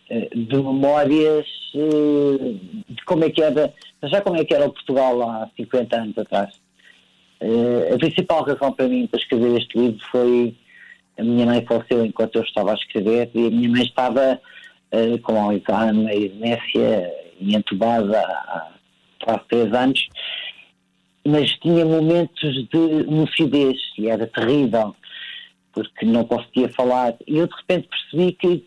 eh, 0.10 0.30
de 0.36 0.56
memórias 0.58 1.46
eh, 1.76 2.56
de 2.89 3.06
como 3.06 3.24
é 3.24 3.30
que 3.30 3.42
era, 3.42 3.74
já 4.04 4.22
como 4.22 4.38
é 4.38 4.44
que 4.44 4.54
era 4.54 4.65
o 4.65 4.74
Portugal 4.74 5.22
há 5.22 5.50
50 5.56 5.96
anos 5.96 6.18
atrás. 6.18 6.50
Eh, 7.39 7.94
A 7.94 7.98
principal 7.98 8.44
razão 8.44 8.72
para 8.74 8.88
mim 8.88 9.08
para 9.08 9.20
escrever 9.20 9.58
este 9.58 9.78
livro 9.78 10.00
foi 10.12 10.56
a 11.18 11.24
minha 11.24 11.46
mãe 11.46 11.65
faleceu 11.65 12.06
enquanto 12.06 12.36
eu 12.36 12.44
estava 12.44 12.72
a 12.72 12.76
escrever 12.76 13.30
e 13.34 13.48
a 13.48 13.52
minha 13.52 13.70
mãe 13.70 13.84
estava 13.84 14.42
eh, 14.92 15.18
com 15.20 15.39
Alzheimer 15.39 16.15
e 16.18 16.30
demência 16.30 17.13
e 17.39 17.56
entubada 17.56 18.20
há 18.20 18.72
quase 19.24 19.42
três 19.50 19.74
anos, 19.74 20.08
mas 21.25 21.51
tinha 21.60 21.86
momentos 21.86 22.53
de 22.69 22.77
lucidez 23.08 23.77
e 23.97 24.08
era 24.10 24.25
terrível 24.27 24.95
porque 25.73 26.05
não 26.05 26.23
conseguia 26.25 26.69
falar 26.69 27.15
e 27.27 27.38
eu 27.38 27.47
de 27.47 27.55
repente 27.55 27.88
percebi 27.88 28.32
que, 28.34 28.58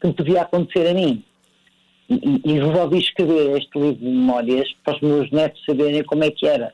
que 0.00 0.06
me 0.06 0.12
podia 0.12 0.42
acontecer 0.42 0.86
a 0.88 0.94
mim. 0.94 1.22
E, 2.08 2.40
e 2.44 2.52
resolvi 2.60 2.98
escrever 2.98 3.56
este 3.58 3.76
livro 3.78 3.96
de 3.98 4.04
memórias 4.04 4.68
para 4.84 4.94
os 4.94 5.00
meus 5.00 5.30
netos 5.32 5.60
saberem 5.64 6.04
como 6.04 6.22
é 6.22 6.30
que 6.30 6.46
era. 6.46 6.72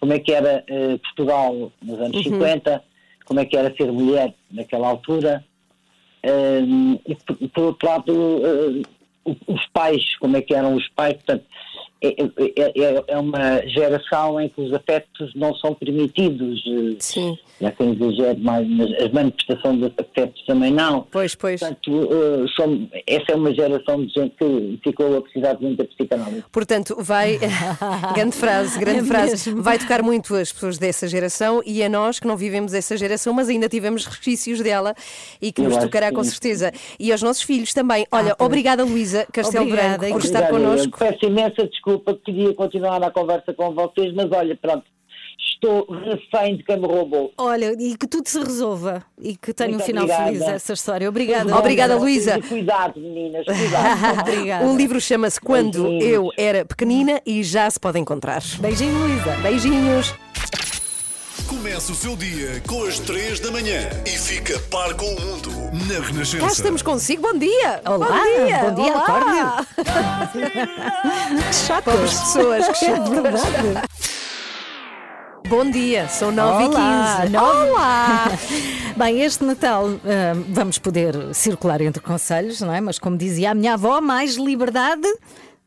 Como 0.00 0.12
é 0.12 0.18
que 0.18 0.32
era 0.32 0.64
eh, 0.66 0.96
Portugal 0.98 1.70
nos 1.82 2.00
anos 2.00 2.16
Uhum. 2.26 2.32
50, 2.32 2.82
como 3.26 3.38
é 3.38 3.44
que 3.44 3.56
era 3.56 3.72
ser 3.76 3.92
mulher 3.92 4.34
naquela 4.50 4.88
altura. 4.88 5.44
Um, 6.24 6.98
e 7.06 7.14
por, 7.14 7.36
por 7.50 7.64
outro 7.64 7.88
lado, 7.88 8.12
o- 9.24 9.36
os 9.46 9.66
pais, 9.72 10.16
como 10.18 10.36
é 10.36 10.42
que 10.42 10.54
eram 10.54 10.74
os 10.74 10.88
pais. 10.88 11.14
Portanto, 11.14 11.44
é, 12.02 12.08
é- 12.08 12.72
é- 12.96 13.04
é 13.08 13.18
uma 13.18 13.60
geração 13.68 14.40
em 14.40 14.48
que 14.48 14.60
os 14.60 14.72
afetos 14.72 15.32
não 15.34 15.54
são 15.56 15.74
permitidos. 15.74 16.62
eh, 16.66 16.96
Sim. 16.98 17.38
Já 17.60 17.70
quem 17.72 17.92
exagero 17.92 18.38
mais, 18.40 18.66
mas 18.68 18.90
as 19.02 19.12
manifestações 19.12 19.80
dos 19.80 19.90
afetos 19.98 20.42
também 20.46 20.72
não. 20.72 21.06
Pois, 21.10 21.34
pois. 21.34 21.60
Portanto, 21.60 22.08
eh, 22.10 22.46
são- 22.56 22.88
essa 23.06 23.32
é 23.32 23.34
uma 23.34 23.54
geração 23.54 24.04
de 24.04 24.12
gente 24.14 24.34
que 24.38 24.80
ficou 24.82 25.18
a 25.18 25.20
precisar 25.22 25.54
de 25.54 25.64
muita 25.64 25.84
psicanálise. 25.84 26.44
Portanto, 26.50 26.96
vai. 27.00 27.38
grande 28.14 28.36
frase, 28.36 28.78
grande 28.78 29.00
É 29.00 29.04
frase. 29.04 29.50
mesmo. 29.50 29.62
Vai 29.62 29.78
tocar 29.78 30.02
muito 30.02 30.34
as 30.34 30.50
pessoas 30.52 30.78
dessa 30.78 31.06
geração 31.06 31.60
e 31.66 31.82
a 31.82 31.88
nós 31.88 32.18
que 32.18 32.26
não 32.26 32.36
vivemos 32.36 32.72
essa 32.72 32.96
geração, 32.96 33.32
mas 33.34 33.48
ainda 33.48 33.68
tivemos 33.68 34.06
resquícios 34.06 34.60
dela 34.60 34.94
e 35.40 35.52
que 35.52 35.60
Eu 35.60 35.66
nos 35.66 35.76
tocará 35.76 36.08
que 36.08 36.14
com 36.14 36.24
certeza. 36.24 36.72
E 36.98 37.12
aos 37.12 37.22
nossos 37.22 37.42
filhos 37.42 37.74
também. 37.74 38.06
Olha, 38.10 38.34
obrigada, 38.38 38.84
Luísa 38.84 39.26
Castelo 39.32 39.64
Obrigada, 39.66 39.98
Branco, 39.98 40.14
por 40.18 40.24
estar 40.24 40.48
connosco. 40.48 40.98
Peço 40.98 41.26
imensa 41.26 41.68
desculpa, 41.70 42.14
queria 42.14 42.54
continuar 42.54 43.02
a 43.02 43.10
conversa 43.10 43.52
com 43.54 43.72
vocês, 43.74 44.12
mas 44.14 44.30
olha, 44.32 44.56
pronto, 44.56 44.84
estou 45.38 45.86
refém 45.90 46.56
de 46.56 46.62
quem 46.62 46.78
me 46.78 46.86
roubou. 46.86 47.32
Olha, 47.38 47.72
e 47.78 47.96
que 47.96 48.06
tudo 48.06 48.28
se 48.28 48.38
resolva 48.38 49.02
e 49.20 49.36
que 49.36 49.52
tenha 49.52 49.76
um 49.76 49.80
final 49.80 50.04
obrigada. 50.04 50.26
feliz 50.26 50.42
essa 50.42 50.72
história. 50.72 51.08
Obrigada. 51.08 51.56
Obrigada, 51.56 51.96
Luísa. 51.96 52.38
E 52.38 52.42
Cuidado, 52.42 53.00
meninas, 53.00 53.44
cuidado. 53.46 54.20
Obrigada. 54.20 54.66
O 54.66 54.76
livro 54.76 55.00
chama-se 55.00 55.40
Quando 55.40 55.82
Beijinhos. 55.82 56.04
Eu 56.04 56.28
Era 56.36 56.64
Pequenina 56.64 57.20
e 57.26 57.42
já 57.42 57.70
se 57.70 57.78
pode 57.78 57.98
encontrar. 57.98 58.42
Beijinho, 58.58 58.98
Luísa. 58.98 59.36
Beijinhos. 59.42 60.14
Começa 61.50 61.90
o 61.90 61.94
seu 61.96 62.14
dia 62.16 62.62
com 62.68 62.84
as 62.84 63.00
3 63.00 63.40
da 63.40 63.50
manhã 63.50 63.80
e 64.06 64.10
fica 64.10 64.56
par 64.70 64.94
com 64.94 65.04
o 65.04 65.20
mundo 65.20 65.50
na 65.88 65.98
Renascença. 66.06 66.46
Cá 66.46 66.52
estamos 66.52 66.80
consigo. 66.80 67.22
Bom 67.22 67.36
dia. 67.36 67.82
Olá, 67.84 68.06
Bom 68.06 68.46
dia. 68.46 68.58
bom 68.58 68.74
dia, 68.82 68.92
Olá. 68.94 69.66
Que 71.48 71.54
chato. 71.54 71.84
Pobres 71.86 72.14
pessoas. 72.14 72.68
Que 72.68 72.72
É 72.86 72.94
chato. 72.96 73.10
verdade. 73.10 73.88
Bom 75.48 75.68
dia, 75.68 76.08
são 76.08 76.30
9 76.30 76.66
Olá, 76.66 77.16
e 77.18 77.22
15. 77.22 77.32
nove- 77.32 77.70
Olá! 77.70 78.24
Bem, 78.96 79.20
este 79.22 79.42
Natal 79.42 79.86
ah, 80.04 80.32
vamos 80.50 80.78
poder 80.78 81.34
circular 81.34 81.80
entre 81.80 82.00
conselhos, 82.00 82.60
não 82.60 82.72
é? 82.72 82.80
Mas 82.80 82.96
como 83.00 83.16
dizia 83.16 83.50
a 83.50 83.54
minha 83.54 83.74
avó, 83.74 84.00
mais 84.00 84.36
liberdade. 84.36 85.02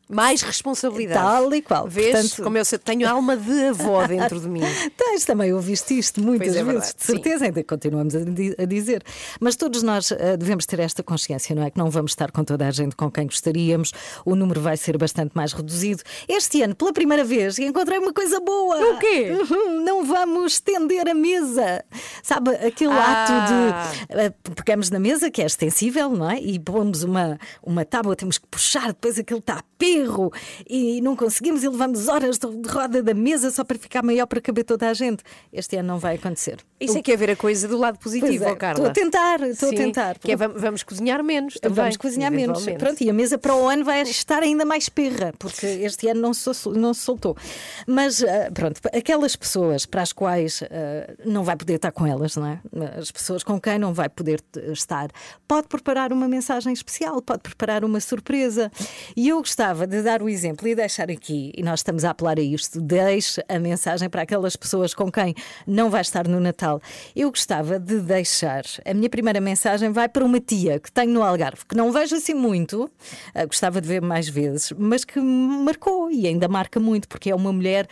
Mais 0.08 0.42
responsabilidade. 0.42 1.18
Tal 1.20 1.54
e 1.54 1.62
qual. 1.62 1.88
Vês 1.88 2.12
Portanto- 2.12 2.42
como 2.42 2.58
eu 2.58 2.64
tenho 2.78 3.08
alma 3.08 3.36
de 3.36 3.64
avó 3.68 4.06
dentro 4.06 4.38
de 4.38 4.48
mim. 4.48 4.60
Tens 4.96 5.24
também 5.24 5.52
ouviste 5.52 5.98
isto 5.98 6.20
muitas 6.20 6.48
Pois 6.48 6.56
é 6.56 6.62
vezes, 6.64 6.72
verdade, 6.72 6.96
de 6.98 7.04
certeza, 7.04 7.44
ainda 7.46 7.64
continuamos 7.64 8.14
a, 8.14 8.20
di- 8.20 8.54
a 8.58 8.64
dizer. 8.66 9.02
Mas 9.40 9.56
todos 9.56 9.82
nós 9.82 10.12
ah, 10.12 10.36
devemos 10.36 10.66
ter 10.66 10.78
esta 10.80 11.02
consciência, 11.02 11.54
não 11.54 11.62
é? 11.62 11.70
Que 11.70 11.78
não 11.78 11.88
vamos 11.90 12.12
estar 12.12 12.30
com 12.30 12.44
toda 12.44 12.66
a 12.66 12.70
gente 12.70 12.94
com 12.96 13.10
quem 13.10 13.26
gostaríamos, 13.26 13.92
o 14.24 14.34
número 14.34 14.60
vai 14.60 14.76
ser 14.76 14.98
bastante 14.98 15.32
mais 15.34 15.52
reduzido. 15.52 16.02
Este 16.28 16.62
ano, 16.62 16.74
pela 16.74 16.92
primeira 16.92 17.24
vez, 17.24 17.58
encontrei 17.58 17.98
uma 17.98 18.12
coisa 18.12 18.40
boa. 18.40 18.76
O 18.94 18.98
quê? 18.98 19.32
Uhum, 19.50 19.82
Não 19.84 20.04
vamos 20.04 20.54
estender 20.54 21.08
a 21.08 21.14
mesa. 21.14 21.84
Sabe, 22.22 22.50
aquele 22.56 22.92
Ah. 22.92 23.24
ato 23.24 23.32
de 23.32 24.14
ah, 24.20 24.52
pegamos 24.54 24.90
na 24.90 24.98
mesa, 25.00 25.30
que 25.30 25.40
é 25.42 25.46
extensível, 25.46 26.10
não 26.10 26.30
é? 26.30 26.38
E 26.40 26.58
pomos 26.58 27.02
uma, 27.02 27.38
uma 27.62 27.84
tábua, 27.84 28.14
temos 28.14 28.36
que 28.38 28.46
puxar, 28.46 28.88
depois 28.88 29.18
aquele 29.18 29.40
está 29.40 29.62
e 30.68 31.00
não 31.00 31.16
conseguimos 31.16 31.62
e 31.64 31.68
levamos 31.68 32.08
horas 32.08 32.38
de 32.38 32.46
roda 32.68 33.02
da 33.02 33.14
mesa 33.14 33.50
só 33.50 33.64
para 33.64 33.78
ficar 33.78 34.02
maior 34.02 34.26
para 34.26 34.40
caber 34.40 34.64
toda 34.64 34.88
a 34.88 34.94
gente. 34.94 35.22
Este 35.52 35.76
ano 35.76 35.88
não 35.88 35.98
vai 35.98 36.16
acontecer. 36.16 36.58
Isso 36.80 36.98
é 36.98 37.02
que 37.02 37.12
é 37.12 37.16
ver 37.16 37.30
a 37.30 37.36
coisa 37.36 37.66
do 37.66 37.78
lado 37.78 37.98
positivo, 37.98 38.44
é, 38.44 38.52
ó, 38.52 38.56
Carla. 38.56 38.88
Estou 38.88 38.90
a 38.90 39.04
tentar, 39.04 39.40
estou 39.42 39.68
a 39.70 39.72
tentar. 39.72 40.18
Que 40.18 40.32
é, 40.32 40.36
vamos, 40.36 40.82
cozinhar 40.82 41.22
menos 41.22 41.54
também. 41.54 41.76
Vamos 41.76 41.96
cozinhar 41.96 42.30
menos. 42.30 42.64
Pronto, 42.78 43.02
e 43.02 43.10
a 43.10 43.12
mesa 43.12 43.38
para 43.38 43.54
o 43.54 43.68
ano 43.68 43.84
vai 43.84 44.02
estar 44.02 44.42
ainda 44.42 44.64
mais 44.64 44.88
perra, 44.88 45.32
porque 45.38 45.66
este 45.66 46.08
ano 46.08 46.20
não 46.20 46.34
se, 46.34 46.50
não 46.70 46.92
se 46.92 47.00
soltou. 47.00 47.36
Mas, 47.86 48.22
ah, 48.22 48.50
pronto, 48.52 48.80
aquelas 48.92 49.36
pessoas 49.36 49.86
para 49.86 50.02
as 50.02 50.12
quais 50.12 50.62
ah, 50.62 51.14
não 51.24 51.42
vai 51.44 51.56
poder 51.56 51.74
estar 51.74 51.92
com 51.92 52.06
elas, 52.06 52.36
não 52.36 52.46
é? 52.46 52.60
As 52.98 53.10
pessoas 53.10 53.42
com 53.42 53.60
quem 53.60 53.78
não 53.78 53.94
vai 53.94 54.08
poder 54.08 54.42
estar, 54.72 55.10
pode 55.48 55.68
preparar 55.68 56.12
uma 56.12 56.28
mensagem 56.28 56.72
especial, 56.72 57.20
pode 57.22 57.42
preparar 57.42 57.84
uma 57.84 58.00
surpresa. 58.00 58.70
E 59.16 59.28
eu 59.28 59.38
gostava 59.38 59.83
de 59.86 60.02
dar 60.02 60.22
o 60.22 60.28
exemplo 60.28 60.66
e 60.68 60.74
deixar 60.74 61.10
aqui, 61.10 61.52
e 61.56 61.62
nós 61.62 61.80
estamos 61.80 62.04
a 62.04 62.10
apelar 62.10 62.38
a 62.38 62.42
isto, 62.42 62.80
deixe 62.80 63.42
a 63.48 63.58
mensagem 63.58 64.08
para 64.08 64.22
aquelas 64.22 64.56
pessoas 64.56 64.94
com 64.94 65.10
quem 65.10 65.34
não 65.66 65.90
vai 65.90 66.00
estar 66.00 66.26
no 66.28 66.40
Natal. 66.40 66.80
Eu 67.14 67.30
gostava 67.30 67.78
de 67.78 68.00
deixar, 68.00 68.64
a 68.84 68.94
minha 68.94 69.08
primeira 69.10 69.40
mensagem 69.40 69.90
vai 69.90 70.08
para 70.08 70.24
uma 70.24 70.40
tia 70.40 70.78
que 70.80 70.90
tenho 70.90 71.12
no 71.12 71.22
Algarve, 71.22 71.64
que 71.68 71.76
não 71.76 71.90
vejo 71.92 72.16
assim 72.16 72.34
muito, 72.34 72.90
ah, 73.34 73.44
gostava 73.46 73.80
de 73.80 73.88
ver 73.88 74.00
mais 74.02 74.28
vezes, 74.28 74.72
mas 74.76 75.04
que 75.04 75.20
me 75.20 75.58
marcou 75.64 76.10
e 76.10 76.26
ainda 76.26 76.48
marca 76.48 76.78
muito, 76.80 77.08
porque 77.08 77.30
é 77.30 77.34
uma 77.34 77.52
mulher, 77.52 77.86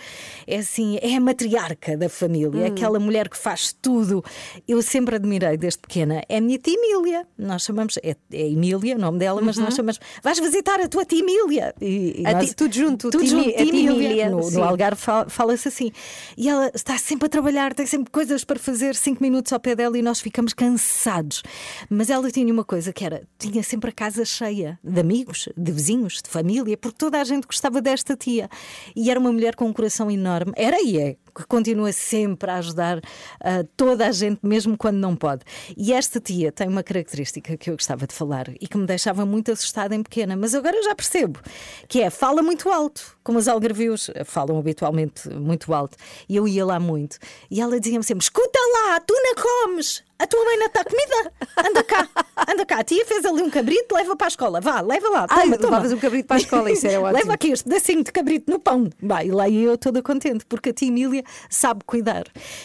é 0.47 0.57
assim, 0.59 0.99
é 1.03 1.17
a 1.17 1.21
matriarca 1.21 1.97
da 1.97 2.09
família, 2.09 2.63
é 2.67 2.71
Hum. 2.71 2.73
aquela 2.73 2.99
mulher 3.01 3.29
que 3.29 3.37
faz 3.37 3.73
tudo. 3.73 4.25
Eu 4.67 4.81
sempre 4.83 5.17
admirei 5.17 5.57
desde 5.57 5.79
pequena. 5.81 6.23
É 6.29 6.39
a 6.39 6.41
minha 6.41 6.59
tia 6.59 6.73
Emília, 6.75 7.27
nós 7.39 7.63
chamamos, 7.63 7.99
é, 8.03 8.17
é 8.33 8.49
Emília 8.49 8.97
o 8.97 8.99
nome 8.99 9.19
dela, 9.19 9.41
mas 9.41 9.57
Uhum. 9.57 9.65
nós 9.65 9.75
chamamos, 9.75 10.01
vais 10.23 10.39
visitar 10.39 10.81
a 10.81 10.89
tua 10.89 11.05
tia 11.05 11.21
Emília. 11.21 11.75
E, 11.83 12.21
e 12.23 12.27
A 12.27 12.33
nós- 12.35 12.51
ti- 12.51 12.55
tudo 12.57 12.75
junto, 12.75 13.11
tudo 13.11 13.27
junto, 13.27 13.49
a 13.49 13.61
Emília. 13.63 13.91
Emília, 13.91 14.31
No, 14.31 14.51
no 14.51 14.63
Algarve 14.63 15.01
fala- 15.01 15.29
fala-se 15.29 15.69
assim. 15.69 15.91
E 16.37 16.49
ela 16.49 16.71
está 16.75 16.97
sempre 16.97 17.27
a 17.27 17.29
trabalhar, 17.29 17.75
tem 17.75 17.87
sempre 17.87 18.11
coisas 18.11 18.45
para 18.45 18.59
fazer, 18.59 18.95
cinco 18.95 19.23
minutos 19.23 19.53
ao 19.53 19.59
pé 19.61 19.75
dela 19.75 19.99
e 19.99 20.03
nós 20.03 20.21
ficamos 20.21 20.53
cansados. 20.53 21.43
Mas 21.91 22.09
ela 22.11 22.31
tinha 22.31 22.53
uma 22.53 22.65
coisa 22.65 22.93
que 22.93 23.05
era: 23.05 23.23
tinha 23.39 23.63
sempre 23.63 23.91
a 23.91 23.93
casa 23.93 24.25
cheia 24.25 24.79
de 24.83 25.01
amigos, 25.01 25.49
de 25.57 25.73
vizinhos, 25.73 26.21
de 26.23 26.31
família, 26.31 26.77
porque 26.77 26.97
toda 26.99 27.21
a 27.21 27.25
gente 27.25 27.47
gostava 27.47 27.81
desta 27.83 28.17
tia. 28.17 28.49
E 28.95 29.11
era 29.11 29.19
uma 29.19 29.33
mulher 29.33 29.55
com 29.57 29.67
um 29.67 29.73
coração 29.73 30.11
enorme. 30.11 30.53
Era 30.57 30.81
e 30.83 30.99
é. 30.99 31.17
Que 31.35 31.45
continua 31.47 31.93
sempre 31.93 32.51
a 32.51 32.57
ajudar 32.57 33.01
ah, 33.41 33.65
toda 33.77 34.07
a 34.07 34.13
gente, 34.13 34.41
mesmo 34.43 34.77
quando 34.77 34.97
não 34.97 35.17
pode. 35.17 35.43
E 35.77 35.93
esta 35.93 36.21
tia 36.21 36.53
tem 36.53 36.69
uma 36.69 36.83
característica 36.83 37.57
que 37.57 37.71
eu 37.71 37.75
gostava 37.75 38.07
de 38.07 38.15
falar 38.15 38.49
e 38.61 38.67
que 38.67 38.77
me 38.77 38.87
deixava 38.87 39.25
muito 39.25 39.51
assustada 39.51 39.95
em 39.95 40.03
pequena, 40.03 40.37
mas 40.37 40.55
agora 40.55 40.77
eu 40.77 40.83
já 40.83 40.95
percebo, 40.95 41.41
que 41.89 42.01
é 42.01 42.11
fala 42.11 42.43
muito 42.43 42.71
alto, 42.71 43.17
como 43.23 43.39
os 43.39 43.49
algarvios 43.49 44.11
falam 44.25 44.59
habitualmente 44.59 45.29
muito 45.31 45.73
alto. 45.73 45.97
E 46.29 46.37
eu 46.37 46.47
ia 46.47 46.65
lá 46.65 46.79
muito. 46.79 47.19
E 47.51 47.61
ela 47.61 47.79
dizia-me 47.79 48.05
sempre: 48.05 48.25
escuta 48.25 48.59
lá, 48.75 49.01
tu 49.01 49.15
não 49.15 49.35
comes. 49.35 50.03
A 50.23 50.27
tua 50.29 50.45
mãe 50.45 50.57
não 50.57 50.67
está 50.67 50.85
comida? 50.85 51.33
Anda 51.57 51.83
cá, 51.83 52.09
anda 52.49 52.65
cá. 52.65 52.79
A 52.79 52.85
tia 52.85 53.05
fez 53.05 53.25
ali 53.25 53.43
um 53.43 53.51
cabrito, 53.51 53.93
leva 53.93 54.15
para 54.15 54.29
a 54.29 54.29
escola. 54.29 54.61
Vá, 54.61 54.81
leva 54.81 55.09
lá. 55.09 55.27
Ai, 55.29 55.47
Toma, 55.47 55.57
toma. 55.59 55.71
levavas 55.71 55.93
um 55.93 55.99
cabrito 55.99 56.29
para 56.29 56.37
a 56.37 56.39
escola, 56.39 56.71
isso 56.71 56.87
era 56.87 57.01
ótimo. 57.03 57.19
Leva 57.19 57.35
aqui 57.35 57.49
este 57.49 57.65
pedacinho 57.65 58.05
de 58.05 58.13
cabrito 58.13 58.49
no 58.49 58.61
pão. 58.61 58.89
Vai, 59.03 59.27
e 59.27 59.31
lá 59.33 59.51
eu 59.51 59.77
toda 59.77 60.01
contente, 60.01 60.47
porque 60.47 60.69
a 60.69 60.73
tia 60.73 60.87
Emília 60.87 61.25
sabe 61.51 61.81
cuidar. 61.85 62.23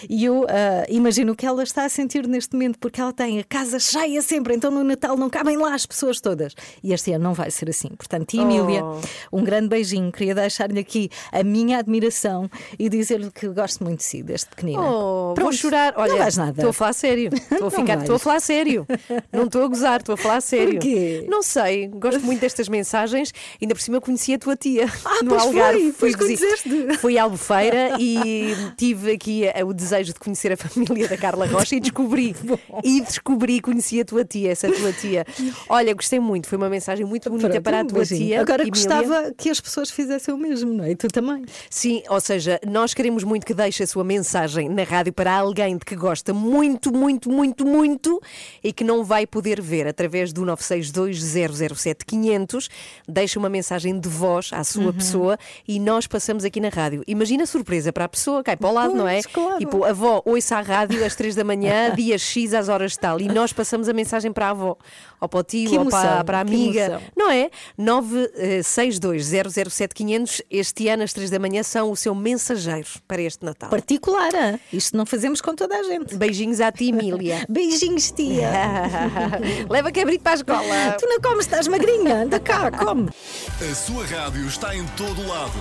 E 0.08 0.24
eu 0.26 0.46
ah, 0.48 0.86
imagino 0.88 1.34
o 1.34 1.36
que 1.36 1.48
ela 1.48 1.64
está 1.64 1.84
a 1.86 1.90
sentir 1.90 2.28
neste 2.28 2.54
momento, 2.54 2.78
porque 2.78 3.02
ela 3.02 3.12
tem 3.12 3.40
a 3.40 3.44
casa 3.44 3.80
cheia 3.80 4.22
sempre, 4.22 4.54
então 4.54 4.70
no 4.70 4.84
Natal 4.84 5.18
não 5.18 5.28
cabem 5.28 5.58
lá 5.58 5.74
as 5.74 5.88
pessoas 5.88 6.22
todas. 6.22 6.54
E 6.84 6.94
este 6.94 7.12
ano 7.14 7.24
não 7.24 7.34
vai 7.34 7.50
ser 7.50 7.72
assim. 7.72 7.90
Portanto, 7.90 8.28
tia 8.28 8.44
Emília, 8.44 8.84
um 9.34 9.44
grande 9.44 9.68
beijinho. 9.68 10.12
Queria 10.12 10.36
deixar-lhe 10.36 10.80
aqui 10.80 11.10
a 11.32 11.42
minha 11.42 11.80
admiração 11.80 12.48
e 12.78 12.88
dizer-lhe 12.88 13.32
que 13.32 13.48
gosto 13.48 13.84
muito 13.84 13.98
de 13.98 14.04
si, 14.04 14.22
desde 14.22 14.46
pequenina. 14.46 14.80
Oh, 14.80 15.34
vou 15.36 15.52
chorar. 15.52 15.96
Olha, 15.98 16.12
não 16.12 16.20
vais 16.20 16.38
nada. 16.38 16.52
estou 16.52 16.70
a 16.70 16.74
falar 16.74 16.94
sério. 16.94 17.32
Estou 17.52 17.58
a, 17.58 17.62
Não 17.62 17.72
ficar, 17.72 17.98
estou 18.00 18.16
a 18.16 18.20
falar 18.20 18.40
sério. 18.40 18.86
Não 19.32 19.46
estou 19.46 19.64
a 19.64 19.68
gozar, 19.68 20.00
estou 20.00 20.14
a 20.14 20.18
falar 20.18 20.42
sério. 20.42 20.74
Porquê? 20.74 21.26
Não 21.30 21.42
sei, 21.42 21.88
gosto 21.88 22.22
muito 22.22 22.40
destas 22.42 22.68
mensagens. 22.70 23.34
Ainda 23.62 23.74
por 23.74 23.82
cima 23.82 23.98
eu 23.98 24.02
conheci 24.02 24.34
a 24.34 24.40
tua 24.40 24.56
tia 24.56 24.86
Ah, 25.06 25.24
no 25.24 25.30
pois 25.30 25.42
Algarve. 25.44 25.92
foi, 25.94 26.12
pois 26.12 26.16
visi- 26.30 26.38
conheceste. 26.44 26.98
Fui 27.00 27.18
à 27.18 27.24
Albufeira 27.24 27.98
e 28.00 28.54
tive 28.78 29.12
aqui 29.14 29.44
o 29.66 29.74
desejo 29.74 30.14
de 30.14 30.20
conhecer 30.20 30.52
a 30.52 30.58
família 30.58 31.08
da 31.08 31.18
Carla 31.18 31.46
Rocha 31.48 31.76
e 31.76 31.80
descobri. 31.80 32.36
e 32.84 33.02
descobri, 33.02 33.62
conheci 33.62 34.00
a 34.02 34.06
tua 34.06 34.26
tia, 34.26 34.52
essa 34.52 34.72
tua 34.72 34.92
tia. 34.94 35.26
Olha, 35.70 35.94
gostei 35.94 36.20
muito, 36.20 36.48
foi 36.48 36.58
uma 36.58 36.70
mensagem 36.70 37.06
muito 37.06 37.30
bonita 37.30 37.50
Pronto, 37.50 37.64
para 37.64 37.80
a 37.82 37.86
tua 37.86 37.98
beijinho. 38.00 38.28
tia. 38.28 38.42
Agora 38.42 38.64
Emília. 38.64 38.72
gostava 38.72 39.34
que 39.38 39.50
as 39.50 39.60
pessoas 39.62 39.90
fizessem 39.90 40.34
o 40.34 40.38
mesmo, 40.38 40.74
não 40.74 40.84
é? 40.84 40.92
E 40.92 40.96
tu 40.96 41.08
também. 41.08 41.46
Sim, 41.70 42.04
ou 42.10 42.20
seja, 42.20 42.60
nós 42.68 42.94
queremos 42.94 43.24
muito 43.24 43.46
que 43.46 43.54
deixe 43.54 43.84
a 43.84 43.88
sua 43.88 44.04
mensagem 44.04 44.70
na 44.70 44.84
rádio 44.84 45.14
para 45.14 45.32
alguém 45.34 45.78
de 45.78 45.86
que 45.86 45.96
gosta 45.96 46.34
muito, 46.34 46.92
muito, 46.94 47.27
muito, 47.28 47.66
muito 47.66 48.22
e 48.64 48.72
que 48.72 48.84
não 48.84 49.04
vai 49.04 49.28
poder 49.28 49.62
ver 49.62 49.88
através 49.88 50.34
do 50.34 50.44
962-007-500. 50.44 52.70
Deixa 53.08 53.40
uma 53.40 53.50
mensagem 53.50 54.00
de 54.00 54.10
voz 54.10 54.52
à 54.54 54.64
sua 54.64 54.94
pessoa 54.94 55.38
e 55.68 55.80
nós 55.80 56.06
passamos 56.08 56.44
aqui 56.44 56.60
na 56.60 56.70
rádio. 56.70 57.04
Imagina 57.08 57.44
a 57.44 57.48
surpresa 57.48 57.94
para 57.94 58.06
a 58.06 58.10
pessoa, 58.10 58.44
cai 58.44 58.58
para 58.58 58.70
o 58.70 58.74
lado, 58.74 58.96
não 58.96 59.08
é? 59.08 59.22
Pois, 59.22 59.28
claro. 59.28 59.60
Tipo, 59.60 59.84
a 59.84 59.90
avó 59.90 60.24
ouça 60.26 60.58
a 60.58 60.62
rádio 60.62 61.06
às 61.06 61.16
3 61.16 61.36
da 61.36 61.44
manhã, 61.44 61.94
dia 61.96 62.18
X 62.18 62.52
às 62.54 62.70
horas 62.70 62.98
tal, 62.98 63.22
e 63.22 63.28
nós 63.28 63.54
passamos 63.54 63.88
a 63.88 63.94
mensagem 63.94 64.32
para 64.32 64.48
a 64.48 64.50
avó, 64.50 64.76
ou 65.20 65.30
para 65.30 65.40
o 65.40 65.44
tio, 65.44 65.80
ou 65.80 65.90
para, 65.90 66.24
para 66.24 66.40
a 66.40 66.42
amiga. 66.42 67.00
Não 67.16 67.30
é? 67.30 67.52
962-007-500. 67.80 70.42
Este 70.50 70.88
ano, 70.88 71.04
às 71.04 71.14
3 71.14 71.30
da 71.30 71.38
manhã, 71.40 71.62
são 71.64 71.92
o 71.92 71.96
seu 71.96 72.16
mensageiro 72.16 72.88
para 73.08 73.22
este 73.22 73.46
Natal. 73.46 73.70
Particular, 73.70 74.32
isto 74.72 74.98
não 74.98 75.06
fazemos 75.06 75.42
com 75.42 75.54
toda 75.56 75.78
a 75.78 75.84
gente. 75.84 76.16
Beijinhos 76.16 76.60
à 76.60 76.72
tia 76.72 76.88
Emília. 77.18 77.46
Beijinhos, 77.50 78.12
tia. 78.12 78.52
Leva 79.70 79.92
cabrito 79.92 80.24
para 80.24 80.34
a 80.34 80.36
escola. 80.36 80.98
tu 81.00 81.08
não 81.08 81.20
comes, 81.20 81.46
estás 81.46 81.68
magrinha. 81.68 82.24
Anda 82.24 82.40
cá, 82.40 82.72
come. 82.72 83.10
A 83.60 83.76
sua 83.76 84.06
rádio 84.06 84.48
está 84.48 84.76
em 84.76 84.86
todo 84.90 85.28
lado. 85.28 85.54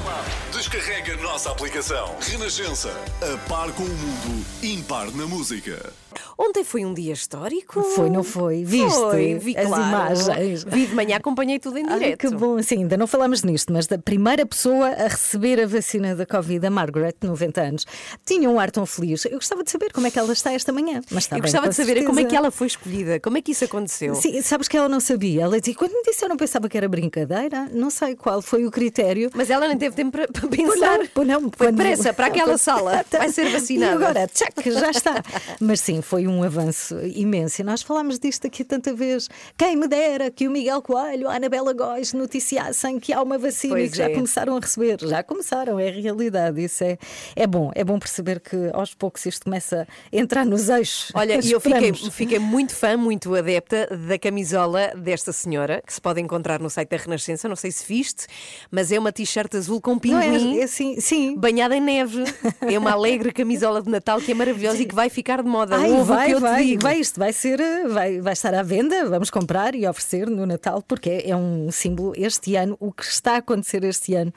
Descarrega 0.53 1.15
a 1.15 1.17
nossa 1.23 1.51
aplicação. 1.51 2.15
Renascença. 2.21 2.91
A 3.23 3.49
par 3.49 3.73
com 3.73 3.83
o 3.83 3.89
mundo. 3.89 4.47
Impar 4.63 5.11
na 5.13 5.27
música. 5.27 5.93
Ontem 6.39 6.65
foi 6.65 6.85
um 6.85 6.93
dia 6.95 7.13
histórico. 7.13 7.83
Foi, 7.83 8.11
não 8.11 8.23
foi? 8.23 8.65
Viste 8.65 8.95
Foi, 8.99 9.35
vi, 9.39 9.57
as 9.57 9.67
claro. 9.67 9.83
imagens? 9.83 10.65
Vi 10.65 10.87
de 10.87 10.95
manhã, 10.95 11.17
acompanhei 11.17 11.59
tudo 11.59 11.79
em 11.79 11.87
direto. 11.87 12.19
que 12.19 12.35
bom, 12.35 12.61
sim, 12.63 12.79
ainda 12.79 12.97
não 12.97 13.07
falámos 13.07 13.43
nisto, 13.43 13.73
mas 13.73 13.87
da 13.87 13.99
primeira 13.99 14.45
pessoa 14.47 14.89
a 14.89 15.09
receber 15.09 15.61
a 15.61 15.67
vacina 15.67 16.15
da 16.15 16.27
Covid, 16.27 16.67
a 16.67 16.71
Margaret, 16.71 17.15
90 17.23 17.61
anos, 17.61 17.87
tinha 18.25 18.49
um 18.51 18.59
ar 18.61 18.71
tão 18.71 18.85
feliz. 18.87 19.25
Eu 19.25 19.33
gostava 19.33 19.63
de 19.65 19.71
saber 19.71 19.93
como 19.93 20.07
é 20.07 20.11
que 20.11 20.19
ela 20.19 20.33
está 20.33 20.53
esta 20.53 20.73
manhã. 20.73 21.01
Mas 21.11 21.25
está 21.25 21.37
Eu 21.37 21.43
bem, 21.43 21.51
gostava 21.51 21.69
de 21.69 21.75
saber 21.75 22.05
como 22.05 22.21
é 22.21 22.23
que 22.25 22.31
certeza. 22.31 22.37
ela 22.37 22.51
foi 22.51 22.67
escolhida, 22.67 23.21
como 23.21 23.39
é 23.39 23.43
que 23.43 23.53
isso 23.53 23.65
aconteceu. 23.65 24.15
Sim, 24.15 24.41
sabes 24.43 24.69
que 24.69 24.77
ela 24.77 24.89
não 24.89 25.01
sabia. 25.01 25.43
Ela 25.43 25.59
dizia, 25.61 25.75
quando 25.75 25.93
me 25.93 26.03
disseram, 26.03 26.35
eu 26.35 26.39
pensava 26.39 26.69
que 26.69 26.77
era 26.77 26.89
brincadeira, 26.89 27.69
não 27.73 27.91
sei 27.91 28.15
qual 28.15 28.41
foi 28.43 28.65
o 28.67 28.71
critério. 28.71 29.31
Mas 29.35 29.51
ela 29.51 29.67
nem 29.69 29.77
teve 29.79 29.95
tempo 29.97 30.13
para, 30.13 30.29
para 30.29 30.49
pensar. 30.49 30.99
não, 30.99 31.07
pois 31.15 31.29
não, 31.29 31.41
Foi 31.43 31.73
quando- 31.73 32.15
para 32.15 32.27
aquela 32.27 32.57
sala. 32.59 33.05
Vai 33.11 33.31
ser 33.31 33.51
vacinada. 33.51 33.93
E 33.93 33.95
agora, 33.97 34.27
tchac, 34.29 34.71
já 34.71 34.91
está. 34.91 35.23
Mas 35.61 35.81
sim, 35.81 36.01
foi 36.07 36.29
um 36.29 36.43
avanço 36.45 36.97
imenso. 37.15 37.61
E 37.61 37.65
nós 37.65 37.83
falámos 37.83 38.19
disto 38.19 38.47
aqui 38.47 38.63
tanta 38.63 38.95
vez. 38.95 39.29
Quem 39.59 39.77
me 39.77 39.89
dera 39.89 40.31
que 40.31 40.47
o 40.47 40.51
Miguel 40.51 40.81
Coelho, 40.81 41.29
a 41.29 41.35
Anabela 41.35 41.73
Góis 41.73 42.13
noticiassem 42.13 43.01
que 43.01 43.13
há 43.13 43.21
uma 43.21 43.37
vacina 43.37 43.75
Pois 43.75 43.89
e 43.89 43.91
que 43.91 43.99
já 43.99 44.09
é. 44.09 44.15
começaram 44.15 44.57
a 44.57 44.61
receber. 44.61 44.99
Já 45.01 45.23
começaram, 45.25 45.81
é 45.81 45.91
realidade. 45.91 46.63
Isso 46.63 46.85
é, 46.85 46.97
é 47.35 47.45
bom. 47.45 47.73
É 47.75 47.83
bom 47.83 47.99
perceber 47.99 48.39
que 48.39 48.71
aos 48.73 48.95
poucos 48.95 49.27
isto 49.27 49.45
começa 49.45 49.87
a 50.13 50.17
entrar 50.17 50.47
nos 50.47 50.69
eixos. 50.69 51.11
Olha, 51.13 51.41
e 51.45 51.51
eu 51.51 51.61
fiquei, 51.61 51.93
fiquei 51.93 52.39
muito 52.39 52.73
fã, 52.73 52.97
muito 52.97 53.35
adepta 53.35 53.89
da 54.09 54.17
camisola 54.17 54.93
desta 54.97 55.33
senhora, 55.33 55.83
que 55.85 55.93
se 55.93 56.01
pode 56.01 56.21
encontrar 56.21 56.61
no 56.61 56.71
site 56.71 56.91
da 56.91 56.99
Renascença, 56.99 57.49
não 57.49 57.57
sei 57.57 57.73
se 57.73 57.85
viste, 57.85 58.27
mas 58.71 58.93
é 58.93 58.99
uma 58.99 59.11
t-shirt 59.11 59.53
azul 59.57 59.81
com 59.81 59.93
Não 59.93 59.99
pinguim. 59.99 60.59
é, 60.59 60.61
é 60.61 60.65
assim, 60.65 61.01
sim. 61.01 61.37
Banhada 61.37 61.77
em 61.77 61.81
neve. 61.81 62.23
É 62.61 62.79
uma 62.79 62.93
alegre 62.95 63.33
camisola 63.33 63.83
de 63.83 63.91
Natal 63.91 64.21
que 64.21 64.31
é 64.31 64.35
maravilhosa 64.35 64.81
e 64.81 64.87
que 64.87 64.95
vai 64.95 65.11
ficar 65.11 65.43
de 65.43 65.49
moda. 65.49 65.77
Ai, 65.77 65.96
Ouve 65.99 66.13
o 66.13 66.15
vai, 66.15 66.27
que 66.27 66.33
eu 66.33 66.39
te 66.39 66.43
vai, 66.43 66.65
digo. 66.65 66.83
vai, 66.83 66.99
isto 67.01 67.19
vai 67.19 67.33
ser, 67.33 67.61
eh, 67.61 67.89
vai, 67.89 68.21
vai 68.21 68.33
estar 68.33 68.55
à 68.55 68.63
venda, 68.63 69.09
vamos 69.09 69.31
comprar 69.31 69.75
e 69.75 69.87
oferecer 69.87 70.29
no 70.29 70.47
Natal, 70.47 70.83
porque 70.87 71.11
é, 71.11 71.31
é 71.31 71.37
um 71.37 71.71
símbolo 71.71 72.13
este 72.17 72.57
ano, 72.57 72.77
o 72.81 72.93
que 72.93 73.05
está 73.05 73.35
a 73.35 73.37
acontecer 73.39 73.83
este 73.85 74.15
ano. 74.15 74.33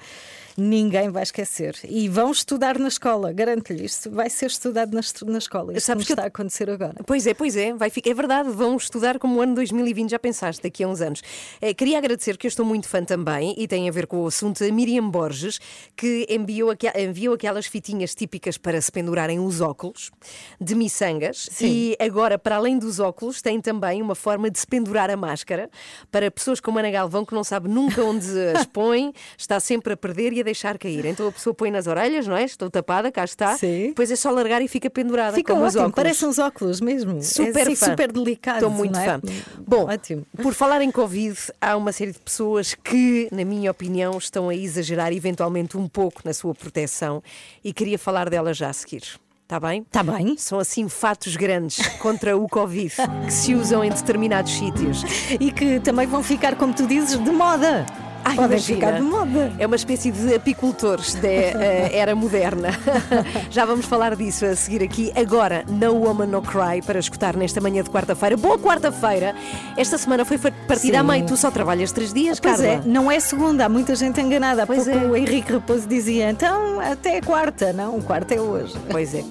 Ninguém 0.60 1.10
vai 1.10 1.24
esquecer. 1.24 1.76
E 1.88 2.08
vão 2.10 2.32
estudar 2.32 2.78
na 2.78 2.88
escola, 2.88 3.32
garanto-lhe. 3.32 3.86
Isto 3.86 4.12
vai 4.12 4.30
ser 4.30 4.48
estudado 4.48 4.94
na, 4.94 5.02
na 5.26 5.38
escola. 5.38 5.74
Isto 5.74 5.86
Sabes 5.86 6.06
que 6.06 6.12
eu- 6.12 6.16
está 6.16 6.24
a 6.24 6.28
acontecer 6.28 6.70
agora. 6.70 6.96
Pois 7.06 7.26
é, 7.26 7.34
pois 7.34 7.56
é, 7.56 7.74
vai 7.74 7.90
ficar, 7.90 8.10
é 8.10 8.14
verdade, 8.14 8.50
vão 8.50 8.76
estudar 8.76 9.18
como 9.20 9.38
o 9.38 9.42
ano 9.42 9.56
2020, 9.56 10.10
já 10.12 10.20
pensaste, 10.20 10.62
daqui 10.62 10.84
a 10.84 10.88
uns 10.88 11.02
anos. 11.02 11.22
Eh, 11.62 11.74
queria 11.74 11.98
agradecer 11.98 12.38
que 12.38 12.46
eu 12.46 12.50
estou 12.50 12.66
muito 12.66 12.88
fã 12.88 13.04
também, 13.04 13.54
e 13.58 13.68
tem 13.68 13.88
a 13.88 13.92
ver 13.92 14.06
com 14.08 14.24
o 14.24 14.28
assunto, 14.28 14.64
a 14.64 14.72
Miriam 14.72 15.10
Borges, 15.10 15.60
que 15.96 16.26
enviou, 16.30 16.72
aqua- 16.72 16.94
enviou 17.00 17.34
aquelas 17.36 17.66
fitinhas 17.66 18.14
típicas 18.14 18.58
para 18.58 18.82
se 18.82 18.92
pendurarem 18.92 19.40
os 19.40 19.62
óculos, 19.62 20.12
de 20.60 20.76
miçangas, 20.76 21.50
e 21.62 21.96
agora, 22.00 22.38
para 22.38 22.56
além 22.58 22.78
dos 22.78 23.00
óculos, 23.00 23.42
tem 23.42 23.62
também 23.62 24.02
uma 24.02 24.16
forma 24.16 24.50
de 24.50 24.60
se 24.60 24.68
pendurar 24.68 25.10
a 25.10 25.16
máscara, 25.18 25.70
para 26.12 26.30
pessoas 26.30 26.60
como 26.60 26.80
Ana 26.80 26.92
Galvão, 26.92 27.24
que 27.26 27.34
não 27.34 27.44
sabe 27.44 27.70
nunca 27.70 28.04
onde 28.04 28.28
as 28.56 28.66
põe, 28.68 29.14
está 29.38 29.60
sempre 29.60 29.94
a 29.94 29.98
perder 29.98 30.34
e 30.34 30.42
a 30.42 30.44
deixar 30.50 30.78
cair. 30.78 31.06
Então 31.06 31.28
a 31.28 31.32
pessoa 31.32 31.54
põe 31.54 31.72
nas 31.72 31.88
orelhas, 31.88 32.28
não 32.28 32.36
é? 32.36 32.44
Estou 32.44 32.70
tapada, 32.70 33.12
cá 33.12 33.24
está, 33.24 33.58
Sim. 33.58 33.88
depois 33.88 34.12
é 34.12 34.16
só 34.16 34.32
largar 34.32 34.62
e 34.62 34.68
fica 34.68 34.90
pendurada, 34.90 35.36
Fica 35.36 35.54
como 35.54 35.66
os 35.66 35.76
ótimo, 35.76 35.90
óculos. 35.90 35.96
parecem 35.96 36.28
uns 36.28 36.40
óculos 36.40 36.82
mesmo. 36.82 37.22
Super 37.24 37.58
é, 37.58 37.62
assim, 37.62 37.76
fã. 37.76 37.86
super 37.88 38.12
delicado. 38.12 38.58
Estou 38.58 38.72
muito 38.72 38.98
é? 38.98 39.06
fã. 39.06 39.22
Bom, 39.66 39.86
ótimo. 39.90 40.26
por 40.42 40.54
falar 40.54 40.82
em 40.82 40.92
Covid, 40.92 41.38
há 41.62 41.76
uma 41.78 41.92
série 41.92 42.12
de 42.12 42.20
pessoas 42.20 42.74
que, 42.76 43.28
na 43.32 43.46
minha 43.46 43.72
opinião, 43.72 44.18
estão 44.18 44.50
a 44.50 44.56
exagerar 44.56 45.14
eventualmente 45.14 45.78
um 45.78 45.88
pouco 45.88 46.22
na 46.26 46.34
sua 46.34 46.54
proteção 46.54 47.24
e 47.64 47.72
queria 47.72 47.98
falar 48.00 48.30
delas 48.30 48.58
já 48.58 48.70
a 48.70 48.74
seguir. 48.74 49.04
Está 49.44 49.60
bem? 49.60 49.82
Está 49.82 50.04
bem. 50.04 50.38
São 50.38 50.60
assim 50.60 50.88
fatos 50.88 51.36
grandes 51.36 51.88
contra 51.98 52.38
o 52.38 52.48
Covid 52.48 52.94
que 53.26 53.34
se 53.34 53.56
usam 53.56 53.84
em 53.84 53.90
determinados 53.90 54.52
sítios. 54.52 55.04
E 55.40 55.52
que 55.52 55.80
também 55.80 56.06
vão 56.06 56.22
ficar, 56.22 56.56
como 56.56 56.72
tu 56.72 56.86
dizes, 56.86 57.18
de 57.18 57.32
moda. 57.32 57.84
Ai, 58.24 58.36
Podem 58.36 58.52
imagina. 58.58 58.80
ficar 58.80 58.92
de 58.98 59.02
moda. 59.02 59.52
É 59.58 59.66
uma 59.66 59.76
espécie 59.76 60.12
de 60.12 60.36
apicultores 60.36 61.16
da 61.16 61.28
eh, 61.28 61.90
era 61.94 62.16
moderna. 62.16 62.70
Já 63.50 63.66
vamos 63.66 63.86
falar 63.86 64.16
disso 64.16 64.46
a 64.46 64.56
seguir 64.56 64.84
aqui. 64.84 65.12
Agora, 65.16 65.64
No 65.68 65.94
Woman 65.94 66.28
No 66.28 66.42
Cry, 66.42 66.82
para 66.86 67.00
escutar 67.00 67.36
nesta 67.36 67.60
manhã 67.62 67.82
de 67.84 67.90
quarta-feira. 67.90 68.38
Boa 68.38 68.58
quarta-feira! 68.60 69.34
Esta 69.78 69.98
semana 69.98 70.26
foi 70.26 70.38
partida 70.38 71.00
à 71.00 71.02
Sim. 71.02 71.08
meio. 71.08 71.26
Tu 71.26 71.38
só 71.38 71.50
trabalhas 71.50 71.92
três 71.92 72.14
dias, 72.14 72.40
Pois 72.40 72.58
Carla? 72.58 72.74
é, 72.74 72.82
não 72.86 73.10
é 73.12 73.20
segunda, 73.20 73.66
há 73.66 73.70
muita 73.70 73.96
gente 73.96 74.20
enganada. 74.22 74.64
Há 74.64 74.68
Pois 74.68 74.84
pouco 74.84 74.98
é. 75.00 75.06
o 75.08 75.16
Henrique 75.16 75.52
Raposo 75.54 75.88
dizia, 75.88 76.30
então 76.30 76.80
até 76.80 77.22
quarta. 77.22 77.74
Não, 77.74 78.00
quarta 78.02 78.36
é 78.36 78.40
hoje. 78.42 78.74
Pois 78.92 79.14
é. 79.16 79.24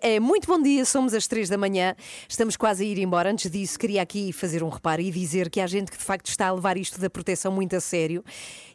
É 0.00 0.20
muito 0.20 0.46
bom 0.46 0.60
dia, 0.60 0.84
somos 0.84 1.14
às 1.14 1.26
três 1.26 1.48
da 1.48 1.58
manhã, 1.58 1.94
estamos 2.28 2.56
quase 2.56 2.84
a 2.84 2.86
ir 2.86 2.98
embora. 2.98 3.30
Antes 3.30 3.50
disso, 3.50 3.78
queria 3.78 4.02
aqui 4.02 4.32
fazer 4.32 4.62
um 4.62 4.68
reparo 4.68 5.02
e 5.02 5.10
dizer 5.10 5.50
que 5.50 5.60
há 5.60 5.66
gente 5.66 5.90
que 5.90 5.98
de 5.98 6.04
facto 6.04 6.26
está 6.28 6.48
a 6.48 6.52
levar 6.52 6.76
isto 6.76 7.00
da 7.00 7.10
proteção 7.10 7.52
muito 7.52 7.74
a 7.76 7.80
sério. 7.80 8.24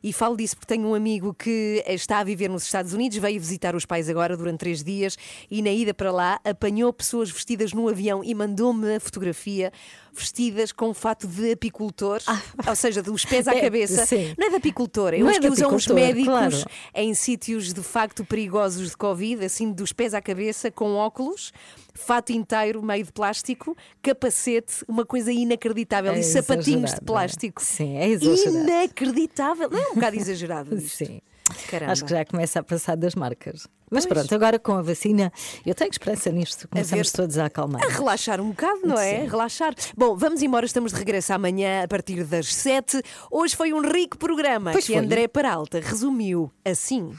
E 0.04 0.12
falo 0.12 0.36
disso 0.36 0.56
porque 0.56 0.74
tenho 0.74 0.88
um 0.88 0.94
amigo 0.94 1.34
que 1.34 1.84
está 1.88 2.20
a 2.20 2.24
viver 2.24 2.50
nos 2.50 2.64
Estados 2.64 2.94
Unidos, 2.94 3.18
veio 3.18 3.40
visitar 3.40 3.76
os 3.76 3.86
pais 3.86 4.10
agora 4.10 4.36
durante 4.36 4.60
três 4.60 4.84
dias 4.84 5.18
e 5.50 5.62
na 5.62 5.70
ida 5.70 5.94
para 5.94 6.12
lá 6.12 6.40
apanhou 6.44 6.92
pessoas 6.92 7.32
vestidas 7.32 7.74
no 7.74 7.88
avião 7.88 8.24
e 8.24 8.34
mandou-me 8.36 8.96
a 8.96 9.00
fotografia 9.00 9.72
vestidas 10.14 10.72
com 10.72 10.90
um 10.90 10.94
fato 10.94 11.28
de 11.28 11.52
apicultor, 11.54 12.20
ou 12.68 12.76
seja, 12.76 13.02
dos 13.02 13.26
pés 13.26 13.48
à 13.48 13.54
É, 13.56 13.62
cabeça. 13.62 14.06
sim. 14.06 14.34
Não 14.38 14.48
é 14.48 14.50
de 14.52 14.56
apicultor, 14.58 15.14
é 15.14 15.18
Não 15.18 15.28
os 15.30 15.38
é 15.38 15.40
que 15.40 15.48
usam 15.48 15.74
os 15.76 15.88
médicos 15.88 16.26
claro. 16.26 16.66
em 16.96 17.14
sítios 17.14 17.74
de 17.74 17.82
facto 17.82 18.24
perigosos 18.26 18.92
de 18.92 18.98
Covid, 18.98 19.44
assim 19.46 19.72
dos 19.72 19.92
pés 19.94 20.14
à 20.14 20.22
cabeça, 20.22 20.70
com 20.72 20.94
óculos, 20.96 21.52
fato 21.94 22.32
inteiro 22.32 22.82
meio 22.84 23.04
de 23.06 23.12
plástico, 23.12 23.76
capacete, 24.02 24.84
uma 24.88 25.06
coisa 25.06 25.32
inacreditável, 25.32 26.14
É 26.14 26.20
e 26.20 26.24
sapatinhos 26.24 26.66
de 26.66 26.76
exagerado, 26.76 27.06
plástico. 27.06 27.62
Sim, 27.64 27.98
é 27.98 28.10
exagerado. 28.10 28.58
Inacreditável. 28.58 29.70
Não 29.70 29.80
é 29.80 29.90
um 29.90 29.96
bocado 29.96 30.16
exagerado? 30.18 30.80
Sim. 30.82 31.22
Caramba. 31.70 31.92
Acho 31.92 32.04
que 32.06 32.10
já 32.12 32.24
começa 32.26 32.60
a 32.60 32.64
passar 32.64 32.96
das 32.96 33.16
marcas. 33.16 33.68
Mas 33.92 34.06
Pois. 34.06 34.18
pronto, 34.20 34.34
agora 34.34 34.58
com 34.58 34.74
a 34.74 34.82
vacina, 34.82 35.32
eu 35.66 35.76
tenho 35.76 35.92
esperança 35.92 36.32
nisto. 36.32 36.68
Começamos 36.68 37.12
ver- 37.12 37.16
todos 37.18 37.38
a 37.38 37.46
acalmar. 37.46 37.84
A 37.84 37.90
relaxar 37.90 38.42
um 38.42 38.50
bocado, 38.50 38.80
não 38.86 38.98
é? 38.98 39.22
Sim. 39.22 39.28
Relaxar. 39.28 39.76
Bom, 39.96 40.16
vamos 40.16 40.42
embora, 40.42 40.66
estamos 40.66 40.92
de 40.94 40.98
regresso 41.00 41.34
amanhã 41.34 41.84
a 41.84 41.88
partir 41.88 42.24
das 42.24 42.54
7. 42.54 43.02
Hoje 43.30 43.56
foi 43.56 43.72
um 43.74 43.82
rico 43.82 44.18
programa 44.18 44.72
Pois 44.72 44.86
que 44.86 44.94
foi. 44.94 45.02
André 45.02 45.28
Peralta 45.28 45.80
resumiu 45.80 46.52
assim. 46.66 47.14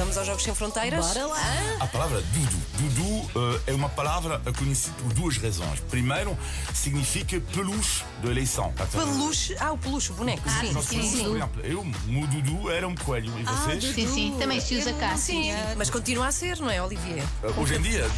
Vamos 0.00 0.16
aos 0.16 0.26
Jogos 0.26 0.42
Sem 0.42 0.54
Fronteiras? 0.54 1.06
Bora 1.08 1.26
lá. 1.26 1.76
A 1.80 1.86
palavra 1.86 2.22
Dudu. 2.22 2.56
Dudu 2.78 3.30
eh, 3.66 3.72
é 3.72 3.74
uma 3.74 3.90
palavra 3.90 4.40
conhecida 4.56 4.94
por 5.02 5.12
duas 5.12 5.36
razões. 5.36 5.78
Primeiro, 5.90 6.38
significa 6.72 7.38
peluche 7.52 8.02
de 8.22 8.30
eleição. 8.30 8.72
Peluche. 8.92 9.54
Ah, 9.60 9.72
o 9.72 9.78
peluche, 9.78 10.10
o 10.10 10.14
boneco. 10.14 10.48
sim, 10.48 10.72
Nós 10.72 10.86
sim, 10.86 10.96
temos, 11.00 11.10
sim. 11.12 11.24
por 11.24 11.36
exemplo, 11.36 11.60
eu, 11.66 11.80
o 11.82 11.84
meu 12.10 12.26
Dudu 12.28 12.70
era 12.70 12.88
um 12.88 12.94
coelho. 12.94 13.30
E 13.38 13.42
vocês? 13.44 13.84
Sim, 13.94 14.08
sim, 14.08 14.36
também 14.38 14.58
se 14.58 14.74
usa 14.76 14.94
cá. 14.94 15.14
Sim, 15.18 15.42
sim. 15.42 15.52
mas 15.76 15.90
continua 15.90 16.28
a 16.28 16.32
ser, 16.32 16.58
não 16.58 16.70
é, 16.70 16.82
Olivier? 16.82 17.22
Eh, 17.42 17.52
Hoje 17.58 17.74
em 17.76 17.82
dia? 17.82 18.06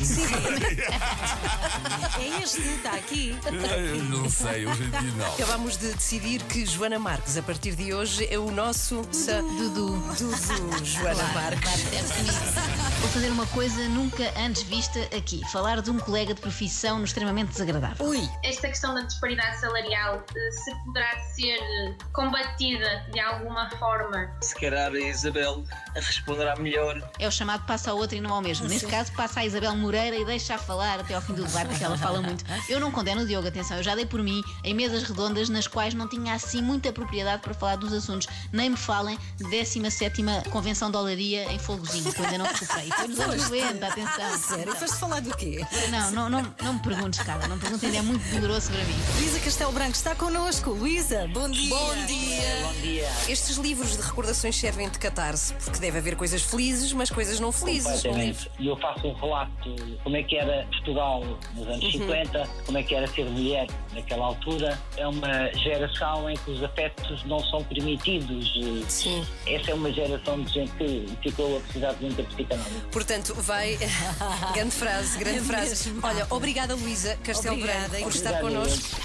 É 2.19 2.43
este, 2.43 2.61
está 2.61 2.93
aqui. 2.93 3.37
Eh, 3.47 3.97
não 4.09 4.31
sei, 4.31 4.67
hoje 4.67 4.85
em 4.85 4.91
dia 4.91 5.01
não. 5.17 5.33
Acabamos 5.35 5.77
de 5.77 5.93
decidir 5.93 6.43
que 6.45 6.65
Joana 6.65 6.99
Marques, 6.99 7.37
a 7.37 7.43
partir 7.43 7.75
de 7.75 7.93
hoje, 7.93 8.27
é 8.31 8.39
o 8.39 8.51
nosso 8.53 9.03
sa- 9.11 9.41
Dudu. 9.41 9.99
Dudu, 10.17 10.85
Joana 10.85 11.25
Marques. 11.33 11.72
Vou 11.73 13.11
fazer 13.11 13.31
uma 13.31 13.47
coisa 13.47 13.89
nunca 13.89 14.31
antes 14.39 14.63
vista 14.63 15.01
aqui: 15.17 15.41
falar 15.51 15.81
de 15.81 15.91
um 15.91 15.99
colega 15.99 16.35
de 16.35 16.41
profissão 16.41 16.99
no 16.99 17.05
extremamente 17.05 17.49
desagradável. 17.53 18.07
Ui, 18.07 18.29
Esta 18.45 18.69
questão 18.69 18.95
da 18.95 19.01
disparidade 19.01 19.59
salarial 19.59 20.23
eh, 20.37 20.51
se 20.51 20.75
poderá 20.85 21.19
ser 21.35 21.57
eh, 21.57 21.95
combatida 22.13 23.07
de 23.11 23.19
alguma 23.19 23.71
forma 23.79 24.31
Se 24.43 24.55
calhar 24.55 24.93
a 24.93 25.01
Isabel 25.01 25.65
responderá 25.95 26.57
melhor. 26.57 27.03
É 27.19 27.27
o 27.27 27.31
chamado 27.33 27.65
passa 27.67 27.91
ao 27.91 27.97
outro 27.97 28.17
e 28.17 28.21
não 28.21 28.33
ao 28.35 28.43
mesmo. 28.43 28.69
Neste 28.69 28.87
caso, 28.87 29.11
passa 29.13 29.41
a 29.41 29.45
Isabel 29.47 29.75
Moreira 29.75 30.17
e 30.17 30.25
deixa-a 30.25 30.59
falar 30.59 31.01
até 31.01 31.15
ao 31.15 31.23
fim 31.23 31.33
do 31.33 31.45
debate, 31.45 31.69
porque 31.69 31.85
ela 31.85 31.97
fala 31.97 32.21
muito. 32.21 32.45
Eu 32.69 32.79
não 32.79 32.91
condeno 32.91 33.23
o 33.23 33.27
Diogo, 33.27 33.49
atenção, 33.49 33.79
eu 33.79 33.83
já 33.83 33.95
dei 33.95 34.07
por 34.07 34.23
mim 34.23 34.43
em 34.63 34.75
mesas 34.75 35.03
redondas 35.05 35.49
nas 35.49 35.67
quais 35.67 35.95
não 35.95 36.07
tinha 36.07 36.35
assim 36.35 36.61
muita 36.61 36.93
propriedade 36.93 37.41
para 37.43 37.55
falar 37.55 37.77
dos 37.77 37.93
assuntos. 37.93 38.29
Nem 38.53 38.71
me 38.71 38.77
falem 38.77 39.19
de 39.39 39.49
17 39.49 40.23
Convenção 40.51 40.91
de 40.91 40.97
Olaria 40.97 41.52
em 41.53 41.59
Folgozinho, 41.59 42.13
que 42.13 42.21
eu 42.21 42.25
ainda 42.25 42.39
não 42.39 42.47
recuperei. 42.47 42.91
Foi 42.91 43.09
nos 43.09 43.21
anos 43.21 43.43
90, 43.51 43.87
atenção. 43.87 44.39
sério? 44.39 44.75
Foste 44.75 44.97
falar 44.97 45.21
do 45.21 45.37
quê? 45.37 45.61
Não, 45.91 46.11
não, 46.11 46.29
não, 46.31 46.55
não 46.63 46.75
me 46.75 46.81
perguntes, 46.81 47.21
cara, 47.21 47.47
não 47.47 47.57
me 47.57 47.63
perguntes, 47.63 47.85
ainda 47.85 47.99
é 47.99 48.03
muito 48.03 48.23
doloroso 48.35 48.71
para 48.71 48.85
mim. 48.85 48.95
Luísa 49.19 49.41
Castelo 49.41 49.73
Branco 49.73 49.93
está 49.93 50.15
connosco. 50.15 50.71
Luísa, 50.71 51.29
bom 51.33 51.49
dia. 51.51 51.75
Bom 51.75 52.07
dia. 52.07 52.67
Bom 52.67 52.81
dia. 52.81 53.09
Estes 53.29 53.57
livros 53.57 53.97
de 53.97 54.03
recordações 54.03 54.57
servem 54.57 54.89
de 54.89 54.99
catarse, 54.99 55.55
porque 55.55 55.79
deve 55.79 55.99
haver 55.99 56.17
coisas 56.17 56.43
felizes, 56.43 56.93
mas 56.93 57.11
coisas 57.11 57.39
não 57.39 57.53
felizes. 57.53 58.03
Completamente. 58.03 58.51
E 58.59 58.67
eu 58.67 58.77
faço 58.77 59.07
um 59.07 59.15
relato 59.15 59.75
de 59.75 59.99
como 60.03 60.17
é 60.17 60.23
que 60.23 60.37
era 60.37 60.67
Portugal 60.67 61.23
nos 61.55 61.69
anos 61.69 61.93
50, 61.93 62.49
como 62.67 62.79
é 62.79 62.83
que 62.83 62.95
era 62.95 63.07
ser 63.07 63.25
mulher 63.27 63.67
naquela 63.93 64.27
altura. 64.27 64.79
É 64.97 65.07
uma 65.07 65.53
geração 65.55 66.31
em 66.31 66.37
que 66.37 66.51
os 66.51 66.63
afetos 66.63 67.25
não 67.25 67.41
são 67.41 67.63
permitidos. 67.65 68.53
Sim. 68.89 69.25
Essa 69.47 69.73
é 69.73 69.75
uma 69.75 69.93
geração 69.93 70.43
de 70.43 70.53
gente 70.53 70.73
que 70.73 71.07
ficou 71.23 71.42
a 71.57 71.61
precisar 71.61 71.93
de 71.95 72.05
muita 72.05 72.23
psicanálise. 72.25 72.77
Portanto, 72.91 73.35
vai. 73.35 73.79
grande 74.55 74.71
frase, 74.71 75.19
grande 75.19 75.39
É 75.39 75.43
frase. 75.43 75.69
mesmo. 75.91 76.01
Olha, 76.03 76.27
obrigada, 76.31 76.75
Luísa 76.75 77.17
Castelo 77.23 77.55
Obrigada, 77.57 77.89
Branco, 77.89 78.05
por 78.05 78.15
estar 78.15 78.41
connosco. 78.41 78.97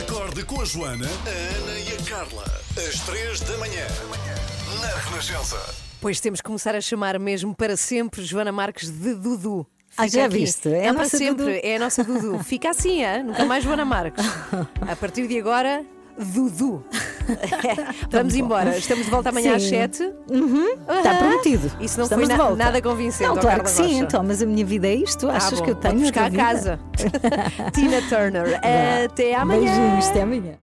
Acorde 0.00 0.44
com 0.44 0.60
a 0.60 0.64
Joana, 0.64 1.06
a 1.06 1.28
Ana 1.58 1.78
e 1.78 1.92
a 1.96 2.02
Carla. 2.08 2.44
Às 2.76 3.00
três 3.00 3.40
da 3.40 3.56
manhã. 3.58 3.86
Na 4.80 4.88
Renascença. 5.10 5.74
Pois 6.00 6.20
temos 6.20 6.40
que 6.40 6.46
começar 6.46 6.74
a 6.74 6.80
chamar 6.80 7.18
mesmo 7.18 7.54
para 7.54 7.76
sempre 7.76 8.22
Joana 8.24 8.50
Marques 8.52 8.88
de 8.90 9.14
Dudu. 9.14 9.66
Ah, 9.96 10.04
Fica 10.04 10.16
já 10.18 10.26
aqui. 10.26 10.38
viste? 10.38 10.68
É 10.68 10.84
a 10.88 10.92
Não 10.92 11.00
para 11.00 11.08
sempre, 11.08 11.44
Dudu. 11.44 11.60
é 11.62 11.76
a 11.76 11.78
nossa 11.78 12.04
Dudu. 12.04 12.38
Fica 12.44 12.70
assim, 12.70 13.04
hein? 13.04 13.24
nunca 13.24 13.44
mais 13.44 13.64
Joana 13.64 13.84
Marques. 13.84 14.24
A 14.88 14.96
partir 14.96 15.26
de 15.26 15.36
agora, 15.38 15.84
Dudu. 16.24 16.84
Vamos 18.10 18.34
embora. 18.34 18.76
Estamos 18.76 19.04
de 19.04 19.10
volta 19.10 19.28
amanhã 19.30 19.56
às 19.56 19.62
Sim. 19.62 19.68
7. 19.70 20.02
Está 20.98 21.14
prometido. 21.14 21.70
Isso 21.80 21.96
não 21.98 22.04
Estamos 22.04 22.26
foi 22.28 22.36
na- 22.36 22.50
nada 22.56 22.82
convincente, 22.82 23.28
Não, 23.28 23.36
claro 23.36 23.62
que 23.62 23.70
sim, 23.70 24.00
então, 24.00 24.22
mas 24.22 24.42
a 24.42 24.46
minha 24.46 24.64
vida 24.64 24.86
é 24.88 24.94
isto. 24.94 25.28
Ah, 25.30 25.36
Achas 25.36 25.58
bom, 25.60 25.64
que 25.64 25.70
eu 25.70 25.74
tenho? 25.76 25.94
vou 25.94 26.02
buscar 26.02 26.26
a 26.26 26.30
casa. 26.30 26.80
Tina 27.72 28.02
Turner. 28.08 28.60
Até 29.04 29.34
amanhã. 29.34 29.60
Beijinhos, 29.60 30.08
até 30.08 30.22
amanhã. 30.22 30.52